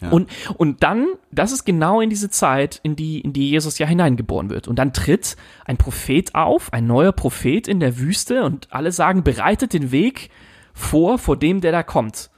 Ja. 0.00 0.10
Und, 0.10 0.28
und 0.56 0.82
dann, 0.82 1.06
das 1.30 1.52
ist 1.52 1.64
genau 1.64 2.00
in 2.00 2.10
diese 2.10 2.28
Zeit, 2.28 2.80
in 2.82 2.96
die, 2.96 3.20
in 3.20 3.32
die 3.32 3.50
Jesus 3.50 3.78
ja 3.78 3.86
hineingeboren 3.86 4.50
wird. 4.50 4.68
Und 4.68 4.78
dann 4.78 4.92
tritt 4.92 5.36
ein 5.64 5.76
Prophet 5.76 6.34
auf, 6.34 6.72
ein 6.72 6.86
neuer 6.86 7.12
Prophet 7.12 7.68
in 7.68 7.80
der 7.80 7.98
Wüste 7.98 8.44
und 8.44 8.72
alle 8.72 8.92
sagen, 8.92 9.22
bereitet 9.22 9.72
den 9.72 9.92
Weg 9.92 10.30
vor, 10.74 11.18
vor 11.18 11.36
dem, 11.36 11.60
der 11.60 11.72
da 11.72 11.82
kommt. 11.82 12.30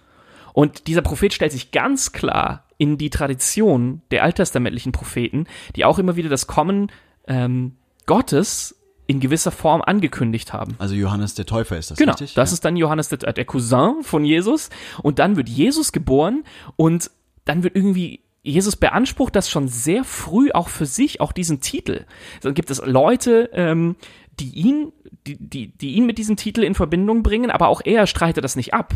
Und 0.57 0.87
dieser 0.87 1.03
Prophet 1.03 1.35
stellt 1.35 1.53
sich 1.53 1.71
ganz 1.71 2.13
klar 2.13 2.65
in 2.79 2.97
die 2.97 3.11
Tradition 3.11 4.01
der 4.11 4.25
alttestamentlichen 4.25 4.91
Propheten, 4.91 5.47
die 5.77 5.85
auch 5.85 5.99
immer 5.99 6.17
wieder 6.17 6.31
das 6.31 6.47
Kommen 6.47 6.91
ähm, 7.27 7.77
Gottes 8.07 8.75
in 9.07 9.21
gewisser 9.21 9.51
Form 9.51 9.83
angekündigt 9.83 10.55
haben. 10.55 10.75
Also 10.79 10.95
Johannes 10.95 11.35
der 11.35 11.45
Täufer 11.45 11.77
ist 11.77 11.91
das 11.91 11.99
Genau, 11.99 12.13
richtig? 12.13 12.33
das 12.33 12.51
ja. 12.51 12.55
ist 12.55 12.65
dann 12.65 12.75
Johannes 12.77 13.11
der, 13.11 13.19
der 13.35 13.45
Cousin 13.45 14.03
von 14.03 14.25
Jesus 14.25 14.71
und 15.03 15.19
dann 15.19 15.37
wird 15.37 15.51
Jesus 15.51 15.93
geboren 15.93 16.43
und 16.77 17.11
dann 17.45 17.63
wird 17.63 17.77
irgendwie 17.77 18.21
Jesus 18.43 18.77
beansprucht 18.77 19.37
das 19.37 19.51
schon 19.51 19.69
sehr 19.69 20.05
früh 20.05 20.53
auch 20.53 20.71
für 20.71 20.87
sich, 20.87 21.21
auch 21.21 21.33
diesen 21.33 21.61
Titel. 21.61 22.07
Dann 22.41 22.55
gibt 22.55 22.71
es 22.71 22.81
Leute, 22.83 23.51
ähm, 23.53 23.97
die 24.41 24.51
ihn, 24.51 24.93
die, 25.27 25.37
die, 25.37 25.77
die 25.77 25.95
ihn 25.95 26.07
mit 26.07 26.17
diesem 26.17 26.37
Titel 26.37 26.63
in 26.63 26.75
Verbindung 26.75 27.23
bringen, 27.23 27.51
aber 27.51 27.69
auch 27.69 27.83
er 27.85 28.07
streitet 28.07 28.45
das 28.45 28.57
nicht 28.57 28.73
ab. 28.73 28.95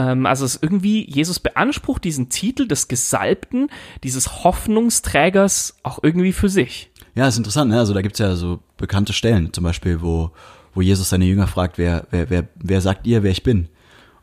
Ähm, 0.00 0.24
also 0.26 0.44
es 0.44 0.54
ist 0.56 0.62
irgendwie, 0.62 1.08
Jesus 1.10 1.38
beansprucht 1.40 2.04
diesen 2.04 2.28
Titel 2.30 2.66
des 2.66 2.88
Gesalbten, 2.88 3.68
dieses 4.02 4.44
Hoffnungsträgers 4.44 5.76
auch 5.82 5.98
irgendwie 6.02 6.32
für 6.32 6.48
sich. 6.48 6.90
Ja, 7.14 7.26
ist 7.28 7.36
interessant, 7.38 7.70
ne? 7.70 7.78
Also 7.78 7.92
da 7.94 8.02
gibt's 8.02 8.18
ja 8.18 8.34
so 8.36 8.60
bekannte 8.76 9.12
Stellen, 9.12 9.52
zum 9.52 9.64
Beispiel, 9.64 10.00
wo, 10.00 10.30
wo 10.74 10.80
Jesus 10.80 11.10
seine 11.10 11.24
Jünger 11.24 11.46
fragt, 11.46 11.76
wer, 11.78 12.06
wer, 12.10 12.30
wer, 12.30 12.48
wer 12.54 12.80
sagt 12.80 13.06
ihr, 13.06 13.22
wer 13.22 13.30
ich 13.30 13.42
bin? 13.42 13.68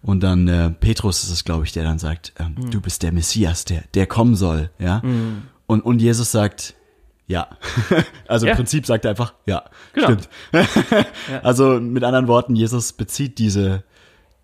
Und 0.02 0.24
dann 0.24 0.48
äh, 0.48 0.70
Petrus 0.70 1.24
ist 1.24 1.32
es, 1.32 1.44
glaube 1.44 1.66
ich, 1.66 1.74
der 1.74 1.84
dann 1.84 2.00
sagt, 2.00 2.34
ähm, 2.40 2.56
Mhm. 2.58 2.72
du 2.72 2.82
bist 2.82 3.04
der 3.04 3.12
Messias, 3.12 3.66
der, 3.66 3.84
der 3.94 4.08
kommen 4.08 4.36
soll, 4.36 4.70
ja. 4.80 5.02
Und, 5.66 5.82
und 5.82 6.02
Jesus 6.02 6.32
sagt, 6.32 6.76
ja. 7.28 7.48
also 8.28 8.46
Ja. 8.46 8.52
im 8.54 8.58
Prinzip 8.58 8.86
sagt 8.86 9.04
er 9.06 9.12
einfach, 9.12 9.34
ja, 9.46 9.66
Genau. 9.94 10.08
stimmt. 10.08 10.30
Also 11.44 11.80
mit 11.82 12.04
anderen 12.04 12.28
Worten, 12.28 12.56
Jesus 12.56 12.94
bezieht 12.94 13.38
diese, 13.38 13.84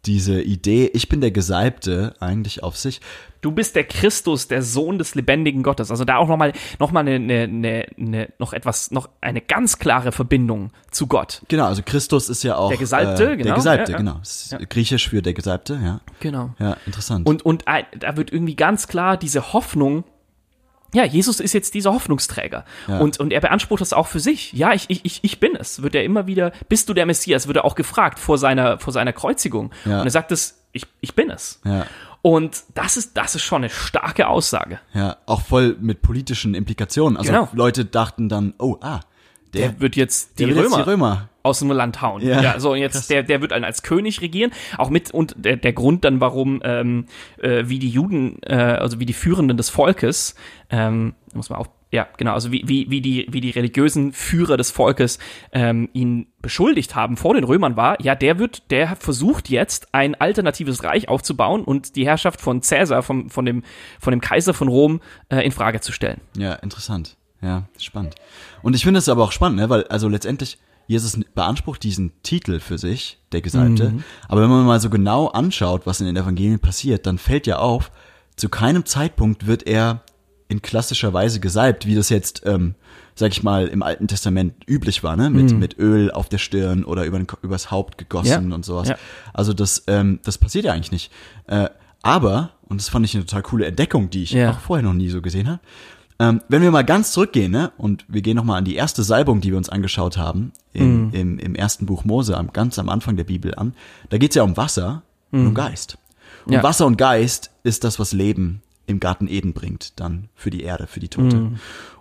diese 0.05 0.41
Idee, 0.41 0.89
ich 0.93 1.07
bin 1.09 1.21
der 1.21 1.31
Gesalbte, 1.31 2.13
eigentlich 2.19 2.61
auf 2.61 2.75
sich. 2.77 2.99
Du 3.41 3.51
bist 3.51 3.75
der 3.75 3.83
Christus, 3.83 4.47
der 4.47 4.61
Sohn 4.61 4.97
des 4.97 5.15
lebendigen 5.15 5.63
Gottes. 5.63 5.91
Also 5.91 6.05
da 6.05 6.17
auch 6.17 6.27
nochmal 6.27 6.53
noch 6.79 6.91
mal 6.91 7.01
eine, 7.07 7.15
eine, 7.43 7.85
eine, 7.97 8.29
noch 8.37 8.53
etwas, 8.53 8.91
noch 8.91 9.09
eine 9.21 9.41
ganz 9.41 9.79
klare 9.79 10.11
Verbindung 10.11 10.71
zu 10.91 11.07
Gott. 11.07 11.41
Genau, 11.49 11.65
also 11.65 11.81
Christus 11.85 12.29
ist 12.29 12.43
ja 12.43 12.55
auch 12.55 12.69
Der 12.69 12.77
Gesalbte, 12.77 13.31
äh, 13.31 13.37
genau, 13.37 13.43
Der 13.47 13.55
Gesalbte, 13.55 13.91
ja, 13.91 13.97
ja. 13.97 14.03
genau. 14.03 14.21
Ja. 14.51 14.57
Griechisch 14.69 15.09
für 15.09 15.21
der 15.21 15.33
Gesalbte, 15.33 15.79
ja. 15.83 15.99
Genau. 16.19 16.53
Ja, 16.59 16.77
interessant. 16.85 17.27
Und, 17.27 17.45
und 17.45 17.67
ein- 17.67 17.85
da 17.99 18.15
wird 18.17 18.31
irgendwie 18.31 18.55
ganz 18.55 18.87
klar 18.87 19.17
diese 19.17 19.53
Hoffnung 19.53 20.03
ja, 20.93 21.03
Jesus 21.03 21.39
ist 21.39 21.53
jetzt 21.53 21.73
dieser 21.73 21.93
Hoffnungsträger. 21.93 22.65
Ja. 22.87 22.99
Und, 22.99 23.19
und 23.19 23.33
er 23.33 23.41
beansprucht 23.41 23.81
das 23.81 23.93
auch 23.93 24.07
für 24.07 24.19
sich. 24.19 24.53
Ja, 24.53 24.73
ich, 24.73 24.85
ich, 24.89 25.19
ich, 25.23 25.39
bin 25.39 25.55
es. 25.55 25.81
Wird 25.81 25.95
er 25.95 26.03
immer 26.03 26.27
wieder, 26.27 26.51
bist 26.69 26.87
du 26.87 26.93
der 26.93 27.05
Messias? 27.05 27.47
Wird 27.47 27.57
er 27.57 27.65
auch 27.65 27.75
gefragt 27.75 28.19
vor 28.19 28.37
seiner, 28.37 28.77
vor 28.77 28.93
seiner 28.93 29.13
Kreuzigung. 29.13 29.71
Ja. 29.85 29.99
Und 29.99 30.05
er 30.07 30.11
sagt 30.11 30.31
es, 30.31 30.61
ich, 30.71 30.85
ich 31.01 31.15
bin 31.15 31.29
es. 31.29 31.59
Ja. 31.65 31.85
Und 32.21 32.63
das 32.73 32.95
ist, 32.95 33.17
das 33.17 33.35
ist 33.35 33.41
schon 33.41 33.63
eine 33.63 33.69
starke 33.69 34.27
Aussage. 34.27 34.79
Ja, 34.93 35.17
auch 35.25 35.41
voll 35.41 35.75
mit 35.81 36.01
politischen 36.01 36.55
Implikationen. 36.55 37.17
Also 37.17 37.31
Genau. 37.31 37.49
Leute 37.53 37.85
dachten 37.85 38.29
dann, 38.29 38.53
oh, 38.59 38.77
ah, 38.81 39.01
der, 39.53 39.69
Der 39.69 39.79
wird 39.81 39.95
jetzt 39.95 40.39
die 40.39 40.45
der 40.45 40.55
Römer, 40.55 40.63
jetzt 40.63 40.77
die 40.77 40.81
Römer. 40.89 41.29
Aus 41.43 41.59
dem 41.59 41.71
Land 41.71 42.01
hauen. 42.01 42.21
Ja. 42.21 42.41
Ja, 42.41 42.59
so 42.59 42.71
und 42.71 42.77
jetzt 42.77 43.09
der 43.09 43.23
der 43.23 43.41
wird 43.41 43.51
dann 43.51 43.63
als 43.63 43.83
König 43.83 44.21
regieren, 44.21 44.51
auch 44.77 44.89
mit 44.89 45.11
und 45.11 45.35
der, 45.37 45.57
der 45.57 45.73
Grund 45.73 46.05
dann 46.05 46.21
warum 46.21 46.61
ähm, 46.63 47.05
äh, 47.37 47.63
wie 47.67 47.79
die 47.79 47.89
Juden 47.89 48.41
äh, 48.43 48.55
also 48.55 48.99
wie 48.99 49.05
die 49.05 49.13
Führenden 49.13 49.57
des 49.57 49.69
Volkes 49.69 50.35
ähm, 50.69 51.13
muss 51.33 51.49
man 51.49 51.59
auch 51.59 51.67
ja 51.91 52.07
genau 52.17 52.33
also 52.33 52.51
wie 52.51 52.63
wie 52.65 52.89
wie 52.89 53.01
die 53.01 53.27
wie 53.29 53.41
die 53.41 53.51
religiösen 53.51 54.13
Führer 54.13 54.57
des 54.57 54.71
Volkes 54.71 55.19
ähm, 55.51 55.89
ihn 55.93 56.27
beschuldigt 56.41 56.95
haben 56.95 57.17
vor 57.17 57.33
den 57.33 57.43
Römern 57.43 57.75
war 57.75 58.01
ja 58.01 58.15
der 58.15 58.39
wird 58.39 58.71
der 58.71 58.95
versucht 58.95 59.49
jetzt 59.49 59.93
ein 59.93 60.15
alternatives 60.15 60.83
Reich 60.83 61.09
aufzubauen 61.09 61.63
und 61.63 61.95
die 61.95 62.05
Herrschaft 62.05 62.41
von 62.41 62.61
Caesar 62.61 63.03
vom 63.03 63.29
von 63.29 63.45
dem 63.45 63.63
von 63.99 64.11
dem 64.11 64.21
Kaiser 64.21 64.53
von 64.53 64.69
Rom 64.69 65.01
äh, 65.29 65.45
in 65.45 65.51
Frage 65.51 65.81
zu 65.81 65.91
stellen. 65.91 66.21
Ja, 66.37 66.53
interessant. 66.55 67.17
Ja, 67.41 67.63
spannend. 67.77 68.15
Und 68.61 68.73
ich 68.73 68.83
finde 68.83 68.99
es 68.99 69.09
aber 69.09 69.23
auch 69.23 69.33
spannend, 69.33 69.59
ne? 69.59 69.69
weil 69.69 69.83
also 69.87 70.07
letztendlich 70.07 70.57
Jesus 70.87 71.17
beansprucht 71.33 71.81
diesen 71.83 72.11
Titel 72.23 72.59
für 72.59 72.77
sich, 72.77 73.19
der 73.31 73.41
Gesalbte. 73.41 73.89
Mhm. 73.91 74.03
Aber 74.27 74.41
wenn 74.41 74.49
man 74.49 74.65
mal 74.65 74.79
so 74.79 74.89
genau 74.89 75.27
anschaut, 75.27 75.85
was 75.85 75.99
in 76.01 76.05
den 76.07 76.17
Evangelien 76.17 76.59
passiert, 76.59 77.05
dann 77.05 77.17
fällt 77.17 77.47
ja 77.47 77.57
auf, 77.59 77.91
zu 78.35 78.49
keinem 78.49 78.85
Zeitpunkt 78.85 79.47
wird 79.47 79.65
er 79.67 80.01
in 80.49 80.61
klassischer 80.61 81.13
Weise 81.13 81.39
gesalbt, 81.39 81.85
wie 81.85 81.95
das 81.95 82.09
jetzt, 82.09 82.43
ähm, 82.45 82.75
sag 83.15 83.31
ich 83.31 83.43
mal, 83.43 83.67
im 83.67 83.81
Alten 83.81 84.07
Testament 84.07 84.53
üblich 84.67 85.03
war, 85.03 85.15
ne? 85.15 85.29
Mit, 85.29 85.57
mit 85.57 85.79
Öl 85.79 86.11
auf 86.11 86.29
der 86.29 86.37
Stirn 86.37 86.83
oder 86.83 87.05
über 87.05 87.17
den, 87.17 87.27
übers 87.41 87.71
Haupt 87.71 87.97
gegossen 87.97 88.45
Mhm. 88.45 88.49
Ja. 88.51 88.55
und 88.55 88.65
sowas. 88.65 88.89
Ja. 88.89 88.97
Also 89.33 89.53
das, 89.53 89.83
ähm, 89.87 90.19
das 90.23 90.37
passiert 90.37 90.65
ja 90.65 90.73
eigentlich 90.73 90.91
nicht. 90.91 91.11
Äh, 91.47 91.69
aber, 92.01 92.51
und 92.67 92.81
das 92.81 92.89
fand 92.89 93.05
ich 93.05 93.15
eine 93.15 93.25
total 93.25 93.41
coole 93.43 93.65
Entdeckung, 93.65 94.09
die 94.09 94.23
ich 94.23 94.31
Ja. 94.31 94.51
auch 94.51 94.59
vorher 94.59 94.83
noch 94.83 94.93
nie 94.93 95.09
so 95.09 95.21
gesehen 95.21 95.47
habe, 95.47 95.59
ähm, 96.19 96.41
wenn 96.47 96.61
wir 96.61 96.71
mal 96.71 96.83
ganz 96.83 97.11
zurückgehen, 97.11 97.51
ne, 97.51 97.71
und 97.77 98.05
wir 98.07 98.21
gehen 98.21 98.35
nochmal 98.35 98.59
an 98.59 98.65
die 98.65 98.75
erste 98.75 99.03
Salbung, 99.03 99.41
die 99.41 99.51
wir 99.51 99.57
uns 99.57 99.69
angeschaut 99.69 100.17
haben, 100.17 100.51
im, 100.73 101.11
im, 101.13 101.39
im 101.39 101.55
ersten 101.55 101.85
Buch 101.85 102.05
Mose, 102.05 102.37
am, 102.37 102.51
ganz 102.53 102.77
am 102.79 102.89
Anfang 102.89 103.15
der 103.17 103.23
Bibel 103.25 103.53
an, 103.55 103.73
da 104.09 104.17
geht's 104.17 104.35
ja 104.35 104.43
um 104.43 104.55
Wasser 104.57 105.03
und 105.31 105.47
um 105.47 105.53
Geist. 105.53 105.97
Und 106.45 106.53
Ja. 106.53 106.63
Wasser 106.63 106.85
und 106.85 106.97
Geist 106.97 107.51
ist 107.63 107.83
das, 107.83 107.99
was 107.99 108.11
Leben 108.13 108.61
im 108.85 108.99
Garten 108.99 109.27
Eden 109.27 109.53
bringt, 109.53 109.99
dann 109.99 110.27
für 110.35 110.49
die 110.49 110.61
Erde, 110.61 110.87
für 110.87 110.99
die 110.99 111.07
Tote. 111.07 111.51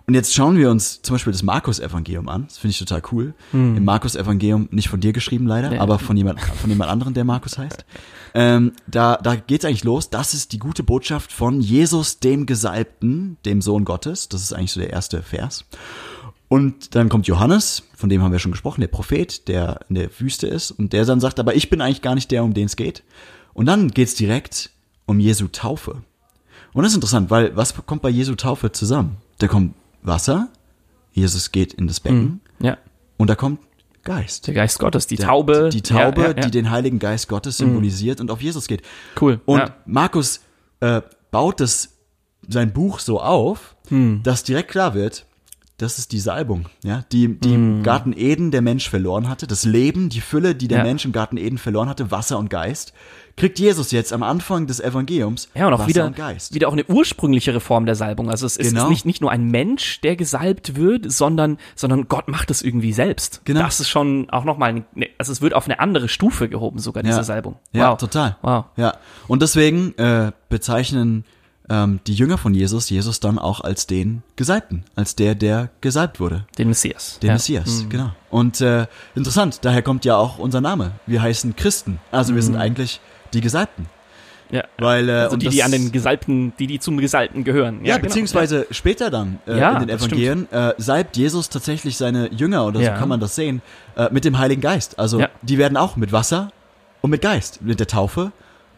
Und 0.05 0.13
jetzt 0.15 0.33
schauen 0.35 0.57
wir 0.57 0.69
uns 0.69 1.01
zum 1.01 1.13
Beispiel 1.15 1.31
das 1.31 1.41
Markus-Evangelium 1.43 2.27
an. 2.27 2.43
Das 2.47 2.57
finde 2.57 2.71
ich 2.71 2.79
total 2.79 3.01
cool. 3.13 3.33
Im 3.53 3.85
Markus-Evangelium, 3.85 4.67
nicht 4.71 4.89
von 4.89 4.99
dir 4.99 5.13
geschrieben 5.13 5.47
leider, 5.47 5.69
Nee. 5.69 5.77
aber 5.77 5.97
von 5.97 6.17
jemand, 6.17 6.41
von 6.41 6.69
jemand 6.69 6.91
anderen, 6.91 7.13
der 7.13 7.23
Markus 7.23 7.57
heißt. 7.57 7.85
Ähm, 8.33 8.73
da, 8.87 9.17
da 9.17 9.35
geht's 9.35 9.65
eigentlich 9.65 9.83
los. 9.83 10.09
Das 10.09 10.33
ist 10.33 10.53
die 10.53 10.59
gute 10.59 10.83
Botschaft 10.83 11.31
von 11.31 11.61
Jesus, 11.61 12.19
dem 12.19 12.45
Gesalbten, 12.45 13.37
dem 13.45 13.61
Sohn 13.61 13.85
Gottes. 13.85 14.29
Das 14.29 14.41
ist 14.41 14.53
eigentlich 14.53 14.71
so 14.71 14.79
der 14.79 14.91
erste 14.91 15.21
Vers. 15.21 15.65
Und 16.47 16.95
dann 16.95 17.09
kommt 17.09 17.27
Johannes, 17.27 17.83
von 17.95 18.09
dem 18.09 18.21
haben 18.21 18.31
wir 18.31 18.39
schon 18.39 18.51
gesprochen, 18.51 18.81
der 18.81 18.87
Prophet, 18.87 19.47
der 19.47 19.79
in 19.89 19.95
der 19.95 20.09
Wüste 20.19 20.47
ist. 20.47 20.71
Und 20.71 20.93
der 20.93 21.05
dann 21.05 21.19
sagt, 21.19 21.39
aber 21.39 21.55
ich 21.55 21.69
bin 21.69 21.81
eigentlich 21.81 22.01
gar 22.01 22.15
nicht 22.15 22.31
der, 22.31 22.43
um 22.43 22.53
den 22.53 22.65
es 22.65 22.75
geht. 22.75 23.03
Und 23.53 23.67
dann 23.67 23.89
geht's 23.89 24.15
direkt 24.15 24.71
um 25.05 25.19
Jesu 25.19 25.47
Taufe. 25.47 26.03
Und 26.73 26.83
das 26.83 26.91
ist 26.91 26.95
interessant, 26.95 27.29
weil 27.29 27.55
was 27.55 27.75
kommt 27.85 28.01
bei 28.01 28.09
Jesu 28.09 28.35
Taufe 28.35 28.71
zusammen? 28.71 29.17
Da 29.37 29.47
kommt 29.47 29.75
Wasser, 30.01 30.49
Jesus 31.11 31.51
geht 31.51 31.73
in 31.73 31.87
das 31.87 31.99
Becken 31.99 32.41
Ja, 32.59 32.77
und 33.17 33.29
da 33.29 33.35
kommt 33.35 33.59
Geist. 34.03 34.47
der 34.47 34.53
Geist 34.53 34.79
Gottes, 34.79 35.07
die 35.07 35.15
Der- 35.15 35.27
Taube, 35.27 35.69
Die 35.71 35.81
Taube, 35.81 36.21
ja, 36.21 36.27
ja, 36.29 36.33
ja. 36.35 36.41
die 36.43 36.51
den 36.51 36.69
Heiligen 36.69 36.99
Geist 36.99 37.27
Gottes 37.29 37.57
symbolisiert 37.57 38.19
und 38.21 38.29
auf 38.31 38.41
Jesus 38.41 38.67
geht. 38.67 38.81
Cool, 39.19 39.39
Und. 39.45 39.71
Markus 39.85 40.41
äh, 40.81 41.01
baut 41.31 41.59
das, 41.59 41.89
sein 42.47 42.73
Buch 42.73 42.99
so 42.99 43.21
auf, 43.21 43.75
Hm. 43.89 44.21
dass 44.23 44.43
direkt 44.43 44.69
klar 44.71 44.93
wird, 44.93 45.25
das 45.83 45.99
ist 45.99 46.11
die 46.11 46.19
Salbung, 46.19 46.65
ja, 46.83 47.03
die, 47.11 47.39
die 47.39 47.49
Hm. 47.53 47.77
im 47.77 47.83
Garten 47.83 48.13
Eden 48.15 48.49
der 48.51 48.61
Mensch 48.61 48.89
verloren 48.89 49.29
hatte, 49.29 49.45
das 49.45 49.65
Leben, 49.65 50.09
die 50.09 50.21
Fülle, 50.21 50.55
die 50.55 50.67
der 50.67 50.79
Ja. 50.79 50.83
Mensch 50.83 51.05
im 51.05 51.11
Garten 51.11 51.37
Eden 51.37 51.57
verloren 51.59 51.89
hatte, 51.89 52.09
Wasser 52.09 52.39
und 52.39 52.49
Geist, 52.49 52.93
kriegt 53.35 53.57
Jesus 53.59 53.91
jetzt 53.91 54.13
am 54.13 54.21
Anfang 54.23 54.67
des 54.67 54.79
Evangeliums 54.79 55.49
Ja, 55.55 55.67
und 55.67 55.73
auch 55.73 55.79
Wasser 55.79 55.87
wieder, 55.89 56.05
und 56.05 56.15
Geist. 56.15 56.53
wieder 56.53 56.67
auch 56.67 56.73
eine 56.73 56.85
ursprünglichere 56.85 57.59
Form 57.59 57.85
der 57.87 57.95
Salbung. 57.95 58.29
Also 58.29 58.45
es 58.45 58.57
ist, 58.57 58.69
Genau. 58.69 58.83
ist 58.83 58.89
nicht, 58.89 59.05
nicht 59.07 59.21
nur 59.21 59.31
ein 59.31 59.45
Mensch, 59.49 60.01
der 60.01 60.15
gesalbt 60.15 60.75
wird, 60.75 61.11
sondern, 61.11 61.57
sondern 61.75 62.07
Gott 62.07 62.27
macht 62.27 62.51
es 62.51 62.61
irgendwie 62.61 62.93
selbst. 62.93 63.41
Genau. 63.45 63.61
Das 63.61 63.79
ist 63.79 63.89
schon 63.89 64.29
auch 64.29 64.43
nochmal, 64.43 64.69
eine, 64.95 65.07
also 65.17 65.31
es 65.31 65.41
wird 65.41 65.53
auf 65.55 65.65
eine 65.65 65.79
andere 65.79 66.09
Stufe 66.09 66.47
gehoben, 66.47 66.77
sogar 66.79 67.01
diese 67.03 67.17
Ja. 67.17 67.23
Salbung. 67.23 67.55
Ja, 67.71 67.91
Wow. 67.91 67.97
total. 67.97 68.37
Wow. 68.43 68.65
Ja, 68.77 68.97
und 69.27 69.41
deswegen 69.41 69.97
äh, 69.97 70.31
bezeichnen 70.49 71.25
ähm, 71.69 71.99
die 72.07 72.13
Jünger 72.13 72.37
von 72.37 72.53
Jesus 72.53 72.89
Jesus 72.89 73.19
dann 73.19 73.39
auch 73.39 73.61
als 73.61 73.87
den 73.87 74.21
Gesalbten, 74.35 74.83
als 74.95 75.15
der, 75.15 75.33
der 75.35 75.69
gesalbt 75.81 76.19
wurde. 76.19 76.45
Den 76.57 76.67
Messias. 76.67 77.19
Den 77.19 77.27
ja. 77.27 77.33
Messias, 77.33 77.85
genau. 77.89 78.11
Und 78.29 78.59
äh, 78.61 78.87
interessant, 79.15 79.59
daher 79.63 79.81
kommt 79.81 80.03
ja 80.05 80.15
auch 80.17 80.39
unser 80.39 80.59
Name. 80.61 80.91
Wir 81.07 81.21
heißen 81.21 81.55
Christen. 81.55 81.99
Also 82.11 82.33
wir 82.35 82.41
Mhm. 82.41 82.45
sind 82.47 82.55
eigentlich 82.57 82.99
die 83.33 83.41
Gesalbten. 83.41 83.87
Ja. 84.51 84.65
Weil, 84.77 85.09
äh, 85.09 85.13
Also 85.13 85.33
und 85.33 85.41
die, 85.41 85.45
das- 85.47 85.55
die 85.55 85.63
an 85.63 85.71
den 85.71 85.91
Gesalbten, 85.91 86.53
die, 86.59 86.67
die 86.67 86.79
zum 86.79 86.97
Gesalbten 86.97 87.43
gehören. 87.43 87.83
Ja, 87.85 87.95
genau. 87.95 88.07
beziehungsweise 88.09 88.67
später 88.69 89.09
dann 89.09 89.39
äh, 89.47 89.57
Ja, 89.57 89.71
in 89.73 89.87
den 89.87 89.89
Evangelien 89.97 90.51
äh, 90.51 90.73
salbt 90.77 91.17
Jesus 91.17 91.49
tatsächlich 91.49 91.97
seine 91.97 92.31
Jünger, 92.31 92.65
oder 92.67 92.79
Ja. 92.81 92.93
so 92.93 92.99
kann 92.99 93.09
man 93.09 93.19
das 93.19 93.35
sehen, 93.35 93.61
äh, 93.95 94.09
mit 94.11 94.25
dem 94.25 94.37
Heiligen 94.37 94.61
Geist. 94.61 94.99
Also 94.99 95.21
Ja. 95.21 95.29
die 95.41 95.57
werden 95.57 95.77
auch 95.77 95.95
mit 95.95 96.11
Wasser 96.11 96.51
und 97.01 97.09
mit 97.09 97.21
Geist, 97.21 97.61
mit 97.63 97.79
der 97.79 97.87
Taufe 97.87 98.31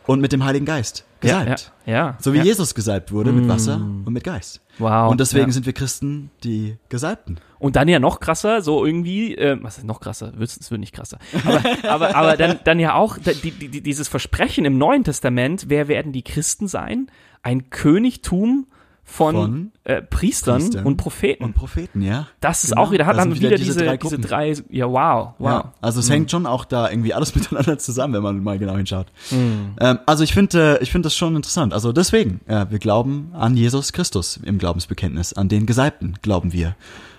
und 0.08 0.22
mit 0.22 0.32
dem 0.32 0.46
Heiligen 0.46 0.66
Geist 0.66 1.04
ja, 1.15 1.15
gesalbt. 1.26 1.72
ja, 1.86 1.94
ja. 1.94 2.18
So 2.20 2.34
wie 2.34 2.38
ja. 2.38 2.44
Mm. 2.44 2.48
Jesus 2.48 2.76
gesalbt 2.76 3.12
wurde 3.12 3.32
mit 3.32 3.48
Wasser 3.48 3.76
und 3.76 4.12
mit 4.12 4.24
Geist. 4.24 4.62
Wow. 4.78 5.12
Und 5.12 5.20
deswegen 5.20 5.48
ja. 5.48 5.52
sind 5.52 5.66
wir 5.66 5.74
Christen 5.74 6.32
die 6.44 6.78
Gesalbten. 6.90 7.40
Und 7.60 7.76
dann 7.76 7.88
ja 7.88 8.00
noch 8.00 8.20
krasser, 8.20 8.62
so 8.62 8.86
irgendwie, 8.86 9.36
äh, 9.36 9.58
was 9.62 9.78
ist 9.78 9.86
noch 9.86 10.00
krasser? 10.00 10.34
Es 10.40 10.70
wird 10.70 10.80
nicht 10.80 10.94
krasser. 10.94 11.18
Aber, 11.46 11.62
aber, 11.90 12.16
aber 12.16 12.38
dann, 12.38 12.60
dann 12.64 12.80
ja 12.80 12.94
auch 12.94 13.18
die, 13.18 13.52
die, 13.52 13.82
dieses 13.82 14.08
Versprechen 14.08 14.66
im 14.66 14.78
Neuen 14.78 15.04
Testament, 15.04 15.66
wer 15.68 15.88
werden 15.88 16.12
die 16.12 16.24
Christen 16.24 16.68
sein? 16.68 17.08
Ein 17.42 17.70
Königtum 17.70 18.68
von, 19.08 19.36
Von 19.36 19.72
äh, 19.84 20.02
Priestern, 20.02 20.60
Priestern 20.62 20.86
und 20.86 20.98
Propheten. 20.98 21.44
Und 21.44 21.54
Propheten, 21.54 22.02
ja. 22.02 22.28
das 22.42 22.64
ist 22.64 22.72
Genau, 22.72 22.82
auch 22.82 22.92
wieder, 22.92 23.06
hat 23.06 23.16
da 23.16 23.20
dann 23.22 23.36
wieder, 23.36 23.50
wieder 23.50 23.58
diese, 23.58 23.80
drei 23.86 23.98
diese 23.98 24.20
drei, 24.20 24.56
ja 24.70 24.88
wow, 24.88 25.34
wow. 25.38 25.50
Ja, 25.50 25.74
also 25.80 26.00
es 26.00 26.10
hängt 26.10 26.32
schon 26.32 26.46
auch 26.48 26.66
da 26.66 26.90
irgendwie 26.90 27.14
alles 27.14 27.36
miteinander 27.36 27.78
zusammen, 27.78 28.16
wenn 28.16 28.24
man 28.24 28.44
mal 28.44 28.58
genau 28.58 28.76
hinschaut. 28.76 29.08
Mhm. 29.30 29.76
Ähm, 29.80 30.00
also 30.08 30.24
ich 30.24 30.34
finde, 30.34 30.80
äh, 30.80 30.84
ich 30.84 30.92
finde 30.92 31.06
das 31.06 31.16
schon 31.16 31.36
interessant. 31.36 31.72
Also 31.74 31.94
deswegen, 31.94 32.42
äh, 32.48 32.66
wir 32.70 32.80
glauben 32.80 33.30
an 33.34 33.56
Jesus 33.56 33.94
Christus 33.94 34.38
im 34.44 34.58
Glaubensbekenntnis, 34.58 35.34
an 35.34 35.50
den 35.50 35.66
Gesalbten 35.68 36.16
glauben 36.24 36.52
wir. 36.52 36.76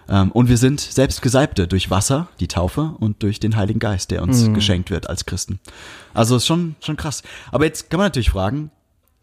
Ähm, 0.09 0.31
und 0.33 0.49
wir 0.49 0.57
sind 0.57 0.81
selbst 0.81 1.23
Gesalbte 1.23 1.67
durch 1.69 1.91
Wasser, 1.91 2.29
die 2.41 2.49
Taufe 2.49 2.95
und 2.99 3.23
durch 3.23 3.41
den 3.41 3.57
Heiligen 3.57 3.79
Geist, 3.81 4.11
der 4.11 4.23
Mhm. 4.23 4.29
uns 4.29 4.53
geschenkt 4.55 4.91
wird 4.91 5.09
als 5.09 5.25
Christen. 5.27 5.61
Also 6.15 6.37
ist 6.37 6.47
schon 6.47 6.75
schon 6.81 6.97
krass. 6.97 7.23
Aber 7.53 7.65
jetzt 7.65 7.91
kann 7.91 7.99
man 7.99 8.07
natürlich 8.07 8.31
fragen, 8.31 8.71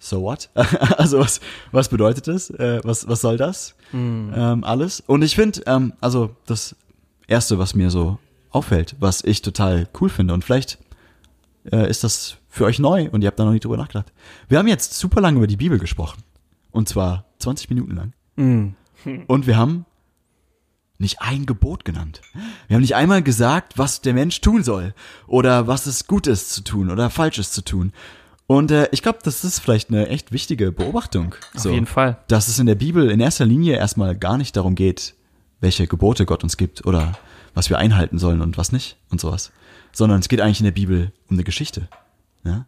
so 0.04 0.22
what? 0.22 0.50
also 0.98 1.20
was 1.20 1.40
was 1.72 1.90
bedeutet 1.90 2.28
das? 2.28 2.50
Äh, 2.50 2.82
was 2.84 3.08
was 3.08 3.22
soll 3.22 3.38
das? 3.38 3.76
Mhm. 3.92 4.34
Ähm, 4.36 4.64
alles. 4.64 5.02
Und 5.02 5.22
ich 5.22 5.36
finde, 5.36 5.62
ähm, 5.66 5.94
also 6.02 6.36
das 6.46 6.76
erste, 7.28 7.60
was 7.60 7.76
mir 7.76 7.90
so 7.90 8.20
auffällt, 8.52 8.96
was 9.00 9.24
ich 9.24 9.42
total 9.42 9.88
cool 10.00 10.10
finde 10.10 10.34
und 10.34 10.44
vielleicht 10.44 10.78
äh, 11.72 11.90
ist 11.90 12.04
das 12.04 12.38
für 12.50 12.66
euch 12.66 12.80
neu 12.80 13.10
und 13.12 13.22
ihr 13.22 13.28
habt 13.28 13.40
da 13.40 13.46
noch 13.46 13.52
nicht 13.52 13.66
drüber 13.66 13.78
nachgedacht. 13.78 14.12
Wir 14.48 14.60
haben 14.60 14.68
jetzt 14.68 14.94
super 14.94 15.22
lange 15.22 15.38
über 15.38 15.48
die 15.48 15.58
Bibel 15.58 15.80
gesprochen. 15.80 16.22
Und 16.72 16.90
zwar 16.90 17.26
20 17.40 17.70
Minuten 17.70 17.96
lang. 17.96 18.14
Mhm. 18.36 18.76
Und 19.28 19.48
wir 19.48 19.58
haben 19.58 19.86
nicht 20.98 21.22
ein 21.22 21.46
Gebot 21.46 21.86
genannt. 21.86 22.22
Wir 22.68 22.76
haben 22.76 22.82
nicht 22.82 22.96
einmal 22.96 23.22
gesagt, 23.22 23.78
was 23.78 24.02
der 24.02 24.14
Mensch 24.14 24.42
tun 24.42 24.64
soll 24.64 24.94
oder 25.28 25.68
was 25.68 25.86
es 25.86 26.08
gut 26.08 26.28
ist 26.28 26.52
zu 26.54 26.64
tun 26.64 26.90
oder 26.90 27.10
falsch 27.10 27.40
ist 27.40 27.54
zu 27.54 27.64
tun. 27.64 27.94
Und 28.54 28.70
äh, 28.70 28.88
ich 28.92 29.02
glaube, 29.02 29.18
das 29.24 29.44
ist 29.44 29.60
vielleicht 29.60 29.90
eine 29.90 30.08
echt 30.10 30.32
wichtige 30.32 30.72
Beobachtung. 30.72 31.34
Auf 31.56 31.66
jeden 31.66 31.88
Fall. 31.88 32.20
Dass 32.28 32.48
es 32.48 32.60
in 32.60 32.68
der 32.68 32.76
Bibel 32.76 33.10
in 33.10 33.20
erster 33.20 33.46
Linie 33.46 33.78
erstmal 33.78 34.16
gar 34.16 34.38
nicht 34.38 34.56
darum 34.56 34.76
geht, 34.76 35.16
welche 35.60 35.88
Gebote 35.88 36.26
Gott 36.26 36.44
uns 36.44 36.56
gibt 36.56 36.86
oder 36.86 37.14
was 37.56 37.72
wir 37.72 37.80
einhalten 37.80 38.20
sollen 38.20 38.42
und 38.42 38.58
was 38.58 38.72
nicht 38.72 38.98
und 39.10 39.20
sowas. 39.20 39.52
Sondern 39.92 40.20
es 40.20 40.30
geht 40.30 40.40
eigentlich 40.40 40.60
in 40.60 40.66
der 40.66 40.72
Bibel 40.72 41.12
um 41.30 41.36
eine 41.36 41.44
Geschichte. 41.44 41.88
Ja? 42.44 42.68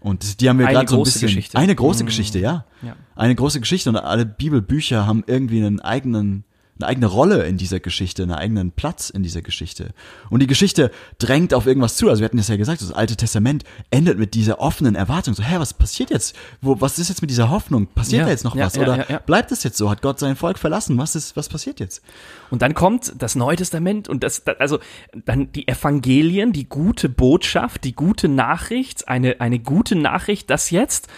Und 0.00 0.40
die 0.40 0.48
haben 0.48 0.60
wir 0.60 0.66
gerade 0.66 0.88
so 0.88 0.94
ein 0.94 0.98
große 0.98 1.12
bisschen. 1.14 1.28
Geschichte. 1.28 1.58
Eine 1.58 1.74
große 1.74 2.04
Geschichte, 2.04 2.38
ja. 2.38 2.64
Ja. 2.82 2.94
Eine 3.16 3.34
große 3.34 3.58
Geschichte 3.58 3.90
und 3.90 3.96
alle 3.96 4.26
Bibelbücher 4.26 5.06
haben 5.08 5.24
irgendwie 5.26 5.58
einen 5.58 5.80
eigenen 5.80 6.44
eine 6.78 6.88
eigene 6.88 7.06
Rolle 7.06 7.46
in 7.46 7.56
dieser 7.56 7.80
Geschichte, 7.80 8.22
einen 8.22 8.32
eigenen 8.32 8.72
Platz 8.72 9.10
in 9.10 9.22
dieser 9.22 9.42
Geschichte. 9.42 9.94
Und 10.30 10.40
die 10.40 10.46
Geschichte 10.46 10.90
drängt 11.18 11.54
auf 11.54 11.66
irgendwas 11.66 11.96
zu. 11.96 12.08
Also 12.10 12.20
wir 12.20 12.26
hatten 12.26 12.36
das 12.36 12.48
ja 12.48 12.56
gesagt, 12.56 12.82
das 12.82 12.92
Alte 12.92 13.16
Testament 13.16 13.64
endet 13.90 14.18
mit 14.18 14.34
dieser 14.34 14.60
offenen 14.60 14.94
Erwartung. 14.94 15.34
So, 15.34 15.42
hä, 15.42 15.56
was 15.58 15.74
passiert 15.74 16.10
jetzt? 16.10 16.36
Wo, 16.60 16.80
was 16.80 16.98
ist 16.98 17.08
jetzt 17.08 17.22
mit 17.22 17.30
dieser 17.30 17.50
Hoffnung? 17.50 17.86
Passiert 17.86 18.20
Ja, 18.20 18.24
da 18.26 18.30
jetzt 18.30 18.44
noch 18.44 18.54
ja, 18.54 18.66
was? 18.66 18.76
ja, 18.76 18.82
Oder 18.82 19.20
bleibt 19.20 19.52
es 19.52 19.62
jetzt 19.62 19.78
so? 19.78 19.90
Hat 19.90 20.02
Gott 20.02 20.18
sein 20.18 20.36
Volk 20.36 20.58
verlassen? 20.58 20.98
Was 20.98 21.16
ist, 21.16 21.36
was 21.36 21.48
passiert 21.48 21.80
jetzt? 21.80 22.02
Und 22.50 22.62
dann 22.62 22.74
kommt 22.74 23.14
das 23.18 23.34
Neue 23.34 23.56
Testament 23.56 24.08
und 24.08 24.22
das, 24.22 24.44
das 24.44 24.58
also 24.60 24.78
dann 25.24 25.52
die 25.52 25.68
Evangelien, 25.68 26.52
die 26.52 26.68
gute 26.68 27.08
Botschaft, 27.08 27.84
die 27.84 27.94
gute 27.94 28.28
Nachricht, 28.28 29.08
eine, 29.08 29.40
eine 29.40 29.58
gute 29.58 29.96
Nachricht, 29.96 30.50
dass 30.50 30.70
jetzt 30.70 31.08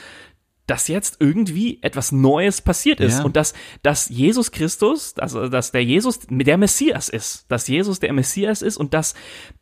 dass 0.69 0.87
jetzt 0.87 1.17
irgendwie 1.19 1.83
etwas 1.83 2.13
Neues 2.13 2.61
passiert 2.61 3.01
ist 3.01 3.19
Ja. 3.19 3.25
und 3.25 3.35
dass, 3.37 3.55
dass 3.83 4.09
Jesus 4.09 4.53
Christus, 4.53 5.15
also 5.19 5.49
dass 5.49 5.73
der 5.73 5.83
Jesus 5.83 6.21
der 6.29 6.59
Messias 6.59 7.09
ist, 7.09 7.47
dass 7.49 7.67
Jesus 7.67 7.99
der 7.99 8.13
Messias 8.13 8.63
ist 8.63 8.77
und 8.77 8.95
dass, 8.95 9.15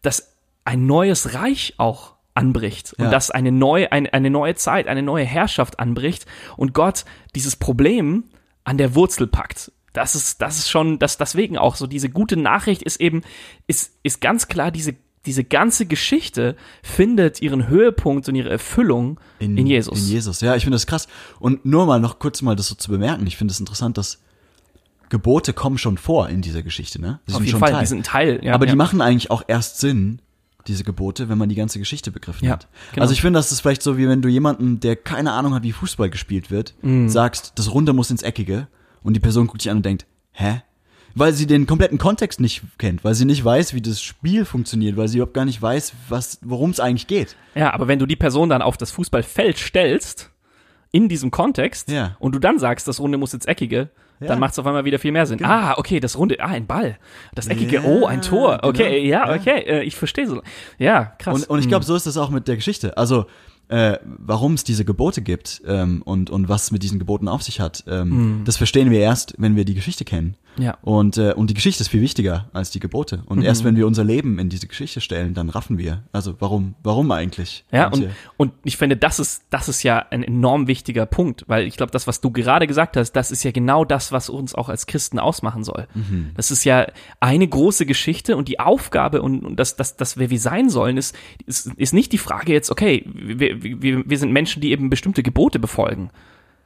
dass 0.02 0.36
ein 0.64 0.84
neues 0.86 1.32
Reich 1.32 1.74
auch 1.78 2.16
anbricht 2.34 2.92
und 2.98 3.04
Ja. 3.06 3.10
dass 3.10 3.30
eine 3.30 3.52
neue, 3.52 3.90
eine, 3.92 4.12
eine 4.12 4.30
neue 4.30 4.56
Zeit, 4.56 4.88
eine 4.88 5.02
neue 5.02 5.24
Herrschaft 5.24 5.78
anbricht 5.78 6.26
und 6.56 6.74
Gott 6.74 7.04
dieses 7.34 7.56
Problem 7.56 8.24
an 8.64 8.76
der 8.76 8.94
Wurzel 8.94 9.26
packt. 9.26 9.72
Das 9.92 10.14
ist, 10.14 10.42
das 10.42 10.58
ist 10.58 10.68
schon, 10.68 10.98
das, 10.98 11.16
deswegen 11.16 11.56
auch 11.56 11.76
so, 11.76 11.86
diese 11.86 12.10
gute 12.10 12.36
Nachricht 12.36 12.82
ist 12.82 13.00
eben, 13.00 13.22
ist, 13.66 13.98
ist 14.02 14.20
ganz 14.20 14.48
klar, 14.48 14.70
diese, 14.70 14.94
diese 15.26 15.44
ganze 15.44 15.84
Geschichte 15.86 16.56
findet 16.82 17.42
ihren 17.42 17.68
Höhepunkt 17.68 18.28
und 18.28 18.34
ihre 18.34 18.48
Erfüllung 18.48 19.18
in, 19.38 19.56
Jesus. 19.66 19.98
In 20.00 20.06
Jesus, 20.08 20.40
ja, 20.40 20.56
ich 20.56 20.62
finde 20.64 20.76
das 20.76 20.86
krass. 20.86 21.08
Und 21.40 21.64
nur 21.66 21.84
mal 21.86 22.00
noch 22.00 22.18
kurz 22.18 22.40
mal 22.42 22.56
das 22.56 22.68
so 22.68 22.74
zu 22.74 22.90
bemerken. 22.90 23.26
Ich 23.26 23.36
finde 23.36 23.52
es 23.52 23.60
interessant, 23.60 23.98
dass 23.98 24.22
Gebote 25.08 25.52
kommen 25.52 25.78
schon 25.78 25.98
vor 25.98 26.28
in 26.28 26.42
dieser 26.42 26.62
Geschichte, 26.62 27.00
ne? 27.00 27.20
Die 27.28 27.34
Auf 27.34 27.44
jeden 27.44 27.58
Fall, 27.58 27.70
Teil. 27.72 27.80
die 27.80 27.86
sind 27.86 27.98
ein 27.98 28.02
Teil. 28.04 28.40
Ja, 28.42 28.54
Aber 28.54 28.66
ja. 28.66 28.72
die 28.72 28.76
machen 28.76 29.00
eigentlich 29.00 29.30
auch 29.30 29.42
erst 29.46 29.78
Sinn, 29.78 30.20
diese 30.66 30.82
Gebote, 30.82 31.28
wenn 31.28 31.38
man 31.38 31.48
die 31.48 31.54
ganze 31.54 31.78
Geschichte 31.78 32.10
begriffen 32.10 32.44
Ja, 32.44 32.52
hat. 32.54 32.66
genau. 32.92 33.02
Also 33.02 33.12
ich 33.12 33.20
finde, 33.20 33.38
das 33.38 33.52
ist 33.52 33.60
vielleicht 33.60 33.82
so, 33.82 33.98
wie 33.98 34.08
wenn 34.08 34.20
du 34.20 34.28
jemanden, 34.28 34.80
der 34.80 34.96
keine 34.96 35.30
Ahnung 35.32 35.54
hat, 35.54 35.62
wie 35.62 35.70
Fußball 35.70 36.10
gespielt 36.10 36.50
wird, 36.50 36.74
Mhm. 36.82 37.08
sagst, 37.08 37.52
das 37.54 37.72
Runde 37.72 37.92
muss 37.92 38.10
ins 38.10 38.22
Eckige 38.22 38.66
und 39.04 39.14
die 39.14 39.20
Person 39.20 39.46
guckt 39.46 39.62
dich 39.62 39.70
an 39.70 39.76
und 39.76 39.86
denkt, 39.86 40.06
hä? 40.32 40.62
Weil 41.18 41.32
sie 41.32 41.46
den 41.46 41.66
kompletten 41.66 41.96
Kontext 41.96 42.40
nicht 42.40 42.62
kennt, 42.76 43.02
weil 43.02 43.14
sie 43.14 43.24
nicht 43.24 43.42
weiß, 43.42 43.72
wie 43.72 43.80
das 43.80 44.02
Spiel 44.02 44.44
funktioniert, 44.44 44.98
weil 44.98 45.08
sie 45.08 45.16
überhaupt 45.16 45.32
gar 45.32 45.46
nicht 45.46 45.60
weiß, 45.62 45.94
was, 46.10 46.38
worum 46.42 46.70
es 46.70 46.78
eigentlich 46.78 47.06
geht. 47.06 47.36
Ja, 47.54 47.72
aber 47.72 47.88
wenn 47.88 47.98
du 47.98 48.04
die 48.04 48.16
Person 48.16 48.50
dann 48.50 48.60
auf 48.60 48.76
das 48.76 48.90
Fußballfeld 48.90 49.56
stellst, 49.56 50.30
in 50.92 51.08
diesem 51.08 51.30
Kontext, 51.30 51.90
Ja. 51.90 52.16
und 52.20 52.34
du 52.34 52.38
dann 52.38 52.58
sagst, 52.58 52.86
das 52.86 53.00
Runde 53.00 53.16
muss 53.18 53.32
ins 53.34 53.46
Eckige, 53.46 53.88
Ja. 54.20 54.28
dann 54.28 54.38
macht 54.40 54.52
es 54.52 54.58
auf 54.58 54.66
einmal 54.66 54.84
wieder 54.84 54.98
viel 54.98 55.12
mehr 55.12 55.26
Sinn. 55.26 55.42
Ah, 55.44 55.74
okay, 55.78 56.00
das 56.00 56.16
Runde, 56.18 56.36
ah, 56.40 56.46
ein 56.48 56.66
Ball. 56.66 56.98
Das 57.34 57.46
Eckige, 57.48 57.76
Ja, 57.76 57.84
oh, 57.84 58.06
ein 58.06 58.20
Tor. 58.22 58.60
Okay, 58.62 59.02
genau. 59.02 59.26
ja, 59.26 59.34
okay, 59.34 59.58
äh, 59.66 59.82
ich 59.84 59.96
verstehe 59.96 60.26
so. 60.28 60.42
Ja, 60.78 61.12
krass. 61.18 61.34
Und, 61.34 61.50
und 61.50 61.58
ich 61.60 61.68
glaube, 61.68 61.84
so 61.84 61.94
ist 61.96 62.06
das 62.06 62.16
auch 62.18 62.30
mit 62.30 62.46
der 62.46 62.56
Geschichte. 62.56 62.96
Also, 62.96 63.26
äh, 63.68 63.98
warum 64.04 64.54
es 64.54 64.64
diese 64.64 64.84
Gebote 64.84 65.22
gibt 65.22 65.60
ähm, 65.66 66.02
und, 66.02 66.30
und 66.30 66.48
was 66.48 66.70
mit 66.70 66.82
diesen 66.82 66.98
Geboten 66.98 67.26
auf 67.26 67.42
sich 67.42 67.58
hat, 67.60 67.84
ähm, 67.88 68.42
das 68.44 68.56
verstehen 68.58 68.90
wir 68.90 69.00
erst, 69.00 69.34
wenn 69.38 69.56
wir 69.56 69.64
die 69.64 69.74
Geschichte 69.74 70.04
kennen. 70.04 70.36
Mhm. 70.56 70.64
Ja. 70.64 70.78
Und, 70.82 71.18
äh, 71.18 71.32
und 71.32 71.50
die 71.50 71.54
Geschichte 71.54 71.82
ist 71.82 71.88
viel 71.88 72.00
wichtiger 72.00 72.48
als 72.52 72.70
die 72.70 72.80
Gebote. 72.80 73.22
Und 73.26 73.42
erst 73.42 73.64
wenn 73.64 73.76
wir 73.76 73.86
unser 73.86 74.04
Leben 74.04 74.38
in 74.38 74.48
diese 74.48 74.66
Geschichte 74.66 75.00
stellen, 75.00 75.34
dann 75.34 75.48
raffen 75.48 75.78
wir. 75.78 76.02
Also 76.12 76.34
warum, 76.38 76.74
warum 76.82 77.10
eigentlich? 77.10 77.64
Ja, 77.72 77.88
und, 77.88 78.08
und 78.36 78.52
ich 78.64 78.76
finde, 78.76 78.96
das 78.96 79.18
ist, 79.18 79.44
das 79.50 79.68
ist 79.68 79.82
ja 79.82 80.06
ein 80.10 80.22
enorm 80.22 80.66
wichtiger 80.66 81.06
Punkt, 81.06 81.44
weil 81.46 81.66
ich 81.66 81.76
glaube, 81.76 81.92
das, 81.92 82.06
was 82.06 82.20
du 82.20 82.30
gerade 82.30 82.66
gesagt 82.66 82.96
hast, 82.96 83.12
das 83.12 83.30
ist 83.30 83.42
ja 83.42 83.50
genau 83.50 83.84
das, 83.84 84.12
was 84.12 84.28
uns 84.28 84.54
auch 84.54 84.68
als 84.68 84.86
Christen 84.86 85.18
ausmachen 85.18 85.64
soll. 85.64 85.86
Mhm. 85.94 86.30
Das 86.34 86.50
ist 86.50 86.64
ja 86.64 86.86
eine 87.20 87.46
große 87.46 87.86
Geschichte 87.86 88.36
und 88.36 88.48
die 88.48 88.60
Aufgabe 88.60 89.22
und, 89.22 89.44
und 89.44 89.56
das, 89.56 89.76
das, 89.76 89.96
das, 89.96 90.16
wer 90.16 90.30
wir 90.30 90.40
sein 90.40 90.70
sollen, 90.70 90.96
ist, 90.96 91.16
ist, 91.46 91.66
ist 91.76 91.92
nicht 91.92 92.12
die 92.12 92.18
Frage 92.18 92.52
jetzt, 92.52 92.70
okay, 92.70 93.04
wir, 93.06 93.62
wir, 93.62 94.08
wir 94.08 94.18
sind 94.18 94.32
Menschen, 94.32 94.60
die 94.60 94.70
eben 94.70 94.90
bestimmte 94.90 95.22
Gebote 95.22 95.58
befolgen. 95.58 96.10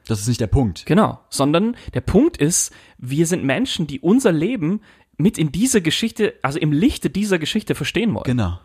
Das 0.07 0.19
ist 0.21 0.27
nicht 0.27 0.41
der 0.41 0.47
Punkt. 0.47 0.85
Genau, 0.85 1.19
sondern 1.29 1.75
der 1.93 2.01
Punkt 2.01 2.37
ist, 2.37 2.71
wir 2.97 3.25
sind 3.27 3.43
Menschen, 3.43 3.87
die 3.87 3.99
unser 3.99 4.31
Leben 4.31 4.81
mit 5.17 5.37
in 5.37 5.51
diese 5.51 5.81
Geschichte, 5.81 6.33
also 6.41 6.57
im 6.59 6.71
Lichte 6.71 7.09
dieser 7.09 7.37
Geschichte 7.39 7.75
verstehen 7.75 8.13
wollen. 8.13 8.23
Genau. 8.25 8.59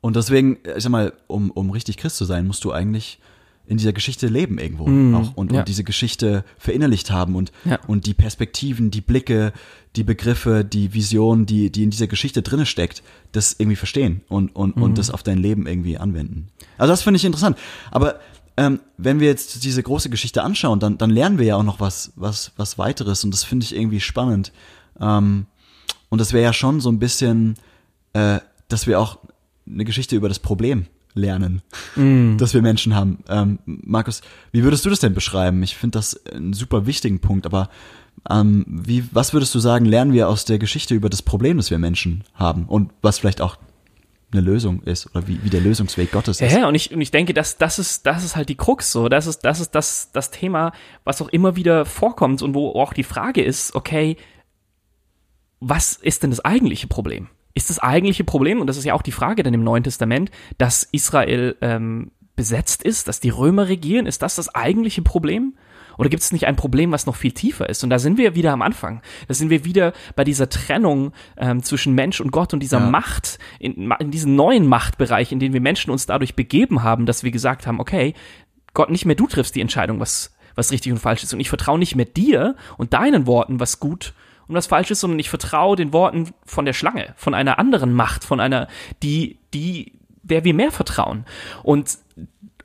Und 0.00 0.14
deswegen, 0.16 0.58
ich 0.76 0.82
sag 0.84 0.90
mal, 0.90 1.12
um, 1.26 1.50
um 1.50 1.70
richtig 1.70 1.96
Christ 1.96 2.16
zu 2.16 2.24
sein, 2.24 2.46
musst 2.46 2.64
du 2.64 2.70
eigentlich 2.72 3.18
in 3.66 3.76
dieser 3.76 3.92
Geschichte 3.92 4.28
leben 4.28 4.58
irgendwo 4.58 4.84
auch 4.84 5.36
und, 5.36 5.50
Mm, 5.50 5.54
ja. 5.54 5.60
und 5.60 5.68
diese 5.68 5.84
Geschichte 5.84 6.42
verinnerlicht 6.56 7.10
haben 7.10 7.34
und, 7.36 7.52
Ja. 7.66 7.78
und 7.86 8.06
die 8.06 8.14
Perspektiven, 8.14 8.90
die 8.90 9.02
Blicke, 9.02 9.52
die 9.94 10.04
Begriffe, 10.04 10.64
die 10.64 10.94
Vision, 10.94 11.44
die, 11.44 11.70
die 11.70 11.82
in 11.82 11.90
dieser 11.90 12.06
Geschichte 12.06 12.40
drinne 12.40 12.64
steckt, 12.64 13.02
das 13.32 13.56
irgendwie 13.58 13.76
verstehen 13.76 14.22
und, 14.28 14.56
und, 14.56 14.76
Mm. 14.76 14.82
und 14.82 14.98
das 14.98 15.10
auf 15.10 15.22
dein 15.22 15.36
Leben 15.36 15.66
irgendwie 15.66 15.98
anwenden. 15.98 16.48
Also 16.78 16.92
das 16.92 17.02
finde 17.02 17.16
ich 17.18 17.24
interessant. 17.26 17.58
Aber 17.90 18.20
ähm, 18.58 18.80
wenn 18.96 19.20
wir 19.20 19.28
jetzt 19.28 19.62
diese 19.62 19.84
große 19.84 20.10
Geschichte 20.10 20.42
anschauen, 20.42 20.80
dann, 20.80 20.98
dann 20.98 21.10
lernen 21.10 21.38
wir 21.38 21.46
ja 21.46 21.56
auch 21.56 21.62
noch 21.62 21.78
was, 21.78 22.12
was, 22.16 22.50
was 22.56 22.76
weiteres 22.76 23.22
und 23.22 23.32
das 23.32 23.44
finde 23.44 23.62
ich 23.62 23.74
irgendwie 23.74 24.00
spannend. 24.00 24.52
Ähm, 25.00 25.46
und 26.08 26.20
das 26.20 26.32
wäre 26.32 26.42
ja 26.42 26.52
schon 26.52 26.80
so 26.80 26.90
ein 26.90 26.98
bisschen, 26.98 27.54
äh, 28.14 28.40
dass 28.66 28.88
wir 28.88 28.98
auch 28.98 29.18
eine 29.64 29.84
Geschichte 29.84 30.16
über 30.16 30.28
das 30.28 30.40
Problem 30.40 30.86
lernen, 31.14 31.62
das 32.38 32.52
wir 32.52 32.62
Menschen 32.62 32.96
haben. 32.96 33.18
Ähm, 33.28 33.60
Markus, 33.64 34.22
wie 34.50 34.64
würdest 34.64 34.84
du 34.84 34.90
das 34.90 34.98
denn 34.98 35.14
beschreiben? 35.14 35.62
Ich 35.62 35.76
finde 35.76 35.98
das 35.98 36.26
einen 36.26 36.52
super 36.52 36.84
wichtigen 36.84 37.20
Punkt, 37.20 37.46
aber 37.46 37.70
ähm, 38.28 38.64
wie, 38.66 39.04
was 39.12 39.32
würdest 39.32 39.54
du 39.54 39.60
sagen, 39.60 39.84
lernen 39.84 40.12
wir 40.12 40.28
aus 40.28 40.44
der 40.44 40.58
Geschichte 40.58 40.94
über 40.94 41.10
das 41.10 41.22
Problem, 41.22 41.58
das 41.58 41.70
wir 41.70 41.78
Menschen 41.78 42.24
haben 42.34 42.64
und 42.66 42.90
was 43.02 43.20
vielleicht 43.20 43.40
auch 43.40 43.56
eine 44.30 44.42
Lösung 44.42 44.82
ist 44.82 45.06
oder 45.06 45.26
wie, 45.26 45.42
wie 45.42 45.50
der 45.50 45.60
Lösungsweg 45.60 46.12
Gottes 46.12 46.40
ist? 46.40 46.52
Ja, 46.52 46.68
und 46.68 46.74
ich, 46.74 46.92
und 46.92 47.00
ich 47.00 47.10
denke, 47.10 47.32
dass 47.32 47.56
das 47.56 47.78
ist, 47.78 48.06
das 48.06 48.24
ist 48.24 48.36
halt 48.36 48.48
die 48.48 48.56
Krux 48.56 48.92
so. 48.92 49.08
Das 49.08 49.26
ist, 49.26 49.40
das 49.40 49.60
ist 49.60 49.74
das, 49.74 50.10
das 50.12 50.30
Thema, 50.30 50.72
was 51.04 51.22
auch 51.22 51.28
immer 51.28 51.56
wieder 51.56 51.86
vorkommt 51.86 52.42
und 52.42 52.54
wo 52.54 52.72
auch 52.72 52.92
die 52.92 53.04
Frage 53.04 53.42
ist, 53.42 53.74
okay, 53.74 54.16
was 55.60 55.94
ist 55.94 56.22
denn 56.22 56.30
das 56.30 56.44
eigentliche 56.44 56.86
Problem? 56.86 57.28
Ist 57.54 57.70
das 57.70 57.78
eigentliche 57.78 58.24
Problem, 58.24 58.60
und 58.60 58.66
das 58.66 58.76
ist 58.76 58.84
ja 58.84 58.94
auch 58.94 59.02
die 59.02 59.12
Frage 59.12 59.42
dann 59.42 59.54
im 59.54 59.64
Neuen 59.64 59.82
Testament, 59.82 60.30
dass 60.58 60.84
Israel 60.84 61.56
ähm, 61.60 62.12
besetzt 62.36 62.82
ist, 62.82 63.08
dass 63.08 63.18
die 63.18 63.30
Römer 63.30 63.68
regieren, 63.68 64.06
ist 64.06 64.22
das 64.22 64.36
das 64.36 64.54
eigentliche 64.54 65.02
Problem? 65.02 65.54
Oder 65.98 66.08
gibt 66.08 66.22
es 66.22 66.32
nicht 66.32 66.46
ein 66.46 66.56
Problem, 66.56 66.92
was 66.92 67.06
noch 67.06 67.16
viel 67.16 67.32
tiefer 67.32 67.68
ist? 67.68 67.84
Und 67.84 67.90
da 67.90 67.98
sind 67.98 68.16
wir 68.16 68.34
wieder 68.34 68.52
am 68.52 68.62
Anfang. 68.62 69.02
Da 69.26 69.34
sind 69.34 69.50
wir 69.50 69.64
wieder 69.64 69.92
bei 70.16 70.24
dieser 70.24 70.48
Trennung 70.48 71.12
ähm, 71.36 71.62
zwischen 71.62 71.94
Mensch 71.94 72.20
und 72.20 72.30
Gott 72.30 72.54
und 72.54 72.60
dieser 72.60 72.78
Ja. 72.78 72.88
Macht, 72.88 73.38
in, 73.58 73.92
in 73.98 74.10
diesem 74.10 74.36
neuen 74.36 74.66
Machtbereich, 74.66 75.32
in 75.32 75.40
den 75.40 75.52
wir 75.52 75.60
Menschen 75.60 75.90
uns 75.90 76.06
dadurch 76.06 76.36
begeben 76.36 76.82
haben, 76.82 77.04
dass 77.04 77.24
wir 77.24 77.32
gesagt 77.32 77.66
haben, 77.66 77.80
okay, 77.80 78.14
Gott, 78.74 78.90
nicht 78.90 79.04
mehr 79.04 79.16
du 79.16 79.26
triffst 79.26 79.56
die 79.56 79.60
Entscheidung, 79.60 79.98
was, 79.98 80.36
was 80.54 80.70
richtig 80.70 80.92
und 80.92 80.98
falsch 80.98 81.24
ist. 81.24 81.34
Und 81.34 81.40
ich 81.40 81.48
vertraue 81.48 81.78
nicht 81.78 81.96
mehr 81.96 82.06
dir 82.06 82.54
und 82.76 82.92
deinen 82.92 83.26
Worten, 83.26 83.58
was 83.58 83.80
gut 83.80 84.14
und 84.46 84.54
was 84.54 84.66
falsch 84.66 84.90
ist, 84.90 85.00
sondern 85.00 85.18
ich 85.18 85.30
vertraue 85.30 85.76
den 85.76 85.92
Worten 85.92 86.30
von 86.46 86.64
der 86.64 86.72
Schlange, 86.72 87.12
von 87.16 87.34
einer 87.34 87.58
anderen 87.58 87.92
Macht, 87.92 88.24
von 88.24 88.40
einer, 88.40 88.68
die, 89.02 89.38
die, 89.52 89.92
der 90.22 90.44
wir 90.44 90.54
mehr 90.54 90.70
vertrauen. 90.70 91.24
Und, 91.62 91.98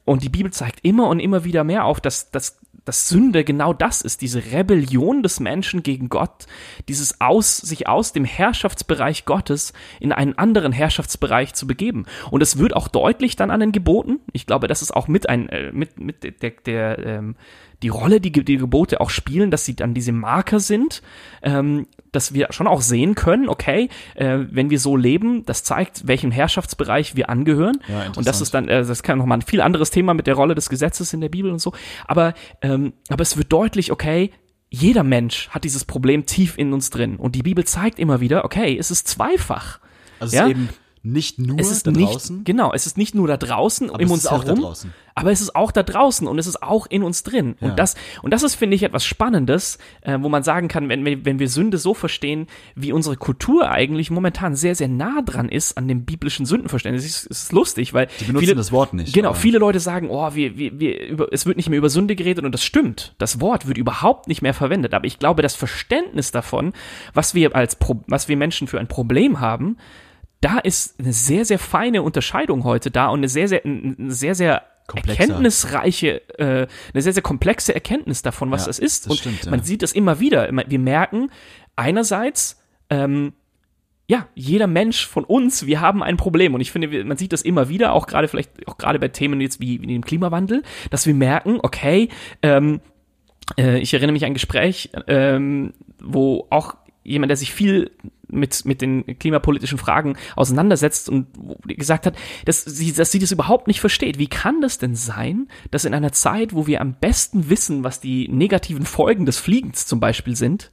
und 0.05 0.23
die 0.23 0.29
Bibel 0.29 0.51
zeigt 0.51 0.79
immer 0.83 1.07
und 1.07 1.19
immer 1.19 1.43
wieder 1.43 1.63
mehr 1.63 1.85
auf, 1.85 1.99
dass, 1.99 2.31
dass, 2.31 2.59
dass 2.85 3.07
Sünde 3.09 3.43
genau 3.43 3.73
das 3.73 4.01
ist, 4.01 4.21
diese 4.21 4.51
Rebellion 4.51 5.23
des 5.23 5.39
Menschen 5.39 5.83
gegen 5.83 6.09
Gott, 6.09 6.45
dieses 6.87 7.21
aus, 7.21 7.57
sich 7.57 7.87
aus 7.87 8.13
dem 8.13 8.25
Herrschaftsbereich 8.25 9.25
Gottes 9.25 9.73
in 9.99 10.11
einen 10.11 10.37
anderen 10.37 10.71
Herrschaftsbereich 10.71 11.53
zu 11.53 11.67
begeben. 11.67 12.05
Und 12.31 12.41
es 12.41 12.57
wird 12.57 12.75
auch 12.75 12.87
deutlich 12.87 13.35
dann 13.35 13.51
an 13.51 13.59
den 13.59 13.71
Geboten. 13.71 14.19
Ich 14.33 14.45
glaube, 14.45 14.67
das 14.67 14.81
ist 14.81 14.91
auch 14.91 15.07
mit 15.07 15.29
ein, 15.29 15.49
äh, 15.49 15.71
mit, 15.71 15.99
mit 15.99 16.41
der, 16.41 16.51
der, 16.51 16.99
ähm, 16.99 17.35
die 17.83 17.89
Rolle, 17.89 18.19
die 18.21 18.31
die 18.31 18.57
Gebote 18.57 19.01
auch 19.01 19.09
spielen, 19.09 19.51
dass 19.51 19.65
sie 19.65 19.75
dann 19.75 19.93
diese 19.93 20.11
Marker 20.11 20.59
sind, 20.59 21.01
ähm, 21.43 21.87
dass 22.11 22.33
wir 22.33 22.47
schon 22.51 22.67
auch 22.67 22.81
sehen 22.81 23.15
können, 23.15 23.49
okay, 23.49 23.89
äh, 24.15 24.39
wenn 24.49 24.69
wir 24.69 24.79
so 24.79 24.95
leben, 24.97 25.45
das 25.45 25.63
zeigt, 25.63 26.07
welchem 26.07 26.31
Herrschaftsbereich 26.31 27.15
wir 27.15 27.29
angehören. 27.29 27.77
Ja, 27.87 28.11
und 28.15 28.25
das 28.27 28.41
ist 28.41 28.53
dann, 28.53 28.67
äh, 28.69 28.85
das 28.85 29.03
kann 29.03 29.17
nochmal 29.17 29.39
ein 29.39 29.43
viel 29.43 29.61
anderes 29.61 29.91
Thema 29.91 30.13
mit 30.13 30.27
der 30.27 30.35
Rolle 30.35 30.55
des 30.55 30.69
Gesetzes 30.69 31.13
in 31.13 31.21
der 31.21 31.29
Bibel 31.29 31.51
und 31.51 31.59
so. 31.59 31.73
Aber, 32.07 32.33
ähm, 32.61 32.93
aber 33.09 33.21
es 33.21 33.37
wird 33.37 33.51
deutlich, 33.51 33.91
okay, 33.91 34.31
jeder 34.69 35.03
Mensch 35.03 35.49
hat 35.49 35.65
dieses 35.65 35.85
Problem 35.85 36.25
tief 36.25 36.57
in 36.57 36.73
uns 36.73 36.89
drin. 36.89 37.17
Und 37.17 37.35
die 37.35 37.43
Bibel 37.43 37.63
zeigt 37.63 37.99
immer 37.99 38.21
wieder, 38.21 38.43
okay, 38.43 38.75
es 38.79 38.89
ist 38.89 39.07
zweifach. 39.07 39.79
Also 40.19 40.35
Ja. 40.35 40.43
es 40.43 40.47
ist 40.47 40.51
eben 40.51 40.69
nicht 41.05 41.37
nur 41.37 41.59
Es 41.59 41.69
ist 41.69 41.85
da 41.85 41.91
nicht, 41.91 42.13
draußen, 42.13 42.45
genau, 42.45 42.71
es 42.73 42.85
ist 42.85 42.97
nicht 42.97 43.13
nur 43.13 43.27
da 43.27 43.35
draußen, 43.35 43.89
aber 43.89 44.01
um 44.03 44.11
uns 44.11 44.31
herum, 44.31 44.73
aber 45.15 45.31
es 45.31 45.41
ist 45.41 45.53
auch 45.53 45.71
da 45.73 45.83
draußen 45.83 46.25
und 46.27 46.39
es 46.39 46.47
ist 46.47 46.63
auch 46.63 46.87
in 46.87 47.03
uns 47.03 47.23
drin. 47.23 47.55
Ja. 47.59 47.69
Und 47.69 47.77
das, 47.77 47.95
und 48.21 48.31
das 48.31 48.41
ist, 48.41 48.55
finde 48.55 48.75
ich, 48.75 48.83
etwas 48.83 49.05
Spannendes, 49.05 49.77
äh, 50.01 50.17
wo 50.21 50.29
man 50.29 50.43
sagen 50.43 50.69
kann, 50.69 50.87
wenn, 50.87 51.03
wir- 51.05 51.25
wenn 51.25 51.39
wir 51.39 51.49
Sünde 51.49 51.77
so 51.77 51.93
verstehen, 51.93 52.47
wie 52.75 52.93
unsere 52.93 53.17
Kultur 53.17 53.69
eigentlich 53.69 54.11
momentan 54.11 54.55
sehr, 54.55 54.75
sehr 54.75 54.87
nah 54.87 55.21
dran 55.21 55.49
ist 55.49 55.77
an 55.77 55.89
dem 55.89 56.05
biblischen 56.05 56.45
Sündenverständnis. 56.45 57.03
Es 57.03 57.09
ist, 57.17 57.25
ist 57.25 57.51
lustig, 57.51 57.93
weil 57.93 58.07
Die 58.21 58.25
benutzen 58.25 58.55
das 58.55 58.71
Wort 58.71 58.93
nicht, 58.93 59.13
Genau, 59.13 59.29
aber- 59.29 59.37
viele 59.37 59.59
Leute 59.59 59.81
sagen, 59.81 60.07
oh, 60.09 60.33
wir, 60.33 60.57
wir, 60.57 60.79
wir 60.79 61.01
über, 61.07 61.27
es 61.33 61.45
wird 61.45 61.57
nicht 61.57 61.69
mehr 61.69 61.77
über 61.79 61.89
Sünde 61.89 62.15
geredet 62.15 62.45
und 62.45 62.53
das 62.53 62.63
stimmt. 62.63 63.13
Das 63.17 63.41
Wort 63.41 63.67
wird 63.67 63.77
überhaupt 63.77 64.29
nicht 64.29 64.41
mehr 64.41 64.53
verwendet. 64.53 64.93
Aber 64.93 65.05
ich 65.05 65.19
glaube, 65.19 65.41
das 65.41 65.53
Verständnis 65.55 66.31
davon, 66.31 66.71
was 67.13 67.35
wir 67.35 67.55
als 67.57 67.75
Pro, 67.75 68.01
was 68.07 68.29
wir 68.29 68.37
Menschen 68.37 68.67
für 68.67 68.79
ein 68.79 68.87
Problem 68.87 69.41
haben, 69.41 69.77
da 70.43 70.59
ist 70.59 70.99
eine 70.99 71.13
sehr, 71.13 71.45
sehr 71.45 71.59
feine 71.59 72.01
Unterscheidung 72.01 72.65
heute 72.65 72.91
da 72.91 73.07
und 73.07 73.19
eine 73.19 73.29
sehr, 73.29 73.47
sehr, 73.47 73.63
eine 73.63 74.11
sehr, 74.11 74.35
sehr 74.35 74.63
Komplexer. 74.87 75.21
erkenntnisreiche, 75.21 76.21
äh, 76.37 76.67
eine 76.93 77.01
sehr, 77.01 77.13
sehr 77.13 77.23
komplexe 77.23 77.73
Erkenntnis 77.73 78.21
davon, 78.21 78.51
was 78.51 78.63
Ja, 78.63 78.67
das 78.67 78.79
ist. 78.79 79.05
das 79.05 79.11
und 79.11 79.19
stimmt, 79.19 79.45
ja. 79.45 79.51
man 79.51 79.63
sieht 79.63 79.81
das 79.81 79.93
immer 79.93 80.19
wieder. 80.19 80.49
Wir 80.67 80.79
merken 80.79 81.31
einerseits, 81.77 82.61
ähm, 82.89 83.31
ja, 84.07 84.27
jeder 84.35 84.67
Mensch 84.67 85.07
von 85.07 85.23
uns, 85.23 85.65
wir 85.65 85.79
haben 85.79 86.03
ein 86.03 86.17
Problem. 86.17 86.53
Und 86.53 86.59
ich 86.59 86.73
finde, 86.73 87.05
man 87.05 87.15
sieht 87.15 87.31
das 87.31 87.41
immer 87.41 87.69
wieder, 87.69 87.93
auch 87.93 88.05
gerade 88.05 88.27
vielleicht, 88.27 88.67
auch 88.67 88.77
gerade 88.77 88.99
bei 88.99 89.07
Themen 89.07 89.39
jetzt 89.39 89.61
wie, 89.61 89.81
wie 89.81 89.87
dem 89.87 90.03
Klimawandel, 90.03 90.63
dass 90.89 91.07
wir 91.07 91.13
merken, 91.13 91.59
okay, 91.63 92.09
ähm, 92.41 92.81
äh, 93.57 93.79
ich 93.79 93.93
erinnere 93.93 94.11
mich 94.11 94.25
an 94.25 94.31
ein 94.31 94.33
Gespräch, 94.33 94.89
ähm, 95.07 95.73
wo 96.01 96.47
auch 96.49 96.75
jemand, 97.03 97.29
der 97.29 97.37
sich 97.37 97.53
viel 97.53 97.91
mit, 98.33 98.65
mit 98.65 98.81
den 98.81 99.17
klimapolitischen 99.19 99.77
Fragen 99.77 100.17
auseinandersetzt 100.35 101.09
und 101.09 101.27
gesagt 101.65 102.05
hat, 102.05 102.15
dass 102.45 102.63
sie, 102.63 102.91
dass 102.93 103.11
sie 103.11 103.19
das 103.19 103.31
überhaupt 103.31 103.67
nicht 103.67 103.79
versteht. 103.79 104.19
Wie 104.19 104.27
kann 104.27 104.61
das 104.61 104.77
denn 104.77 104.95
sein, 104.95 105.47
dass 105.71 105.85
in 105.85 105.93
einer 105.93 106.11
Zeit, 106.11 106.53
wo 106.53 106.67
wir 106.67 106.81
am 106.81 106.95
besten 106.95 107.49
wissen, 107.49 107.83
was 107.83 107.99
die 107.99 108.27
negativen 108.27 108.85
Folgen 108.85 109.25
des 109.25 109.39
Fliegens 109.39 109.85
zum 109.85 109.99
Beispiel 109.99 110.35
sind, 110.35 110.71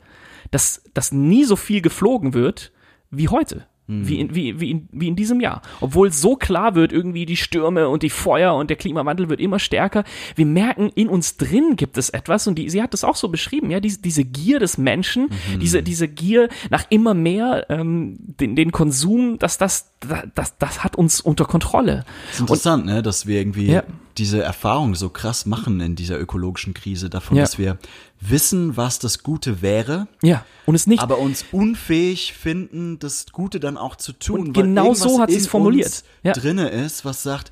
dass, 0.50 0.82
dass 0.94 1.12
nie 1.12 1.44
so 1.44 1.56
viel 1.56 1.80
geflogen 1.80 2.34
wird 2.34 2.72
wie 3.10 3.28
heute? 3.28 3.66
Wie 4.06 4.20
in, 4.20 4.34
wie, 4.34 4.60
wie, 4.60 4.70
in, 4.70 4.88
wie 4.92 5.08
in 5.08 5.16
diesem 5.16 5.40
Jahr. 5.40 5.62
Obwohl 5.80 6.12
so 6.12 6.36
klar 6.36 6.74
wird, 6.74 6.92
irgendwie 6.92 7.26
die 7.26 7.36
Stürme 7.36 7.88
und 7.88 8.02
die 8.02 8.10
Feuer 8.10 8.54
und 8.54 8.70
der 8.70 8.76
Klimawandel 8.76 9.28
wird 9.28 9.40
immer 9.40 9.58
stärker. 9.58 10.04
Wir 10.36 10.46
merken, 10.46 10.90
in 10.94 11.08
uns 11.08 11.36
drin 11.36 11.76
gibt 11.76 11.98
es 11.98 12.10
etwas 12.10 12.46
und 12.46 12.56
die, 12.56 12.70
sie 12.70 12.82
hat 12.82 12.92
das 12.92 13.04
auch 13.04 13.16
so 13.16 13.28
beschrieben, 13.28 13.70
ja, 13.70 13.80
diese, 13.80 14.00
diese 14.00 14.24
Gier 14.24 14.58
des 14.60 14.78
Menschen, 14.78 15.28
diese, 15.60 15.82
diese 15.82 16.08
Gier 16.08 16.48
nach 16.70 16.84
immer 16.90 17.14
mehr, 17.14 17.66
ähm, 17.68 18.16
den, 18.18 18.56
den 18.56 18.72
Konsum, 18.72 19.38
dass 19.38 19.58
das, 19.58 19.92
das, 20.34 20.56
das 20.58 20.84
hat 20.84 20.96
uns 20.96 21.20
unter 21.20 21.44
Kontrolle. 21.44 22.04
Es 22.28 22.34
ist 22.34 22.40
interessant, 22.40 22.86
ne, 22.86 23.02
dass 23.02 23.26
wir 23.26 23.38
irgendwie 23.38 23.70
Ja. 23.72 23.82
Diese 24.18 24.42
Erfahrung 24.42 24.94
so 24.94 25.08
krass 25.08 25.46
machen 25.46 25.80
in 25.80 25.96
dieser 25.96 26.18
ökologischen 26.18 26.74
Krise, 26.74 27.10
davon, 27.10 27.36
Ja. 27.36 27.42
dass 27.44 27.58
wir 27.58 27.78
wissen, 28.20 28.76
was 28.76 28.98
das 28.98 29.22
Gute 29.22 29.62
wäre, 29.62 30.08
Ja, 30.22 30.44
und 30.66 30.74
es 30.74 30.86
nicht. 30.86 31.00
aber 31.02 31.18
uns 31.18 31.44
unfähig 31.52 32.32
finden, 32.34 32.98
das 32.98 33.26
Gute 33.32 33.60
dann 33.60 33.76
auch 33.76 33.96
zu 33.96 34.12
tun. 34.12 34.40
Und 34.40 34.56
weil 34.56 34.64
genau 34.64 34.94
so 34.94 35.20
hat 35.20 35.30
sie's 35.30 35.44
in 35.44 35.50
formuliert. 35.50 36.04
Ja. 36.22 36.32
drinne 36.32 36.68
ist, 36.68 37.04
was 37.04 37.22
sagt, 37.22 37.50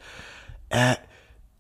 äh, 0.71 0.95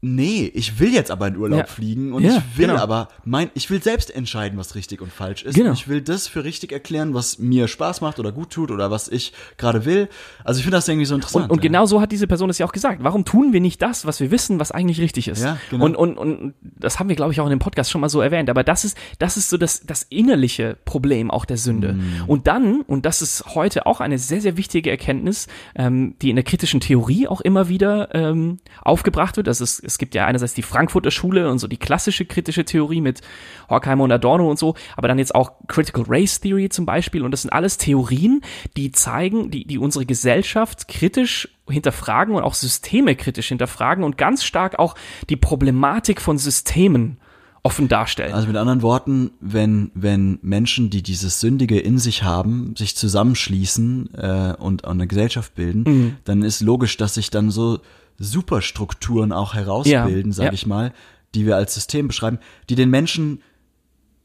nee, 0.01 0.51
ich 0.55 0.79
will 0.79 0.93
jetzt 0.95 1.11
aber 1.11 1.27
in 1.27 1.37
Urlaub 1.37 1.61
Ja. 1.61 1.67
fliegen 1.67 2.13
und 2.13 2.23
Ja, 2.23 2.37
ich 2.37 2.59
will 2.59 2.69
genau. 2.69 2.81
aber 2.81 3.09
mein, 3.25 3.51
ich 3.55 3.69
will 3.69 3.83
selbst 3.83 4.15
entscheiden, 4.15 4.57
was 4.59 4.75
richtig 4.75 5.01
und 5.01 5.13
falsch 5.13 5.43
ist. 5.43 5.55
Genau. 5.55 5.71
Und 5.71 5.77
ich 5.77 5.89
will 5.89 6.01
das 6.01 6.29
für 6.29 6.45
richtig 6.45 6.73
erklären, 6.73 7.15
was 7.15 7.39
mir 7.39 7.67
Spaß 7.67 8.01
macht 8.01 8.21
oder 8.21 8.31
gut 8.31 8.51
tut 8.51 8.71
oder 8.71 8.91
was 8.91 9.09
ich 9.09 9.33
gerade 9.57 9.85
will. 9.85 10.09
Also 10.45 10.59
ich 10.59 10.65
finde 10.65 10.77
das 10.77 10.87
irgendwie 10.87 11.07
so 11.07 11.17
interessant. 11.17 11.47
Und, 11.47 11.51
und 11.51 11.59
ja. 11.59 11.69
genau 11.69 11.87
so 11.87 12.01
hat 12.01 12.13
diese 12.13 12.29
Person 12.29 12.49
es 12.49 12.59
ja 12.59 12.67
auch 12.67 12.73
gesagt. 12.73 13.03
Warum 13.03 13.25
tun 13.25 13.53
wir 13.53 13.61
nicht 13.61 13.83
das, 13.83 14.07
was 14.07 14.21
wir 14.21 14.31
wissen, 14.31 14.61
was 14.61 14.71
eigentlich 14.71 15.01
richtig 15.01 15.27
ist? 15.27 15.43
Ja, 15.43 15.59
genau. 15.71 15.85
und, 15.87 15.97
und, 15.97 16.17
und 16.17 16.55
das 16.63 17.01
haben 17.01 17.09
wir, 17.09 17.17
glaube 17.17 17.33
ich, 17.33 17.41
auch 17.41 17.47
in 17.47 17.51
dem 17.51 17.59
Podcast 17.59 17.91
schon 17.91 18.01
mal 18.01 18.09
so 18.09 18.21
erwähnt. 18.21 18.51
Aber 18.51 18.63
das 18.63 18.85
ist, 18.85 18.97
das 19.19 19.37
ist 19.37 19.51
so 19.51 19.57
das, 19.57 19.81
das 19.85 20.05
innerliche 20.05 20.77
Problem 20.85 21.31
auch 21.31 21.45
der 21.45 21.57
Sünde. 21.57 21.95
Mm. 21.95 22.25
Und 22.29 22.47
dann, 22.47 22.83
und 22.83 23.05
das 23.05 23.21
ist 23.21 23.55
heute 23.55 23.87
auch 23.87 24.01
eine 24.01 24.19
sehr, 24.19 24.41
sehr 24.41 24.57
wichtige 24.57 24.91
Erkenntnis, 24.91 25.49
ähm, 25.75 26.15
die 26.23 26.31
in 26.31 26.37
der 26.37 26.45
kritischen 26.45 26.81
Theorie 26.81 27.27
auch 27.27 27.41
immer 27.41 27.69
wieder 27.69 28.15
ähm, 28.15 28.59
aufgebracht 28.83 29.37
wird. 29.37 29.49
Das 29.49 29.61
ist, 29.61 29.81
es 29.89 29.99
gibt 29.99 30.15
ja 30.15 30.27
einerseits 30.27 30.55
die 30.55 30.63
Frankfurter 30.63 31.11
Schule 31.11 31.51
und 31.51 31.59
so 31.59 31.67
die 31.67 31.77
klassische 31.77 32.25
kritische 32.25 32.65
Theorie 32.65 33.01
mit 33.01 33.23
Horkheimer 33.69 34.05
und 34.05 34.13
Adorno 34.13 34.49
und 34.49 34.59
so, 34.59 34.75
aber 34.97 35.09
dann 35.09 35.19
jetzt 35.19 35.35
auch 35.35 35.53
Critical 35.67 36.05
Race 36.07 36.41
Theory 36.41 36.69
zum 36.69 36.87
Beispiel. 36.87 37.23
Und 37.23 37.33
das 37.33 37.43
sind 37.43 37.51
alles 37.51 37.79
Theorien, 37.79 38.43
die 38.77 38.93
zeigen, 38.93 39.51
die, 39.51 39.67
die 39.67 39.79
unsere 39.79 40.07
Gesellschaft 40.07 40.87
kritisch 40.89 41.49
hinterfragen 41.69 42.35
und 42.35 42.43
auch 42.43 42.55
Systeme 42.55 43.17
kritisch 43.17 43.49
hinterfragen 43.49 44.05
und 44.05 44.17
ganz 44.17 44.45
stark 44.45 44.79
auch 44.79 44.95
die 45.29 45.37
Problematik 45.37 46.21
von 46.21 46.39
Systemen 46.39 47.19
offen 47.63 47.89
darstellen. 47.89 48.33
Also 48.33 48.47
mit 48.47 48.57
anderen 48.57 48.83
Worten, 48.83 49.33
wenn, 49.41 49.91
wenn 49.95 50.39
Menschen, 50.43 50.91
die 50.91 51.03
dieses 51.03 51.41
Sündige 51.41 51.79
in 51.79 51.99
sich 51.99 52.23
haben, 52.23 52.75
sich 52.77 52.97
zusammenschließen 52.97 54.15
äh, 54.15 54.55
und 54.59 54.87
eine 54.87 55.07
Gesellschaft 55.07 55.55
bilden, 55.55 55.83
Mhm. 55.87 56.17
dann 56.25 56.43
ist 56.43 56.61
logisch, 56.61 56.97
dass 56.97 57.15
sich 57.15 57.31
dann 57.31 57.51
so 57.51 57.81
Superstrukturen 58.19 59.33
auch 59.33 59.55
herausbilden, 59.55 60.33
Ja, 60.33 60.37
sage 60.37 60.49
ja. 60.49 60.53
ich 60.53 60.67
mal, 60.67 60.93
die 61.35 61.47
wir 61.47 61.57
als 61.57 61.75
System 61.75 62.09
beschreiben, 62.09 62.39
die 62.69 62.75
den 62.75 62.91
Menschen, 62.91 63.43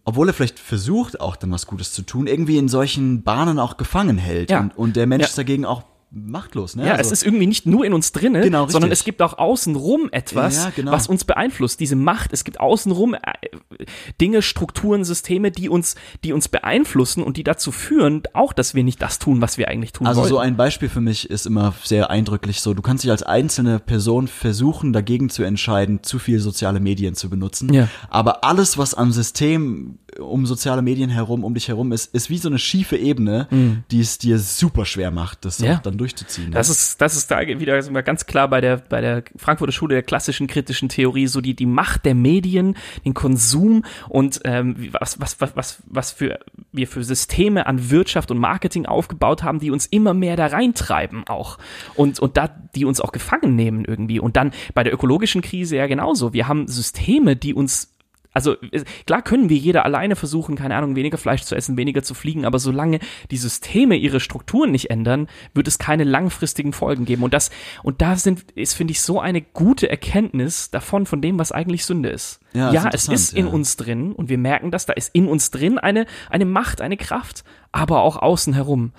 obwohl 0.03 0.27
er 0.29 0.33
vielleicht 0.33 0.59
versucht, 0.59 1.19
auch 1.19 1.35
dann 1.35 1.51
was 1.51 1.67
Gutes 1.67 1.93
zu 1.93 2.01
tun, 2.01 2.27
irgendwie 2.27 2.57
in 2.57 2.67
solchen 2.67 3.23
Bahnen 3.23 3.59
auch 3.59 3.77
gefangen 3.77 4.17
hält. 4.17 4.49
Ja. 4.49 4.59
Und, 4.61 4.77
und 4.77 4.95
der 4.95 5.07
Mensch 5.07 5.25
ist 5.25 5.37
dagegen 5.37 5.65
auch 5.65 5.83
machtlos. 6.13 6.75
Ne? 6.75 6.85
Ja, 6.85 6.91
also, 6.93 7.07
es 7.07 7.11
ist 7.11 7.25
irgendwie 7.25 7.47
nicht 7.47 7.65
nur 7.65 7.85
in 7.85 7.93
uns 7.93 8.11
drinne, 8.11 8.41
Genau, 8.41 8.67
sondern 8.67 8.91
es 8.91 9.03
gibt 9.03 9.21
auch 9.21 9.37
außenrum 9.37 10.09
etwas, 10.11 10.55
Ja, 10.65 10.71
genau. 10.75 10.91
was 10.91 11.07
uns 11.07 11.23
beeinflusst. 11.25 11.79
Diese 11.79 11.95
Macht, 11.95 12.33
es 12.33 12.43
gibt 12.43 12.59
außenrum 12.59 13.15
äh, 13.15 13.19
Dinge, 14.21 14.41
Strukturen, 14.41 15.03
Systeme, 15.03 15.51
die 15.51 15.69
uns, 15.69 15.95
die 16.23 16.33
uns 16.33 16.47
beeinflussen 16.49 17.23
und 17.23 17.37
die 17.37 17.43
dazu 17.43 17.71
führen, 17.71 18.21
auch, 18.33 18.53
dass 18.53 18.75
wir 18.75 18.83
nicht 18.83 19.01
das 19.01 19.19
tun, 19.19 19.41
was 19.41 19.57
wir 19.57 19.67
eigentlich 19.69 19.91
tun 19.93 20.05
Also 20.07 20.21
wollen. 20.21 20.29
so 20.29 20.37
ein 20.37 20.55
Beispiel 20.55 20.89
für 20.89 21.01
mich 21.01 21.29
ist 21.29 21.45
immer 21.45 21.73
sehr 21.83 22.09
eindrücklich 22.09 22.61
so, 22.61 22.73
du 22.73 22.81
kannst 22.81 23.03
dich 23.03 23.11
als 23.11 23.23
einzelne 23.23 23.79
Person 23.79 24.27
versuchen, 24.27 24.93
dagegen 24.93 25.29
zu 25.29 25.43
entscheiden, 25.43 26.03
zu 26.03 26.19
viel 26.19 26.39
soziale 26.39 26.79
Medien 26.79 27.15
zu 27.15 27.29
benutzen. 27.29 27.73
Ja. 27.73 27.87
Aber 28.09 28.43
alles, 28.43 28.77
was 28.77 28.93
am 28.93 29.11
System 29.11 29.97
um 30.19 30.45
soziale 30.45 30.81
Medien 30.81 31.09
herum, 31.09 31.43
um 31.43 31.53
dich 31.53 31.67
herum 31.67 31.91
ist, 31.91 32.13
ist 32.13 32.29
wie 32.29 32.37
so 32.37 32.49
eine 32.49 32.59
schiefe 32.59 32.97
Ebene, 32.97 33.47
die 33.91 33.99
es 33.99 34.17
dir 34.17 34.37
super 34.39 34.85
schwer 34.85 35.11
macht, 35.11 35.45
das 35.45 35.59
Mhm. 35.59 35.65
Ja. 35.65 35.79
dann 35.83 35.97
durchzuziehen. 35.97 36.51
Das 36.51 36.69
ist, 36.69 36.99
das 37.01 37.15
ist 37.15 37.31
da 37.31 37.41
wieder 37.41 37.81
sind 37.81 37.93
wir 37.93 38.03
ganz 38.03 38.25
klar 38.25 38.47
bei 38.47 38.61
der, 38.61 38.77
bei 38.77 39.01
der 39.01 39.23
Frankfurter 39.35 39.71
Schule 39.71 39.95
der 39.95 40.03
klassischen 40.03 40.47
kritischen 40.47 40.89
Theorie, 40.89 41.27
so 41.27 41.41
die, 41.41 41.55
die 41.55 41.65
Macht 41.65 42.05
der 42.05 42.15
Medien, 42.15 42.75
den 43.05 43.13
Konsum 43.13 43.83
und 44.09 44.41
ähm, 44.43 44.89
was, 44.91 45.19
was, 45.19 45.39
was, 45.39 45.55
was, 45.55 45.83
was 45.85 46.11
für, 46.11 46.39
wir 46.71 46.87
für 46.87 47.03
Systeme 47.03 47.65
an 47.65 47.89
Wirtschaft 47.89 48.31
und 48.31 48.37
Marketing 48.39 48.85
aufgebaut 48.85 49.43
haben, 49.43 49.59
die 49.59 49.71
uns 49.71 49.85
immer 49.85 50.13
mehr 50.13 50.35
da 50.35 50.47
reintreiben 50.47 51.25
auch. 51.27 51.57
Und, 51.95 52.19
und 52.19 52.37
da, 52.37 52.49
die 52.75 52.85
uns 52.85 52.99
auch 52.99 53.11
gefangen 53.11 53.55
nehmen 53.55 53.85
irgendwie. 53.85 54.19
Und 54.19 54.35
dann 54.35 54.51
bei 54.73 54.83
der 54.83 54.93
ökologischen 54.93 55.41
Krise 55.41 55.77
ja 55.77 55.87
genauso. 55.87 56.33
Wir 56.33 56.47
haben 56.47 56.67
Systeme, 56.67 57.35
die 57.35 57.53
uns 57.53 57.92
also 58.33 58.55
es- 58.71 58.83
klar 59.05 59.21
können 59.21 59.49
wir 59.49 59.57
jeder 59.57 59.85
alleine 59.85 60.15
versuchen, 60.15 60.55
keine 60.55 60.75
Ahnung, 60.75 60.95
weniger 60.95 61.17
Fleisch 61.17 61.43
zu 61.43 61.55
essen, 61.55 61.77
weniger 61.77 62.03
zu 62.03 62.13
fliegen, 62.13 62.45
aber 62.45 62.59
solange 62.59 62.99
die 63.31 63.37
Systeme 63.37 63.95
ihre 63.95 64.19
Strukturen 64.19 64.71
nicht 64.71 64.89
ändern, 64.89 65.27
wird 65.53 65.67
es 65.67 65.77
keine 65.79 66.03
langfristigen 66.03 66.73
Folgen 66.73 67.05
geben. 67.05 67.23
Und 67.23 67.33
das, 67.33 67.51
und 67.83 68.01
da 68.01 68.15
sind, 68.15 68.51
ist, 68.51 68.73
finde 68.73 68.91
ich, 68.91 69.01
so 69.01 69.19
eine 69.19 69.41
gute 69.41 69.89
Erkenntnis 69.89 70.69
davon, 70.71 71.05
von 71.05 71.21
dem, 71.21 71.39
was 71.39 71.51
eigentlich 71.51 71.85
Sünde 71.85 72.09
ist. 72.09 72.39
Ja, 72.53 72.67
ist 72.69 72.73
ja 72.73 72.79
es 72.81 72.85
interessant, 72.85 73.15
ist 73.15 73.33
in 73.33 73.45
ja. 73.47 73.51
uns 73.51 73.77
drin 73.77 74.11
und 74.11 74.29
wir 74.29 74.37
merken 74.37 74.69
das, 74.71 74.85
da 74.85 74.93
ist 74.93 75.13
in 75.15 75.27
uns 75.27 75.49
drin 75.51 75.79
eine, 75.79 76.05
eine 76.29 76.45
Macht, 76.45 76.81
eine 76.81 76.97
Kraft, 76.97 77.43
aber 77.71 78.01
auch 78.03 78.17
außen 78.17 78.53
herum. 78.53 78.91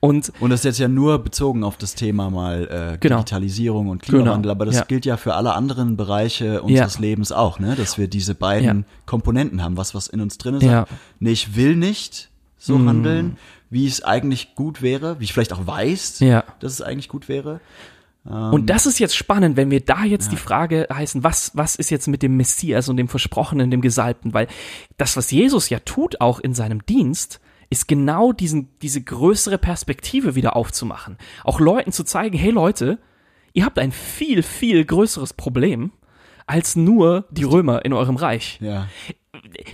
Und 0.00 0.30
Und 0.40 0.50
das 0.50 0.60
ist 0.60 0.64
jetzt 0.64 0.78
ja 0.78 0.88
nur 0.88 1.18
bezogen 1.18 1.64
auf 1.64 1.76
das 1.78 1.94
Thema 1.94 2.30
mal 2.30 2.94
äh, 2.94 2.98
Genau. 2.98 3.16
Digitalisierung 3.16 3.88
und 3.88 4.02
Klimawandel, 4.02 4.42
Genau, 4.42 4.50
aber 4.52 4.66
das 4.66 4.76
ja. 4.76 4.84
gilt 4.84 5.06
ja 5.06 5.16
für 5.16 5.34
alle 5.34 5.54
anderen 5.54 5.96
Bereiche 5.96 6.62
unseres 6.62 6.94
Ja. 6.96 7.00
Lebens 7.00 7.32
auch, 7.32 7.58
ne? 7.58 7.74
Dass 7.76 7.96
wir 7.98 8.06
diese 8.08 8.34
beiden 8.34 8.80
Ja. 8.80 8.84
Komponenten 9.06 9.62
haben, 9.62 9.76
was 9.76 9.94
was 9.94 10.06
in 10.06 10.20
uns 10.20 10.38
drin 10.38 10.56
ist. 10.56 10.62
Ja. 10.64 10.86
Nee, 11.18 11.30
ich 11.32 11.56
will 11.56 11.76
nicht 11.76 12.28
so 12.58 12.78
handeln, 12.78 13.36
wie 13.70 13.86
es 13.86 14.02
eigentlich 14.04 14.54
gut 14.54 14.82
wäre, 14.82 15.18
wie 15.20 15.24
ich 15.24 15.32
vielleicht 15.32 15.52
auch 15.52 15.66
weiß, 15.66 16.20
Ja. 16.20 16.44
dass 16.60 16.72
es 16.72 16.82
eigentlich 16.82 17.08
gut 17.08 17.28
wäre. 17.28 17.60
Und 18.24 18.66
das 18.70 18.86
ist 18.86 18.98
jetzt 18.98 19.14
spannend, 19.14 19.56
wenn 19.56 19.70
wir 19.70 19.80
da 19.80 20.02
jetzt 20.02 20.32
die 20.32 20.36
Frage 20.36 20.88
heißen, 20.92 21.22
was, 21.22 21.52
was 21.54 21.76
ist 21.76 21.90
jetzt 21.90 22.08
mit 22.08 22.22
dem 22.24 22.36
Messias 22.36 22.88
und 22.88 22.96
dem 22.96 23.06
Versprochenen, 23.06 23.70
dem 23.70 23.80
Gesalbten? 23.82 24.34
Weil 24.34 24.48
das, 24.96 25.16
was 25.16 25.30
Jesus 25.30 25.70
ja 25.70 25.78
tut, 25.78 26.20
auch 26.20 26.40
in 26.40 26.52
seinem 26.52 26.84
Dienst, 26.86 27.38
ist 27.70 27.88
genau 27.88 28.32
diesen, 28.32 28.68
diese 28.82 29.02
größere 29.02 29.58
Perspektive 29.58 30.34
wieder 30.34 30.56
aufzumachen. 30.56 31.18
Auch 31.44 31.60
Leuten 31.60 31.92
zu 31.92 32.04
zeigen, 32.04 32.38
hey 32.38 32.50
Leute, 32.50 32.98
ihr 33.52 33.64
habt 33.64 33.78
ein 33.78 33.92
viel, 33.92 34.42
viel 34.42 34.84
größeres 34.84 35.32
Problem 35.34 35.92
als 36.46 36.76
nur 36.76 37.26
die 37.30 37.44
Römer 37.44 37.84
in 37.84 37.92
eurem 37.92 38.16
Reich 38.16 38.58
Ja. 38.60 38.86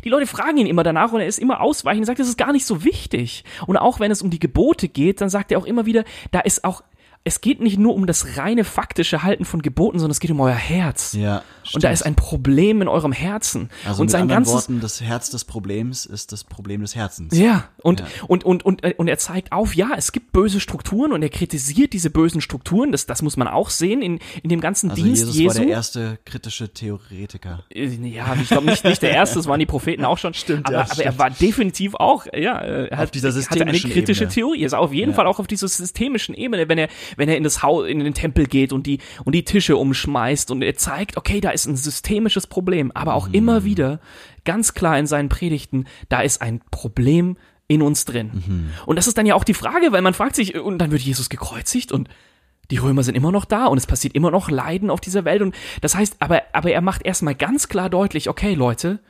die 0.04 0.08
Leute 0.08 0.26
fragen 0.26 0.56
ihn 0.56 0.66
immer 0.66 0.82
danach 0.82 1.12
und 1.12 1.20
er 1.20 1.26
ist 1.26 1.38
immer 1.38 1.60
ausweichend 1.60 2.00
und 2.02 2.06
sagt, 2.06 2.18
das 2.18 2.28
ist 2.28 2.38
gar 2.38 2.52
nicht 2.52 2.64
so 2.64 2.82
wichtig. 2.84 3.44
Und 3.66 3.76
auch 3.76 4.00
wenn 4.00 4.10
es 4.10 4.22
um 4.22 4.30
die 4.30 4.38
Gebote 4.38 4.88
geht, 4.88 5.20
dann 5.20 5.28
sagt 5.28 5.52
er 5.52 5.58
auch 5.58 5.66
immer 5.66 5.84
wieder, 5.86 6.04
da 6.30 6.40
ist 6.40 6.64
auch 6.64 6.82
es 7.24 7.40
geht 7.40 7.60
nicht 7.60 7.78
nur 7.78 7.94
um 7.94 8.06
das 8.06 8.36
reine 8.36 8.64
faktische 8.64 9.22
Halten 9.22 9.44
von 9.44 9.62
Geboten, 9.62 9.98
sondern 9.98 10.10
es 10.10 10.18
geht 10.20 10.30
um 10.32 10.40
euer 10.40 10.54
Herz. 10.54 11.12
Ja, 11.12 11.42
Und 11.72 11.84
da 11.84 11.90
ist 11.90 12.02
ein 12.02 12.16
Problem 12.16 12.82
in 12.82 12.88
eurem 12.88 13.12
Herzen. 13.12 13.70
Also 13.86 14.00
und 14.00 14.06
mit 14.06 14.10
sein 14.10 14.22
anderen 14.22 14.38
ganzes 14.44 14.54
Worten, 14.54 14.80
das 14.80 15.00
Herz 15.00 15.30
des 15.30 15.44
Problems 15.44 16.04
ist 16.04 16.32
das 16.32 16.42
Problem 16.42 16.80
des 16.80 16.96
Herzens. 16.96 17.36
ja, 17.38 17.68
und, 17.82 18.00
Ja. 18.00 18.06
Und, 18.26 18.44
und, 18.44 18.64
und, 18.64 18.82
äh, 18.84 18.94
und 18.96 19.06
er 19.08 19.18
zeigt 19.18 19.52
auf, 19.52 19.74
ja, 19.76 19.90
es 19.96 20.10
gibt 20.12 20.32
böse 20.32 20.58
Strukturen 20.58 21.12
und 21.12 21.22
er 21.22 21.28
kritisiert 21.28 21.92
diese 21.92 22.10
bösen 22.10 22.40
Strukturen, 22.40 22.90
das, 22.92 23.06
das 23.06 23.22
muss 23.22 23.36
man 23.36 23.46
auch 23.46 23.70
sehen 23.70 24.02
in, 24.02 24.18
in 24.42 24.50
dem 24.50 24.60
ganzen 24.60 24.90
Also 24.90 25.02
Dienst 25.04 25.20
Jesus 25.22 25.36
Jesu. 25.36 25.54
war 25.54 25.64
der 25.64 25.72
erste 25.74 26.18
kritische 26.24 26.72
Theoretiker. 26.72 27.64
Äh, 27.72 27.86
Ja, 27.86 28.34
ich 28.40 28.48
glaube 28.48 28.66
nicht, 28.66 28.84
nicht 28.84 29.00
der 29.02 29.12
erste, 29.12 29.36
das 29.36 29.46
waren 29.46 29.60
die 29.60 29.66
Propheten 29.66 30.04
auch 30.04 30.18
schon. 30.18 30.34
Stimmt, 30.34 30.66
aber, 30.66 30.74
ja, 30.74 30.80
aber 30.82 30.90
er 30.90 30.94
stimmt. 31.12 31.18
war 31.18 31.30
definitiv 31.30 31.94
auch, 31.94 32.26
ja, 32.34 32.60
äh, 32.60 32.86
er 32.88 32.92
Auf 32.94 32.98
hat, 32.98 33.14
dieser 33.14 33.28
hatte 33.28 33.38
eine 33.62 33.72
systemischen 33.74 33.90
kritische 33.92 34.24
Ebene. 34.24 34.34
Theorie. 34.34 34.60
Er 34.62 34.66
ist 34.66 34.74
auf 34.74 34.92
jeden 34.92 35.10
Ja. 35.10 35.16
Fall 35.16 35.26
auch 35.26 35.38
auf 35.38 35.46
dieser 35.46 35.68
systemischen 35.68 36.34
Ebene, 36.34 36.68
wenn 36.68 36.78
er, 36.78 36.88
wenn 37.16 37.28
er 37.28 37.36
in 37.36 37.44
das 37.44 37.62
Haus, 37.62 37.86
in 37.86 38.00
den 38.00 38.14
Tempel 38.14 38.46
geht 38.46 38.72
und 38.72 38.86
die, 38.86 38.98
und 39.24 39.34
die 39.34 39.44
Tische 39.44 39.76
umschmeißt 39.76 40.50
und 40.50 40.62
er 40.62 40.74
zeigt, 40.76 41.16
okay, 41.16 41.40
da 41.40 41.50
ist 41.50 41.66
ein 41.66 41.76
systemisches 41.76 42.46
Problem, 42.46 42.92
aber 42.92 43.14
auch 43.14 43.28
Mhm. 43.28 43.34
immer 43.34 43.64
wieder 43.64 44.00
ganz 44.44 44.74
klar 44.74 44.98
in 44.98 45.06
seinen 45.06 45.28
Predigten, 45.28 45.86
da 46.08 46.20
ist 46.20 46.42
ein 46.42 46.60
Problem 46.70 47.36
in 47.68 47.80
uns 47.82 48.04
drin. 48.04 48.30
Mhm. 48.32 48.70
Und 48.86 48.96
das 48.96 49.06
ist 49.06 49.16
dann 49.16 49.26
ja 49.26 49.34
auch 49.34 49.44
die 49.44 49.54
Frage, 49.54 49.92
weil 49.92 50.02
man 50.02 50.14
fragt 50.14 50.36
sich, 50.36 50.56
und 50.58 50.78
dann 50.78 50.90
wird 50.90 51.02
Jesus 51.02 51.28
gekreuzigt 51.30 51.92
und 51.92 52.08
die 52.70 52.78
Römer 52.78 53.02
sind 53.02 53.14
immer 53.16 53.32
noch 53.32 53.44
da 53.44 53.66
und 53.66 53.78
es 53.78 53.86
passiert 53.86 54.14
immer 54.14 54.30
noch 54.30 54.50
Leiden 54.50 54.88
auf 54.90 55.00
dieser 55.00 55.24
Welt 55.24 55.42
und 55.42 55.54
das 55.80 55.94
heißt, 55.94 56.16
aber, 56.20 56.42
aber 56.52 56.70
er 56.72 56.80
macht 56.80 57.04
erstmal 57.04 57.34
ganz 57.34 57.68
klar 57.68 57.90
deutlich, 57.90 58.28
okay 58.28 58.54
Leute, 58.54 59.00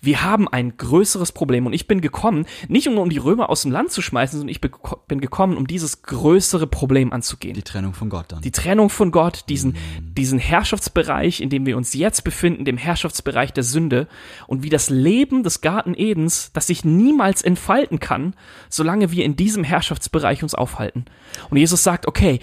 wir 0.00 0.22
haben 0.22 0.48
ein 0.48 0.76
größeres 0.76 1.32
Problem 1.32 1.66
und 1.66 1.72
ich 1.72 1.86
bin 1.86 2.00
gekommen, 2.00 2.46
nicht 2.68 2.88
um, 2.88 2.98
um 2.98 3.10
die 3.10 3.18
Römer 3.18 3.50
aus 3.50 3.62
dem 3.62 3.70
Land 3.70 3.90
zu 3.90 4.02
schmeißen, 4.02 4.38
sondern 4.38 4.50
ich 4.50 4.60
bin 4.60 5.20
gekommen, 5.20 5.56
um 5.56 5.66
dieses 5.66 6.02
größere 6.02 6.66
Problem 6.66 7.12
anzugehen. 7.12 7.54
Die 7.54 7.62
Trennung 7.62 7.92
von 7.92 8.08
Gott 8.08 8.26
dann. 8.28 8.40
Die 8.40 8.50
Trennung 8.50 8.88
von 8.88 9.10
Gott, 9.10 9.44
diesen, 9.48 9.76
diesen 10.00 10.38
Herrschaftsbereich, 10.38 11.40
in 11.40 11.50
dem 11.50 11.66
wir 11.66 11.76
uns 11.76 11.94
jetzt 11.94 12.24
befinden, 12.24 12.64
dem 12.64 12.78
Herrschaftsbereich 12.78 13.52
der 13.52 13.64
Sünde 13.64 14.08
und 14.46 14.62
wie 14.62 14.70
das 14.70 14.90
Leben 14.90 15.42
des 15.42 15.60
Garten 15.60 15.94
Edens, 15.94 16.50
das 16.52 16.66
sich 16.66 16.84
niemals 16.84 17.42
entfalten 17.42 18.00
kann, 18.00 18.34
solange 18.68 19.12
wir 19.12 19.24
in 19.24 19.36
diesem 19.36 19.64
Herrschaftsbereich 19.64 20.42
uns 20.42 20.54
aufhalten. 20.54 21.04
Und 21.50 21.58
Jesus 21.58 21.82
sagt, 21.82 22.06
okay, 22.06 22.40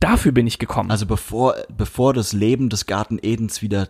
dafür 0.00 0.32
bin 0.32 0.46
ich 0.46 0.58
gekommen. 0.58 0.90
also 0.90 1.06
bevor, 1.06 1.56
bevor 1.74 2.12
das 2.12 2.32
Leben 2.32 2.68
des 2.68 2.86
Garten 2.86 3.18
Edens 3.20 3.62
wieder 3.62 3.88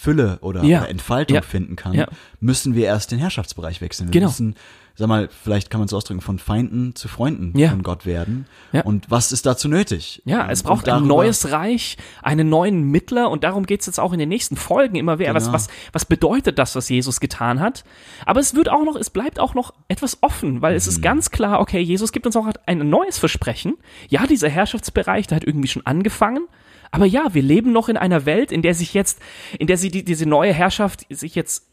Fülle 0.00 0.38
oder, 0.40 0.64
Ja. 0.64 0.80
oder 0.80 0.88
Entfaltung 0.88 1.34
Ja. 1.34 1.42
finden 1.42 1.76
kann, 1.76 1.92
Ja. 1.92 2.06
müssen 2.40 2.74
wir 2.74 2.86
erst 2.86 3.10
den 3.12 3.18
Herrschaftsbereich 3.18 3.82
wechseln. 3.82 4.08
Wir 4.08 4.12
Genau. 4.12 4.28
müssen, 4.28 4.54
sag 4.96 5.08
mal, 5.08 5.28
vielleicht 5.42 5.68
kann 5.68 5.78
man 5.80 5.86
es 5.88 5.92
ausdrücken, 5.92 6.22
von 6.22 6.38
Feinden 6.38 6.94
zu 6.94 7.06
Freunden 7.06 7.52
von 7.52 7.82
Gott 7.82 8.06
werden. 8.06 8.46
Ja. 8.72 8.80
Und 8.82 9.10
was 9.10 9.30
ist 9.30 9.44
dazu 9.44 9.68
nötig? 9.68 10.22
Ja, 10.24 10.48
es 10.50 10.62
braucht 10.62 10.88
ein 10.88 11.06
neues 11.06 11.52
Reich, 11.52 11.98
einen 12.22 12.48
neuen 12.48 12.84
Mittler 12.90 13.30
und 13.30 13.44
darum 13.44 13.66
geht's 13.66 13.84
jetzt 13.84 14.00
auch 14.00 14.14
in 14.14 14.18
den 14.18 14.30
nächsten 14.30 14.56
Folgen 14.56 14.96
immer 14.96 15.18
wieder. 15.18 15.34
Was, 15.34 15.44
Genau. 15.44 15.54
was, 15.54 15.68
was 15.92 16.06
bedeutet 16.06 16.58
das, 16.58 16.74
was 16.74 16.88
Jesus 16.88 17.20
getan 17.20 17.60
hat? 17.60 17.84
Aber 18.24 18.40
es 18.40 18.54
wird 18.54 18.70
auch 18.70 18.84
noch, 18.86 18.96
es 18.96 19.10
bleibt 19.10 19.38
auch 19.38 19.52
noch 19.54 19.74
etwas 19.88 20.22
offen, 20.22 20.62
weil 20.62 20.74
es 20.76 20.86
Mhm. 20.86 20.90
ist 20.92 21.02
ganz 21.02 21.30
klar, 21.30 21.60
okay, 21.60 21.80
Jesus 21.80 22.10
gibt 22.12 22.24
uns 22.24 22.36
auch 22.36 22.46
ein 22.64 22.88
neues 22.88 23.18
Versprechen. 23.18 23.74
Ja, 24.08 24.26
dieser 24.26 24.48
Herrschaftsbereich, 24.48 25.26
der 25.26 25.36
hat 25.36 25.44
irgendwie 25.44 25.68
schon 25.68 25.84
angefangen. 25.84 26.46
Aber 26.90 27.06
ja, 27.06 27.32
wir 27.32 27.42
leben 27.42 27.72
noch 27.72 27.88
in 27.88 27.96
einer 27.96 28.26
Welt, 28.26 28.52
in 28.52 28.62
der 28.62 28.74
sich 28.74 28.94
jetzt, 28.94 29.20
in 29.58 29.66
der 29.66 29.76
sie 29.76 29.90
die, 29.90 30.04
diese 30.04 30.26
neue 30.26 30.52
Herrschaft 30.52 31.06
sich 31.08 31.34
jetzt 31.34 31.66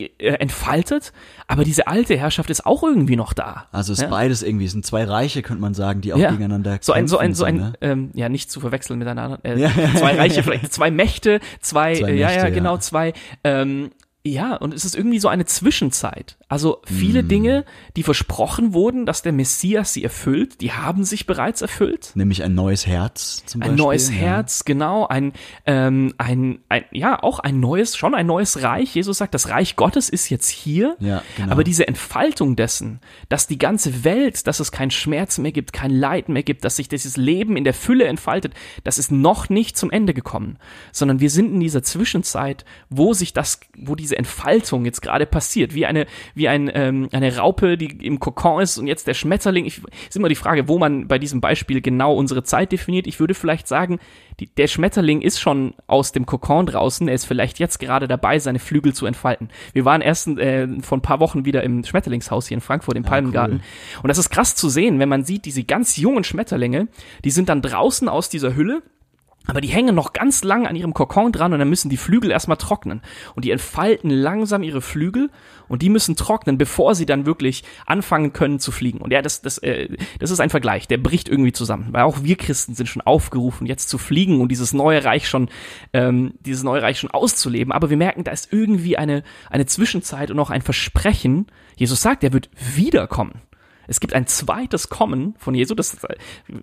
äh, 0.00 0.08
entfaltet, 0.34 1.12
aber 1.48 1.64
diese 1.64 1.88
alte 1.88 2.16
Herrschaft 2.16 2.50
ist 2.50 2.64
auch 2.64 2.84
irgendwie 2.84 3.16
noch 3.16 3.32
da. 3.32 3.66
Also 3.72 3.92
es 3.92 3.98
ist 3.98 4.04
ja? 4.04 4.08
beides 4.10 4.44
irgendwie, 4.44 4.66
es 4.66 4.72
sind 4.72 4.86
zwei 4.86 5.02
Reiche, 5.04 5.42
könnte 5.42 5.60
man 5.60 5.74
sagen, 5.74 6.00
die 6.00 6.12
auch 6.12 6.18
Ja. 6.18 6.30
gegeneinander 6.30 6.78
So 6.80 6.92
ein, 6.92 7.08
so 7.08 7.18
ein, 7.18 7.34
so 7.34 7.44
ein, 7.44 7.56
ne? 7.56 7.72
ähm, 7.80 8.10
ja, 8.14 8.28
nicht 8.28 8.48
zu 8.48 8.60
verwechseln 8.60 8.98
miteinander. 9.00 9.40
Äh, 9.42 9.58
Ja. 9.58 9.70
Zwei 9.96 10.16
Reiche, 10.16 10.42
vielleicht 10.44 10.72
zwei 10.72 10.92
Mächte, 10.92 11.40
zwei, 11.60 11.96
Zwei 11.96 12.10
äh, 12.10 12.14
ja, 12.16 12.26
Mächte, 12.28 12.42
ja, 12.42 12.48
ja. 12.48 12.54
genau, 12.54 12.78
zwei, 12.78 13.12
ähm, 13.42 13.90
ja, 14.32 14.56
und 14.56 14.74
es 14.74 14.84
ist 14.84 14.96
irgendwie 14.96 15.18
so 15.18 15.28
eine 15.28 15.44
Zwischenzeit. 15.46 16.36
Also 16.48 16.82
viele 16.86 17.22
Mm. 17.22 17.28
Dinge, 17.28 17.64
die 17.96 18.02
versprochen 18.02 18.72
wurden, 18.72 19.06
dass 19.06 19.22
der 19.22 19.32
Messias 19.32 19.92
sie 19.92 20.04
erfüllt, 20.04 20.60
die 20.60 20.72
haben 20.72 21.04
sich 21.04 21.26
bereits 21.26 21.62
erfüllt. 21.62 22.12
Nämlich 22.14 22.42
ein 22.42 22.54
neues 22.54 22.86
Herz 22.86 23.42
zum 23.46 23.62
Ein 23.62 23.70
Beispiel. 23.70 23.84
neues 23.84 24.08
ja. 24.08 24.14
Herz, 24.14 24.64
genau, 24.64 25.06
ein, 25.06 25.32
ähm, 25.66 26.14
ein, 26.18 26.60
ein, 26.68 26.84
ja, 26.90 27.22
auch 27.22 27.38
ein 27.38 27.60
neues, 27.60 27.96
schon 27.96 28.14
ein 28.14 28.26
neues 28.26 28.62
Reich. 28.62 28.94
Jesus 28.94 29.18
sagt, 29.18 29.34
das 29.34 29.48
Reich 29.48 29.76
Gottes 29.76 30.08
ist 30.08 30.28
jetzt 30.28 30.48
hier. 30.48 30.96
Ja, 31.00 31.22
genau. 31.36 31.52
Aber 31.52 31.64
diese 31.64 31.88
Entfaltung 31.88 32.56
dessen, 32.56 33.00
dass 33.28 33.46
die 33.46 33.58
ganze 33.58 34.04
Welt, 34.04 34.46
dass 34.46 34.60
es 34.60 34.72
keinen 34.72 34.90
Schmerz 34.90 35.38
mehr 35.38 35.52
gibt, 35.52 35.72
kein 35.72 35.90
Leid 35.90 36.28
mehr 36.28 36.42
gibt, 36.42 36.64
dass 36.64 36.76
sich 36.76 36.88
dieses 36.88 37.16
Leben 37.16 37.56
in 37.56 37.64
der 37.64 37.74
Fülle 37.74 38.04
entfaltet, 38.04 38.54
das 38.84 38.98
ist 38.98 39.10
noch 39.10 39.48
nicht 39.48 39.76
zum 39.76 39.90
Ende 39.90 40.14
gekommen, 40.14 40.58
sondern 40.92 41.20
wir 41.20 41.30
sind 41.30 41.52
in 41.54 41.60
dieser 41.60 41.82
Zwischenzeit, 41.82 42.64
wo 42.90 43.14
sich 43.14 43.32
das, 43.32 43.60
wo 43.76 43.94
diese 43.94 44.17
Entfaltung 44.18 44.84
jetzt 44.84 45.00
gerade 45.00 45.26
passiert, 45.26 45.74
wie 45.74 45.86
eine, 45.86 46.06
wie 46.34 46.48
ein, 46.48 46.70
ähm, 46.74 47.08
eine 47.12 47.36
Raupe, 47.36 47.78
die 47.78 48.04
im 48.04 48.20
Kokon 48.20 48.60
ist 48.60 48.76
und 48.78 48.86
jetzt 48.86 49.06
der 49.06 49.14
Schmetterling. 49.14 49.64
Ich, 49.64 49.80
ist 50.08 50.16
immer 50.16 50.28
die 50.28 50.34
Frage, 50.34 50.68
wo 50.68 50.78
man 50.78 51.08
bei 51.08 51.18
diesem 51.18 51.40
Beispiel 51.40 51.80
genau 51.80 52.14
unsere 52.14 52.42
Zeit 52.42 52.72
definiert. 52.72 53.06
Ich 53.06 53.20
würde 53.20 53.34
vielleicht 53.34 53.68
sagen, 53.68 53.98
die, 54.40 54.46
der 54.46 54.66
Schmetterling 54.66 55.20
ist 55.20 55.40
schon 55.40 55.74
aus 55.86 56.12
dem 56.12 56.26
Kokon 56.26 56.66
draußen. 56.66 57.06
Er 57.08 57.14
ist 57.14 57.24
vielleicht 57.24 57.58
jetzt 57.58 57.78
gerade 57.78 58.08
dabei, 58.08 58.38
seine 58.38 58.58
Flügel 58.58 58.92
zu 58.92 59.06
entfalten. 59.06 59.50
Wir 59.72 59.84
waren 59.84 60.00
erst 60.00 60.28
äh, 60.28 60.66
vor 60.80 60.98
ein 60.98 61.02
paar 61.02 61.20
Wochen 61.20 61.44
wieder 61.44 61.62
im 61.62 61.84
Schmetterlingshaus 61.84 62.48
hier 62.48 62.56
in 62.56 62.60
Frankfurt, 62.60 62.96
im 62.96 63.04
Palmengarten. 63.04 63.62
Und 64.02 64.08
das 64.08 64.18
ist 64.18 64.30
krass 64.30 64.54
zu 64.54 64.68
sehen, 64.68 64.98
wenn 64.98 65.08
man 65.08 65.24
sieht, 65.24 65.44
diese 65.44 65.64
ganz 65.64 65.96
jungen 65.96 66.24
Schmetterlinge, 66.24 66.88
die 67.24 67.30
sind 67.30 67.48
dann 67.48 67.62
draußen 67.62 68.08
aus 68.08 68.28
dieser 68.28 68.54
Hülle 68.54 68.82
aber 69.48 69.62
die 69.62 69.68
hängen 69.68 69.94
noch 69.94 70.12
ganz 70.12 70.44
lang 70.44 70.66
an 70.66 70.76
ihrem 70.76 70.92
Kokon 70.92 71.32
dran 71.32 71.54
und 71.54 71.58
dann 71.58 71.70
müssen 71.70 71.88
die 71.88 71.96
Flügel 71.96 72.30
erstmal 72.30 72.58
trocknen. 72.58 73.00
Und 73.34 73.46
die 73.46 73.50
entfalten 73.50 74.10
langsam 74.10 74.62
ihre 74.62 74.82
Flügel 74.82 75.30
und 75.68 75.80
die 75.80 75.88
müssen 75.88 76.16
trocknen, 76.16 76.58
bevor 76.58 76.94
sie 76.94 77.06
dann 77.06 77.24
wirklich 77.24 77.64
anfangen 77.86 78.34
können 78.34 78.60
zu 78.60 78.72
fliegen. 78.72 78.98
Und 78.98 79.10
ja, 79.10 79.22
das, 79.22 79.40
das, 79.40 79.56
äh, 79.58 79.88
das 80.18 80.30
ist 80.30 80.40
ein 80.40 80.50
Vergleich, 80.50 80.86
der 80.86 80.98
bricht 80.98 81.30
irgendwie 81.30 81.52
zusammen. 81.52 81.88
Weil 81.92 82.02
auch 82.02 82.22
wir 82.22 82.36
Christen 82.36 82.74
sind 82.74 82.88
schon 82.88 83.00
aufgerufen, 83.00 83.66
jetzt 83.66 83.88
zu 83.88 83.96
fliegen 83.96 84.42
und 84.42 84.50
dieses 84.50 84.74
neue 84.74 85.02
Reich 85.02 85.26
schon, 85.26 85.48
ähm, 85.94 86.34
dieses 86.40 86.62
neue 86.62 86.82
Reich 86.82 86.98
schon 86.98 87.10
auszuleben. 87.10 87.72
Aber 87.72 87.88
wir 87.88 87.96
merken, 87.96 88.24
da 88.24 88.32
ist 88.32 88.52
irgendwie 88.52 88.98
eine, 88.98 89.22
eine 89.48 89.64
Zwischenzeit 89.64 90.30
und 90.30 90.38
auch 90.38 90.50
ein 90.50 90.62
Versprechen. 90.62 91.46
Jesus 91.74 92.02
sagt, 92.02 92.22
er 92.22 92.34
wird 92.34 92.50
wiederkommen. 92.76 93.40
Es 93.88 93.98
gibt 94.00 94.12
ein 94.14 94.26
zweites 94.26 94.88
Kommen 94.88 95.34
von 95.38 95.54
Jesu, 95.54 95.74
das 95.74 96.04
äh, 96.04 96.14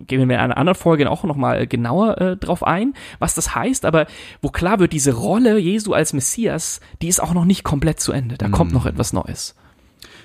gehen 0.06 0.18
wir 0.26 0.36
in 0.36 0.40
einer 0.40 0.56
anderen 0.56 0.78
Folge 0.78 1.10
auch 1.10 1.24
nochmal 1.24 1.66
genauer 1.66 2.18
äh, 2.18 2.36
drauf 2.36 2.62
ein, 2.62 2.94
was 3.18 3.34
das 3.34 3.54
heißt, 3.54 3.84
aber 3.84 4.06
wo 4.40 4.48
klar 4.48 4.78
wird, 4.78 4.92
diese 4.94 5.12
Rolle 5.12 5.58
Jesu 5.58 5.92
als 5.92 6.12
Messias, 6.12 6.80
die 7.02 7.08
ist 7.08 7.20
auch 7.20 7.34
noch 7.34 7.44
nicht 7.44 7.64
komplett 7.64 8.00
zu 8.00 8.12
Ende. 8.12 8.38
Da 8.38 8.48
kommt 8.48 8.72
noch 8.72 8.86
etwas 8.86 9.12
Neues. 9.12 9.54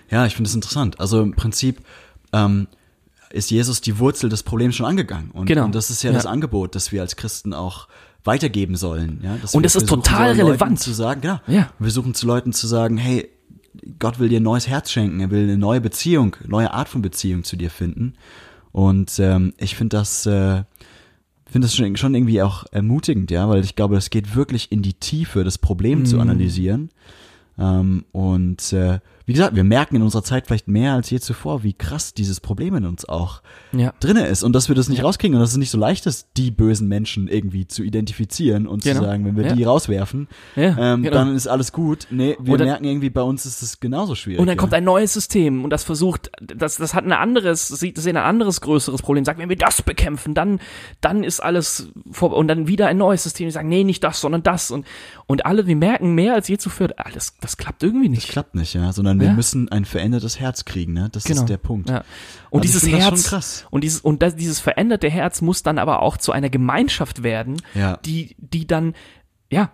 Ja, 0.09 0.25
ich 0.25 0.35
finde 0.35 0.47
es 0.49 0.55
interessant. 0.55 0.99
Also 0.99 1.21
im 1.21 1.35
Prinzip 1.35 1.81
ähm, 2.33 2.67
ist 3.31 3.49
Jesus 3.49 3.81
die 3.81 3.97
Wurzel 3.99 4.29
des 4.29 4.43
Problems 4.43 4.75
schon 4.75 4.85
angegangen. 4.85 5.31
Und, 5.31 5.45
Genau. 5.47 5.65
und 5.65 5.73
das 5.75 5.89
ist 5.89 6.03
ja, 6.03 6.11
Ja. 6.11 6.15
das 6.17 6.25
Angebot, 6.25 6.75
das 6.75 6.91
wir 6.91 7.01
als 7.01 7.15
Christen 7.15 7.53
auch 7.53 7.87
weitergeben 8.23 8.75
sollen. 8.75 9.21
Ja? 9.23 9.37
Dass 9.41 9.55
Und 9.55 9.63
das 9.63 9.75
ist 9.75 9.87
total 9.89 10.35
sollen, 10.35 10.47
relevant. 10.47 10.71
Leuten 10.71 10.77
Zu 10.77 10.93
sagen, 10.93 11.21
ja, 11.23 11.41
Ja. 11.47 11.69
Wir 11.79 11.85
versuchen 11.85 12.13
zu 12.13 12.27
Leuten 12.27 12.53
zu 12.53 12.67
sagen, 12.67 12.97
hey, 12.97 13.29
Gott 13.99 14.19
will 14.19 14.29
dir 14.29 14.39
ein 14.39 14.43
neues 14.43 14.67
Herz 14.67 14.91
schenken, 14.91 15.19
er 15.19 15.31
will 15.31 15.43
eine 15.43 15.57
neue 15.57 15.81
Beziehung, 15.81 16.35
neue 16.47 16.71
Art 16.73 16.89
von 16.89 17.01
Beziehung 17.01 17.43
zu 17.43 17.55
dir 17.55 17.69
finden. 17.69 18.13
Und 18.71 19.19
ähm, 19.19 19.53
ich 19.57 19.75
finde 19.75 19.97
das, 19.97 20.25
äh, 20.25 20.63
finde 21.45 21.67
das 21.67 21.75
schon, 21.75 21.95
schon 21.97 22.15
irgendwie 22.15 22.41
auch 22.41 22.65
ermutigend, 22.71 23.31
ja, 23.31 23.49
weil 23.49 23.63
ich 23.63 23.75
glaube, 23.75 23.95
das 23.95 24.09
geht 24.09 24.35
wirklich 24.35 24.71
in 24.71 24.81
die 24.81 24.93
Tiefe, 24.93 25.43
das 25.43 25.57
Problem 25.57 26.05
zu 26.05 26.19
analysieren. 26.19 26.89
Ähm, 27.57 28.05
und 28.11 28.73
äh, 28.73 28.99
wie 29.25 29.33
gesagt, 29.33 29.55
wir 29.55 29.63
merken 29.63 29.95
in 29.95 30.01
unserer 30.01 30.23
Zeit 30.23 30.47
vielleicht 30.47 30.67
mehr 30.67 30.93
als 30.93 31.09
je 31.09 31.19
zuvor, 31.19 31.63
wie 31.63 31.73
krass 31.73 32.13
dieses 32.13 32.39
Problem 32.39 32.75
in 32.75 32.85
uns 32.85 33.05
auch 33.07 33.41
Ja. 33.71 33.93
drinne 33.99 34.25
ist 34.27 34.43
und 34.43 34.53
dass 34.53 34.67
wir 34.67 34.75
das 34.75 34.89
nicht 34.89 35.03
rauskriegen 35.03 35.35
und 35.35 35.41
dass 35.41 35.51
es 35.51 35.57
nicht 35.57 35.69
so 35.71 35.77
leicht 35.77 36.05
ist, 36.05 36.29
die 36.37 36.51
bösen 36.51 36.87
Menschen 36.87 37.27
irgendwie 37.27 37.67
zu 37.67 37.83
identifizieren 37.83 38.67
und 38.67 38.83
Genau. 38.83 38.99
zu 38.99 39.05
sagen, 39.05 39.25
wenn 39.25 39.35
wir 39.37 39.45
Ja. 39.47 39.55
die 39.55 39.63
rauswerfen, 39.63 40.27
Ja, 40.55 40.75
ähm, 40.93 41.03
genau. 41.03 41.15
dann 41.15 41.35
ist 41.35 41.47
alles 41.47 41.71
gut. 41.71 42.07
Nee, 42.09 42.35
wir 42.39 42.57
dann- 42.57 42.67
merken 42.67 42.83
irgendwie, 42.85 43.09
bei 43.09 43.21
uns 43.21 43.45
ist 43.45 43.61
es 43.61 43.79
genauso 43.79 44.15
schwierig. 44.15 44.39
Und 44.39 44.47
dann 44.47 44.55
ja. 44.57 44.59
kommt 44.59 44.73
ein 44.73 44.83
neues 44.83 45.13
System 45.13 45.63
und 45.63 45.69
das 45.69 45.83
versucht, 45.83 46.31
das, 46.41 46.77
das 46.77 46.93
hat 46.93 47.05
ein 47.05 47.11
anderes, 47.11 47.67
sieht 47.67 47.97
das 47.97 48.05
in 48.05 48.17
ein 48.17 48.23
anderes 48.23 48.61
größeres 48.61 49.01
Problem. 49.01 49.23
Sagt, 49.25 49.39
wenn 49.39 49.49
wir 49.49 49.55
das 49.57 49.81
bekämpfen, 49.81 50.33
dann, 50.33 50.59
dann 50.99 51.23
ist 51.23 51.39
alles 51.41 51.89
vor, 52.11 52.35
und 52.35 52.47
dann 52.47 52.67
wieder 52.67 52.87
ein 52.87 52.97
neues 52.97 53.23
System. 53.23 53.47
Die 53.47 53.51
sagen, 53.51 53.69
nee, 53.69 53.83
nicht 53.83 54.03
das, 54.03 54.21
sondern 54.21 54.43
das. 54.43 54.71
Und, 54.71 54.85
und 55.27 55.45
alle, 55.45 55.67
wir 55.67 55.75
merken 55.75 56.13
mehr 56.15 56.33
als 56.33 56.47
je 56.47 56.57
zuvor, 56.57 56.89
ah, 56.97 57.09
das, 57.13 57.35
das 57.39 57.57
klappt 57.57 57.83
irgendwie 57.83 58.07
das 58.09 58.15
nicht. 58.17 58.29
klappt 58.29 58.55
nicht, 58.55 58.73
ja, 58.73 58.91
sondern 58.93 59.10
wir 59.19 59.27
Ja. 59.27 59.33
müssen 59.33 59.69
ein 59.69 59.85
verändertes 59.85 60.39
Herz 60.39 60.65
kriegen, 60.65 60.93
ne? 60.93 61.09
Das 61.11 61.25
ist 61.25 61.49
der 61.49 61.57
Punkt. 61.57 61.87
Genau. 61.87 61.99
Ja. 61.99 62.05
Und 62.49 62.61
Also 62.65 62.79
dieses 62.79 62.89
Herz 62.91 63.23
krass. 63.27 63.65
und 63.71 63.83
dieses 63.83 63.99
und 64.01 64.21
das, 64.21 64.35
dieses 64.35 64.59
veränderte 64.59 65.09
Herz 65.09 65.41
muss 65.41 65.63
dann 65.63 65.77
aber 65.77 66.01
auch 66.01 66.17
zu 66.17 66.31
einer 66.31 66.49
Gemeinschaft 66.49 67.23
werden, 67.23 67.57
Ja. 67.73 67.97
die 68.05 68.35
die 68.39 68.65
dann 68.67 68.93
ja 69.51 69.71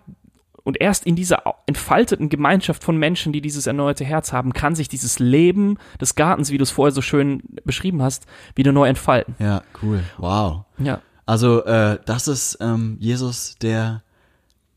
und 0.64 0.82
erst 0.82 1.06
in 1.06 1.16
dieser 1.16 1.44
entfalteten 1.66 2.28
Gemeinschaft 2.28 2.84
von 2.84 2.98
Menschen, 2.98 3.32
die 3.32 3.40
dieses 3.40 3.68
erneuerte 3.68 4.04
Herz 4.04 4.34
haben, 4.34 4.52
kann 4.52 4.76
sich 4.76 4.90
dieses 4.90 5.18
Leben 5.20 5.78
des 6.02 6.16
Gartens, 6.16 6.52
wie 6.52 6.58
du 6.58 6.64
es 6.64 6.72
vorher 6.72 6.92
so 6.92 7.02
schön 7.02 7.42
beschrieben 7.64 8.02
hast, 8.02 8.26
wieder 8.56 8.74
neu 8.74 8.86
entfalten. 8.88 9.36
Ja, 9.40 9.62
cool. 9.82 10.04
Wow. 10.18 10.66
Ja. 10.78 11.00
Also, 11.26 11.64
äh, 11.64 12.00
das 12.06 12.28
ist 12.28 12.58
ähm, 12.60 12.98
Jesus, 13.00 13.56
der, 13.62 14.02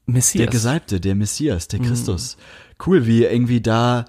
Messias. 0.07 0.43
der 0.45 0.51
Gesalbte, 0.53 1.01
der 1.01 1.15
Messias, 1.17 1.67
Mhm. 1.67 1.79
der 1.79 1.89
Christus. 1.89 2.37
Cool, 2.87 3.07
wie 3.07 3.25
irgendwie 3.25 3.61
da 3.61 4.05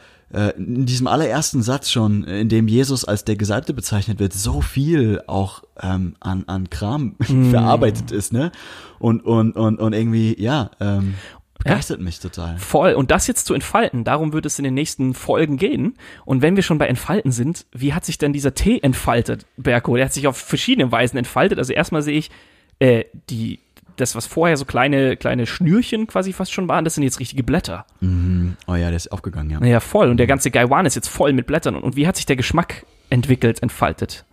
in 0.58 0.86
diesem 0.86 1.08
allerersten 1.08 1.62
Satz 1.62 1.90
schon, 1.92 2.24
in 2.24 2.50
dem 2.50 2.68
Jesus 2.68 3.06
als 3.06 3.26
der 3.26 3.36
Gesalbte 3.36 3.74
bezeichnet 3.74 4.20
wird, 4.20 4.34
so 4.34 4.62
viel 4.62 5.22
auch 5.28 5.64
ähm, 5.82 6.16
an, 6.20 6.44
an 6.48 6.70
Kram 6.70 7.16
Mhm. 7.28 7.52
verarbeitet 7.52 8.12
ist, 8.12 8.34
ne? 8.34 8.52
Und, 9.00 9.24
und, 9.26 9.56
und, 9.56 9.80
und 9.80 9.94
irgendwie, 9.94 10.36
ja, 10.42 10.72
ähm, 10.80 11.16
begeistert 11.64 12.02
mich 12.02 12.20
total. 12.20 12.58
Voll. 12.58 12.94
Und 12.94 13.12
das 13.12 13.28
jetzt 13.28 13.46
zu 13.46 13.54
entfalten, 13.54 14.04
darum 14.04 14.34
wird 14.34 14.46
es 14.46 14.58
in 14.58 14.64
den 14.64 14.74
nächsten 14.74 15.14
Folgen 15.14 15.58
gehen. 15.58 15.96
Und 16.26 16.42
wenn 16.42 16.56
wir 16.56 16.64
schon 16.64 16.78
bei 16.78 16.88
Entfalten 16.88 17.32
sind, 17.32 17.66
wie 17.72 17.94
hat 17.94 18.06
sich 18.06 18.18
denn 18.18 18.34
dieser 18.34 18.54
Tee 18.54 18.80
entfaltet, 18.82 19.46
Berko? 19.58 19.96
Der 19.96 20.06
hat 20.06 20.14
sich 20.14 20.28
auf 20.28 20.38
verschiedene 20.38 20.92
Weisen 20.92 21.18
entfaltet. 21.18 21.60
Also 21.60 21.74
erstmal 21.74 22.02
sehe 22.02 22.18
ich, 22.18 22.32
äh, 22.80 23.06
die, 23.30 23.60
das, 23.96 24.16
was 24.16 24.26
vorher 24.26 24.58
so 24.58 24.66
kleine, 24.66 25.18
kleine 25.18 25.46
Schnürchen 25.46 26.08
quasi 26.08 26.34
fast 26.34 26.52
schon 26.52 26.68
waren, 26.68 26.84
das 26.84 26.96
sind 26.96 27.04
jetzt 27.04 27.20
richtige 27.20 27.44
Blätter. 27.44 27.86
Mhm. 28.00 28.58
Oh 28.68 28.76
ja, 28.76 28.88
der 28.88 28.96
ist 28.96 29.12
aufgegangen, 29.12 29.50
ja. 29.50 29.60
Naja, 29.60 29.80
voll. 29.80 30.10
Und 30.10 30.18
der 30.18 30.28
ganze 30.28 30.52
Gaiwan 30.52 30.86
ist 30.86 30.96
jetzt 30.96 31.08
voll 31.08 31.34
mit 31.34 31.48
Blättern. 31.48 31.76
Und, 31.76 31.96
wie 31.96 32.08
hat 32.08 32.16
sich 32.16 32.26
der 32.26 32.36
Geschmack 32.36 32.86
entwickelt, 33.10 33.62
entfaltet? 33.62 34.26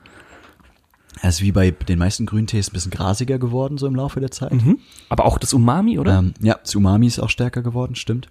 Er 1.20 1.30
ist 1.30 1.42
wie 1.42 1.52
bei 1.52 1.70
den 1.70 1.98
meisten 1.98 2.26
Grüntees 2.26 2.70
ein 2.70 2.72
bisschen 2.72 2.90
grasiger 2.90 3.38
geworden, 3.38 3.78
so 3.78 3.86
im 3.86 3.94
Laufe 3.94 4.20
der 4.20 4.30
Zeit. 4.30 4.52
Mhm. 4.52 4.78
Aber 5.08 5.24
auch 5.24 5.38
das 5.38 5.52
Umami, 5.52 5.98
oder? 5.98 6.18
Ähm, 6.18 6.34
ja, 6.40 6.58
das 6.62 6.74
Umami 6.74 7.06
ist 7.06 7.18
auch 7.18 7.30
stärker 7.30 7.62
geworden, 7.62 7.96
stimmt. 7.96 8.28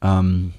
Ähm, 0.00 0.52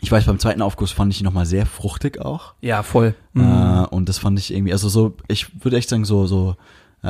ich 0.00 0.10
weiß, 0.10 0.26
beim 0.26 0.38
zweiten 0.38 0.62
Aufguss 0.62 0.92
fand 0.92 1.12
ich 1.12 1.20
ihn 1.20 1.24
nochmal 1.24 1.46
sehr 1.46 1.66
fruchtig 1.66 2.20
auch. 2.20 2.54
Ja, 2.60 2.82
voll. 2.82 3.14
Äh, 3.34 3.40
und 3.40 4.08
das 4.08 4.18
fand 4.18 4.38
ich 4.38 4.52
irgendwie, 4.52 4.72
also 4.72 4.88
so, 4.88 5.16
ich 5.28 5.64
würde 5.64 5.76
echt 5.76 5.88
sagen, 5.88 6.04
so, 6.04 6.26
so 6.26 6.50
äh, 6.50 6.54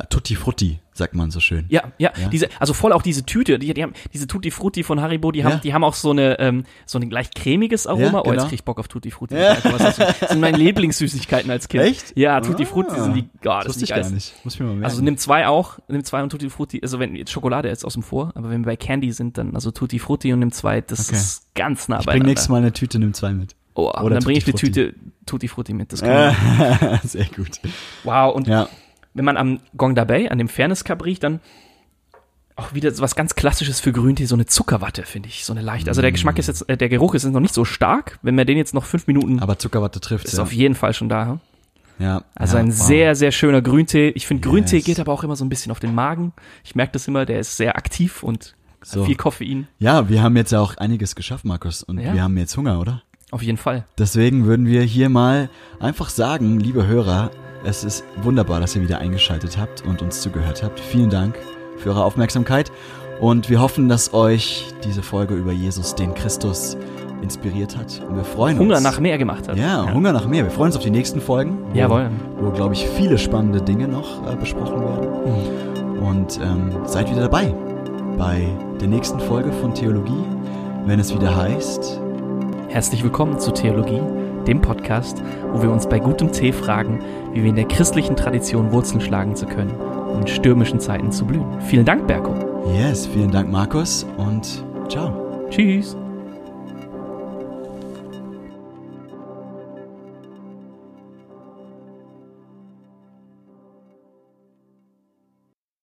Tutti 0.02 0.34
Frutti, 0.34 0.78
sagt 0.92 1.14
man 1.14 1.30
so 1.30 1.38
schön. 1.40 1.66
Ja, 1.68 1.84
ja, 1.98 2.12
Ja. 2.20 2.28
diese, 2.28 2.48
also 2.58 2.74
voll 2.74 2.92
auch 2.92 3.02
diese 3.02 3.24
Tüte, 3.24 3.58
die, 3.60 3.72
die 3.72 3.82
haben, 3.82 3.92
diese 4.12 4.26
Tutti 4.26 4.50
Frutti 4.50 4.82
von 4.82 5.00
Haribo, 5.00 5.30
die 5.30 5.44
haben, 5.44 5.52
Ja. 5.52 5.58
die 5.58 5.72
haben 5.74 5.84
auch 5.84 5.94
so 5.94 6.10
eine, 6.10 6.38
ähm, 6.40 6.64
so 6.84 6.98
ein 6.98 7.08
leicht 7.10 7.34
cremiges 7.36 7.86
Aroma. 7.86 8.04
Ja, 8.04 8.12
Oh, 8.12 8.24
jetzt 8.26 8.32
genau. 8.32 8.42
krieg 8.48 8.52
ich 8.54 8.64
Bock 8.64 8.78
auf 8.80 8.88
Tutti 8.88 9.10
Frutti. 9.12 9.34
Ja. 9.36 9.54
Das 9.54 9.96
sind 10.30 10.40
meine 10.40 10.56
Lieblingssüßigkeiten 10.58 11.50
als 11.50 11.68
Kind. 11.68 11.84
Echt? 11.84 12.16
Ja, 12.16 12.40
Tutti 12.40 12.64
Ah. 12.64 12.66
Frutti 12.66 13.00
sind 13.00 13.14
die, 13.14 13.24
oh, 13.46 13.60
das, 13.64 13.76
die 13.76 13.84
ich 13.84 13.90
gar 13.90 13.98
nicht. 14.10 14.34
Muss 14.44 14.54
ich 14.54 14.60
mir 14.60 14.66
mal 14.66 14.72
merken. 14.72 14.84
Also 14.84 15.02
nimm 15.02 15.16
zwei 15.16 15.46
auch, 15.46 15.78
nimm 15.88 16.02
zwei 16.04 16.22
und 16.22 16.30
Tutti 16.30 16.50
Frutti, 16.50 16.80
also 16.82 16.98
wenn 16.98 17.14
jetzt 17.14 17.30
Schokolade 17.30 17.68
ist 17.68 17.84
außen 17.84 18.02
vor, 18.02 18.32
aber 18.34 18.50
wenn 18.50 18.62
wir 18.62 18.66
bei 18.72 18.76
Candy 18.76 19.12
sind, 19.12 19.38
dann 19.38 19.54
also 19.54 19.70
Tutti 19.70 19.98
Frutti 19.98 20.32
und 20.32 20.40
nimm 20.40 20.50
zwei, 20.52 20.80
das 20.80 21.08
Okay. 21.08 21.16
ist 21.16 21.54
ganz 21.54 21.88
nah 21.88 22.00
ich 22.00 22.06
bring 22.06 22.14
beieinander. 22.14 22.30
nächstes 22.30 22.48
Mal 22.48 22.56
eine 22.58 22.72
Tüte, 22.72 22.98
nimm 22.98 23.14
zwei 23.14 23.32
mit. 23.32 23.54
Oh, 23.76 23.90
Oder 23.90 24.16
dann 24.16 24.24
bringe 24.24 24.38
ich 24.38 24.44
Frutti. 24.44 24.70
Tüte 24.70 24.94
Tutti 25.26 25.48
Frutti 25.48 25.72
mit. 25.72 25.92
Das 25.92 26.00
kann 26.02 26.34
man. 26.80 27.00
Sehr 27.04 27.24
gut. 27.26 27.60
Wow, 28.04 28.34
und 28.34 28.46
Ja. 28.46 28.68
Wenn 29.14 29.24
man 29.24 29.36
am 29.36 29.60
Gongda 29.76 30.04
Bay, 30.04 30.28
an 30.28 30.38
dem 30.38 30.48
Fairness 30.48 30.84
Cup 30.84 31.04
riecht, 31.04 31.22
dann 31.22 31.40
auch 32.56 32.72
wieder 32.72 32.92
so 32.92 33.02
was 33.02 33.16
ganz 33.16 33.34
Klassisches 33.34 33.80
für 33.80 33.90
Grüntee, 33.92 34.26
so 34.26 34.36
eine 34.36 34.46
Zuckerwatte, 34.46 35.02
finde 35.02 35.28
ich, 35.28 35.44
so 35.44 35.52
eine 35.52 35.60
leichte. 35.62 35.90
Also 35.90 36.02
der 36.02 36.12
Geschmack 36.12 36.38
ist 36.38 36.46
jetzt, 36.46 36.68
äh, 36.68 36.76
der 36.76 36.88
Geruch 36.88 37.14
ist 37.14 37.24
jetzt 37.24 37.32
noch 37.32 37.40
nicht 37.40 37.54
so 37.54 37.64
stark. 37.64 38.18
Wenn 38.22 38.36
wir 38.36 38.44
den 38.44 38.56
jetzt 38.58 38.74
noch 38.74 38.84
fünf 38.84 39.06
Minuten, 39.08 39.40
Aber 39.40 39.58
Zuckerwatte 39.58 40.00
trifft 40.00 40.26
ist 40.26 40.36
ja. 40.36 40.42
auf 40.42 40.52
jeden 40.52 40.76
Fall 40.76 40.94
schon 40.94 41.08
da. 41.08 41.26
hm? 41.26 41.40
ja. 41.98 42.22
Also 42.36 42.56
ja, 42.56 42.62
ein 42.62 42.68
wow. 42.68 42.86
sehr, 42.86 43.14
sehr 43.16 43.32
schöner 43.32 43.60
Grüntee. 43.60 44.10
Ich 44.10 44.26
finde, 44.28 44.48
Grüntee 44.48 44.76
Yes. 44.76 44.84
geht 44.84 45.00
aber 45.00 45.12
auch 45.12 45.24
immer 45.24 45.34
so 45.34 45.44
ein 45.44 45.48
bisschen 45.48 45.72
auf 45.72 45.80
den 45.80 45.94
Magen. 45.96 46.32
Ich 46.62 46.76
merke 46.76 46.92
das 46.92 47.08
immer, 47.08 47.26
der 47.26 47.40
ist 47.40 47.56
sehr 47.56 47.76
aktiv 47.76 48.22
und 48.22 48.54
So. 48.82 49.04
viel 49.04 49.16
Koffein. 49.16 49.66
Ja, 49.80 50.08
wir 50.08 50.22
haben 50.22 50.36
jetzt 50.36 50.52
ja 50.52 50.60
auch 50.60 50.76
einiges 50.76 51.16
geschafft, 51.16 51.44
Markus. 51.44 51.82
Und 51.82 51.98
Ja. 51.98 52.12
wir 52.14 52.22
haben 52.22 52.36
jetzt 52.38 52.56
Hunger, 52.56 52.78
oder? 52.78 53.02
Auf 53.32 53.42
jeden 53.42 53.58
Fall. 53.58 53.84
Deswegen 53.98 54.44
würden 54.46 54.66
wir 54.66 54.82
hier 54.82 55.08
mal 55.08 55.50
einfach 55.80 56.08
sagen, 56.08 56.60
liebe 56.60 56.86
Hörer, 56.86 57.32
es 57.64 57.84
ist 57.84 58.04
wunderbar, 58.22 58.60
dass 58.60 58.76
ihr 58.76 58.82
wieder 58.82 58.98
eingeschaltet 58.98 59.58
habt 59.58 59.84
und 59.84 60.02
uns 60.02 60.20
zugehört 60.20 60.62
habt. 60.62 60.78
Vielen 60.80 61.10
Dank 61.10 61.36
für 61.78 61.90
eure 61.90 62.04
Aufmerksamkeit 62.04 62.70
und 63.20 63.48
wir 63.48 63.60
hoffen, 63.60 63.88
dass 63.88 64.12
euch 64.12 64.74
diese 64.84 65.02
Folge 65.02 65.34
über 65.34 65.52
Jesus, 65.52 65.94
den 65.94 66.14
Christus, 66.14 66.76
inspiriert 67.22 67.76
hat. 67.76 68.02
Und 68.06 68.16
wir 68.16 68.24
freuen 68.24 68.58
Hunger 68.58 68.74
uns. 68.76 68.84
nach 68.84 69.00
mehr 69.00 69.16
gemacht 69.16 69.48
hat. 69.48 69.56
Ja, 69.56 69.90
Hunger 69.92 70.12
nach 70.12 70.26
mehr. 70.26 70.44
Wir 70.44 70.50
freuen 70.50 70.66
uns 70.66 70.76
auf 70.76 70.82
die 70.82 70.90
nächsten 70.90 71.22
Folgen, 71.22 71.58
wo, 71.72 71.78
Jawohl. 71.78 72.10
wo 72.38 72.50
glaube 72.50 72.74
ich, 72.74 72.86
viele 72.86 73.16
spannende 73.16 73.62
Dinge 73.62 73.88
noch 73.88 74.30
äh, 74.30 74.36
besprochen 74.36 74.80
werden. 74.80 76.00
Und 76.00 76.38
ähm, 76.42 76.70
seid 76.84 77.10
wieder 77.10 77.22
dabei 77.22 77.54
bei 78.18 78.46
der 78.78 78.88
nächsten 78.88 79.18
Folge 79.20 79.52
von 79.52 79.72
Theologie, 79.72 80.22
wenn 80.84 81.00
es 81.00 81.14
wieder 81.14 81.34
heißt, 81.34 81.98
Herzlich 82.68 83.04
willkommen 83.04 83.38
zu 83.38 83.52
Theologie, 83.52 84.00
dem 84.44 84.60
Podcast, 84.60 85.22
wo 85.52 85.62
wir 85.62 85.70
uns 85.70 85.88
bei 85.88 85.98
gutem 85.98 86.32
Tee 86.32 86.52
fragen, 86.52 87.00
wie 87.32 87.42
wir 87.42 87.50
in 87.50 87.56
der 87.56 87.68
christlichen 87.68 88.16
Tradition 88.16 88.72
Wurzeln 88.72 89.00
schlagen 89.00 89.34
zu 89.36 89.46
können, 89.46 89.72
um 90.12 90.20
in 90.20 90.26
stürmischen 90.26 90.80
Zeiten 90.80 91.10
zu 91.12 91.24
blühen. 91.24 91.46
Vielen 91.62 91.84
Dank, 91.84 92.06
Berko. 92.06 92.34
yes, 92.72 93.06
vielen 93.06 93.30
Dank 93.30 93.50
Markus 93.50 94.06
und 94.16 94.64
ciao. 94.88 95.12
Tschüss. 95.50 95.96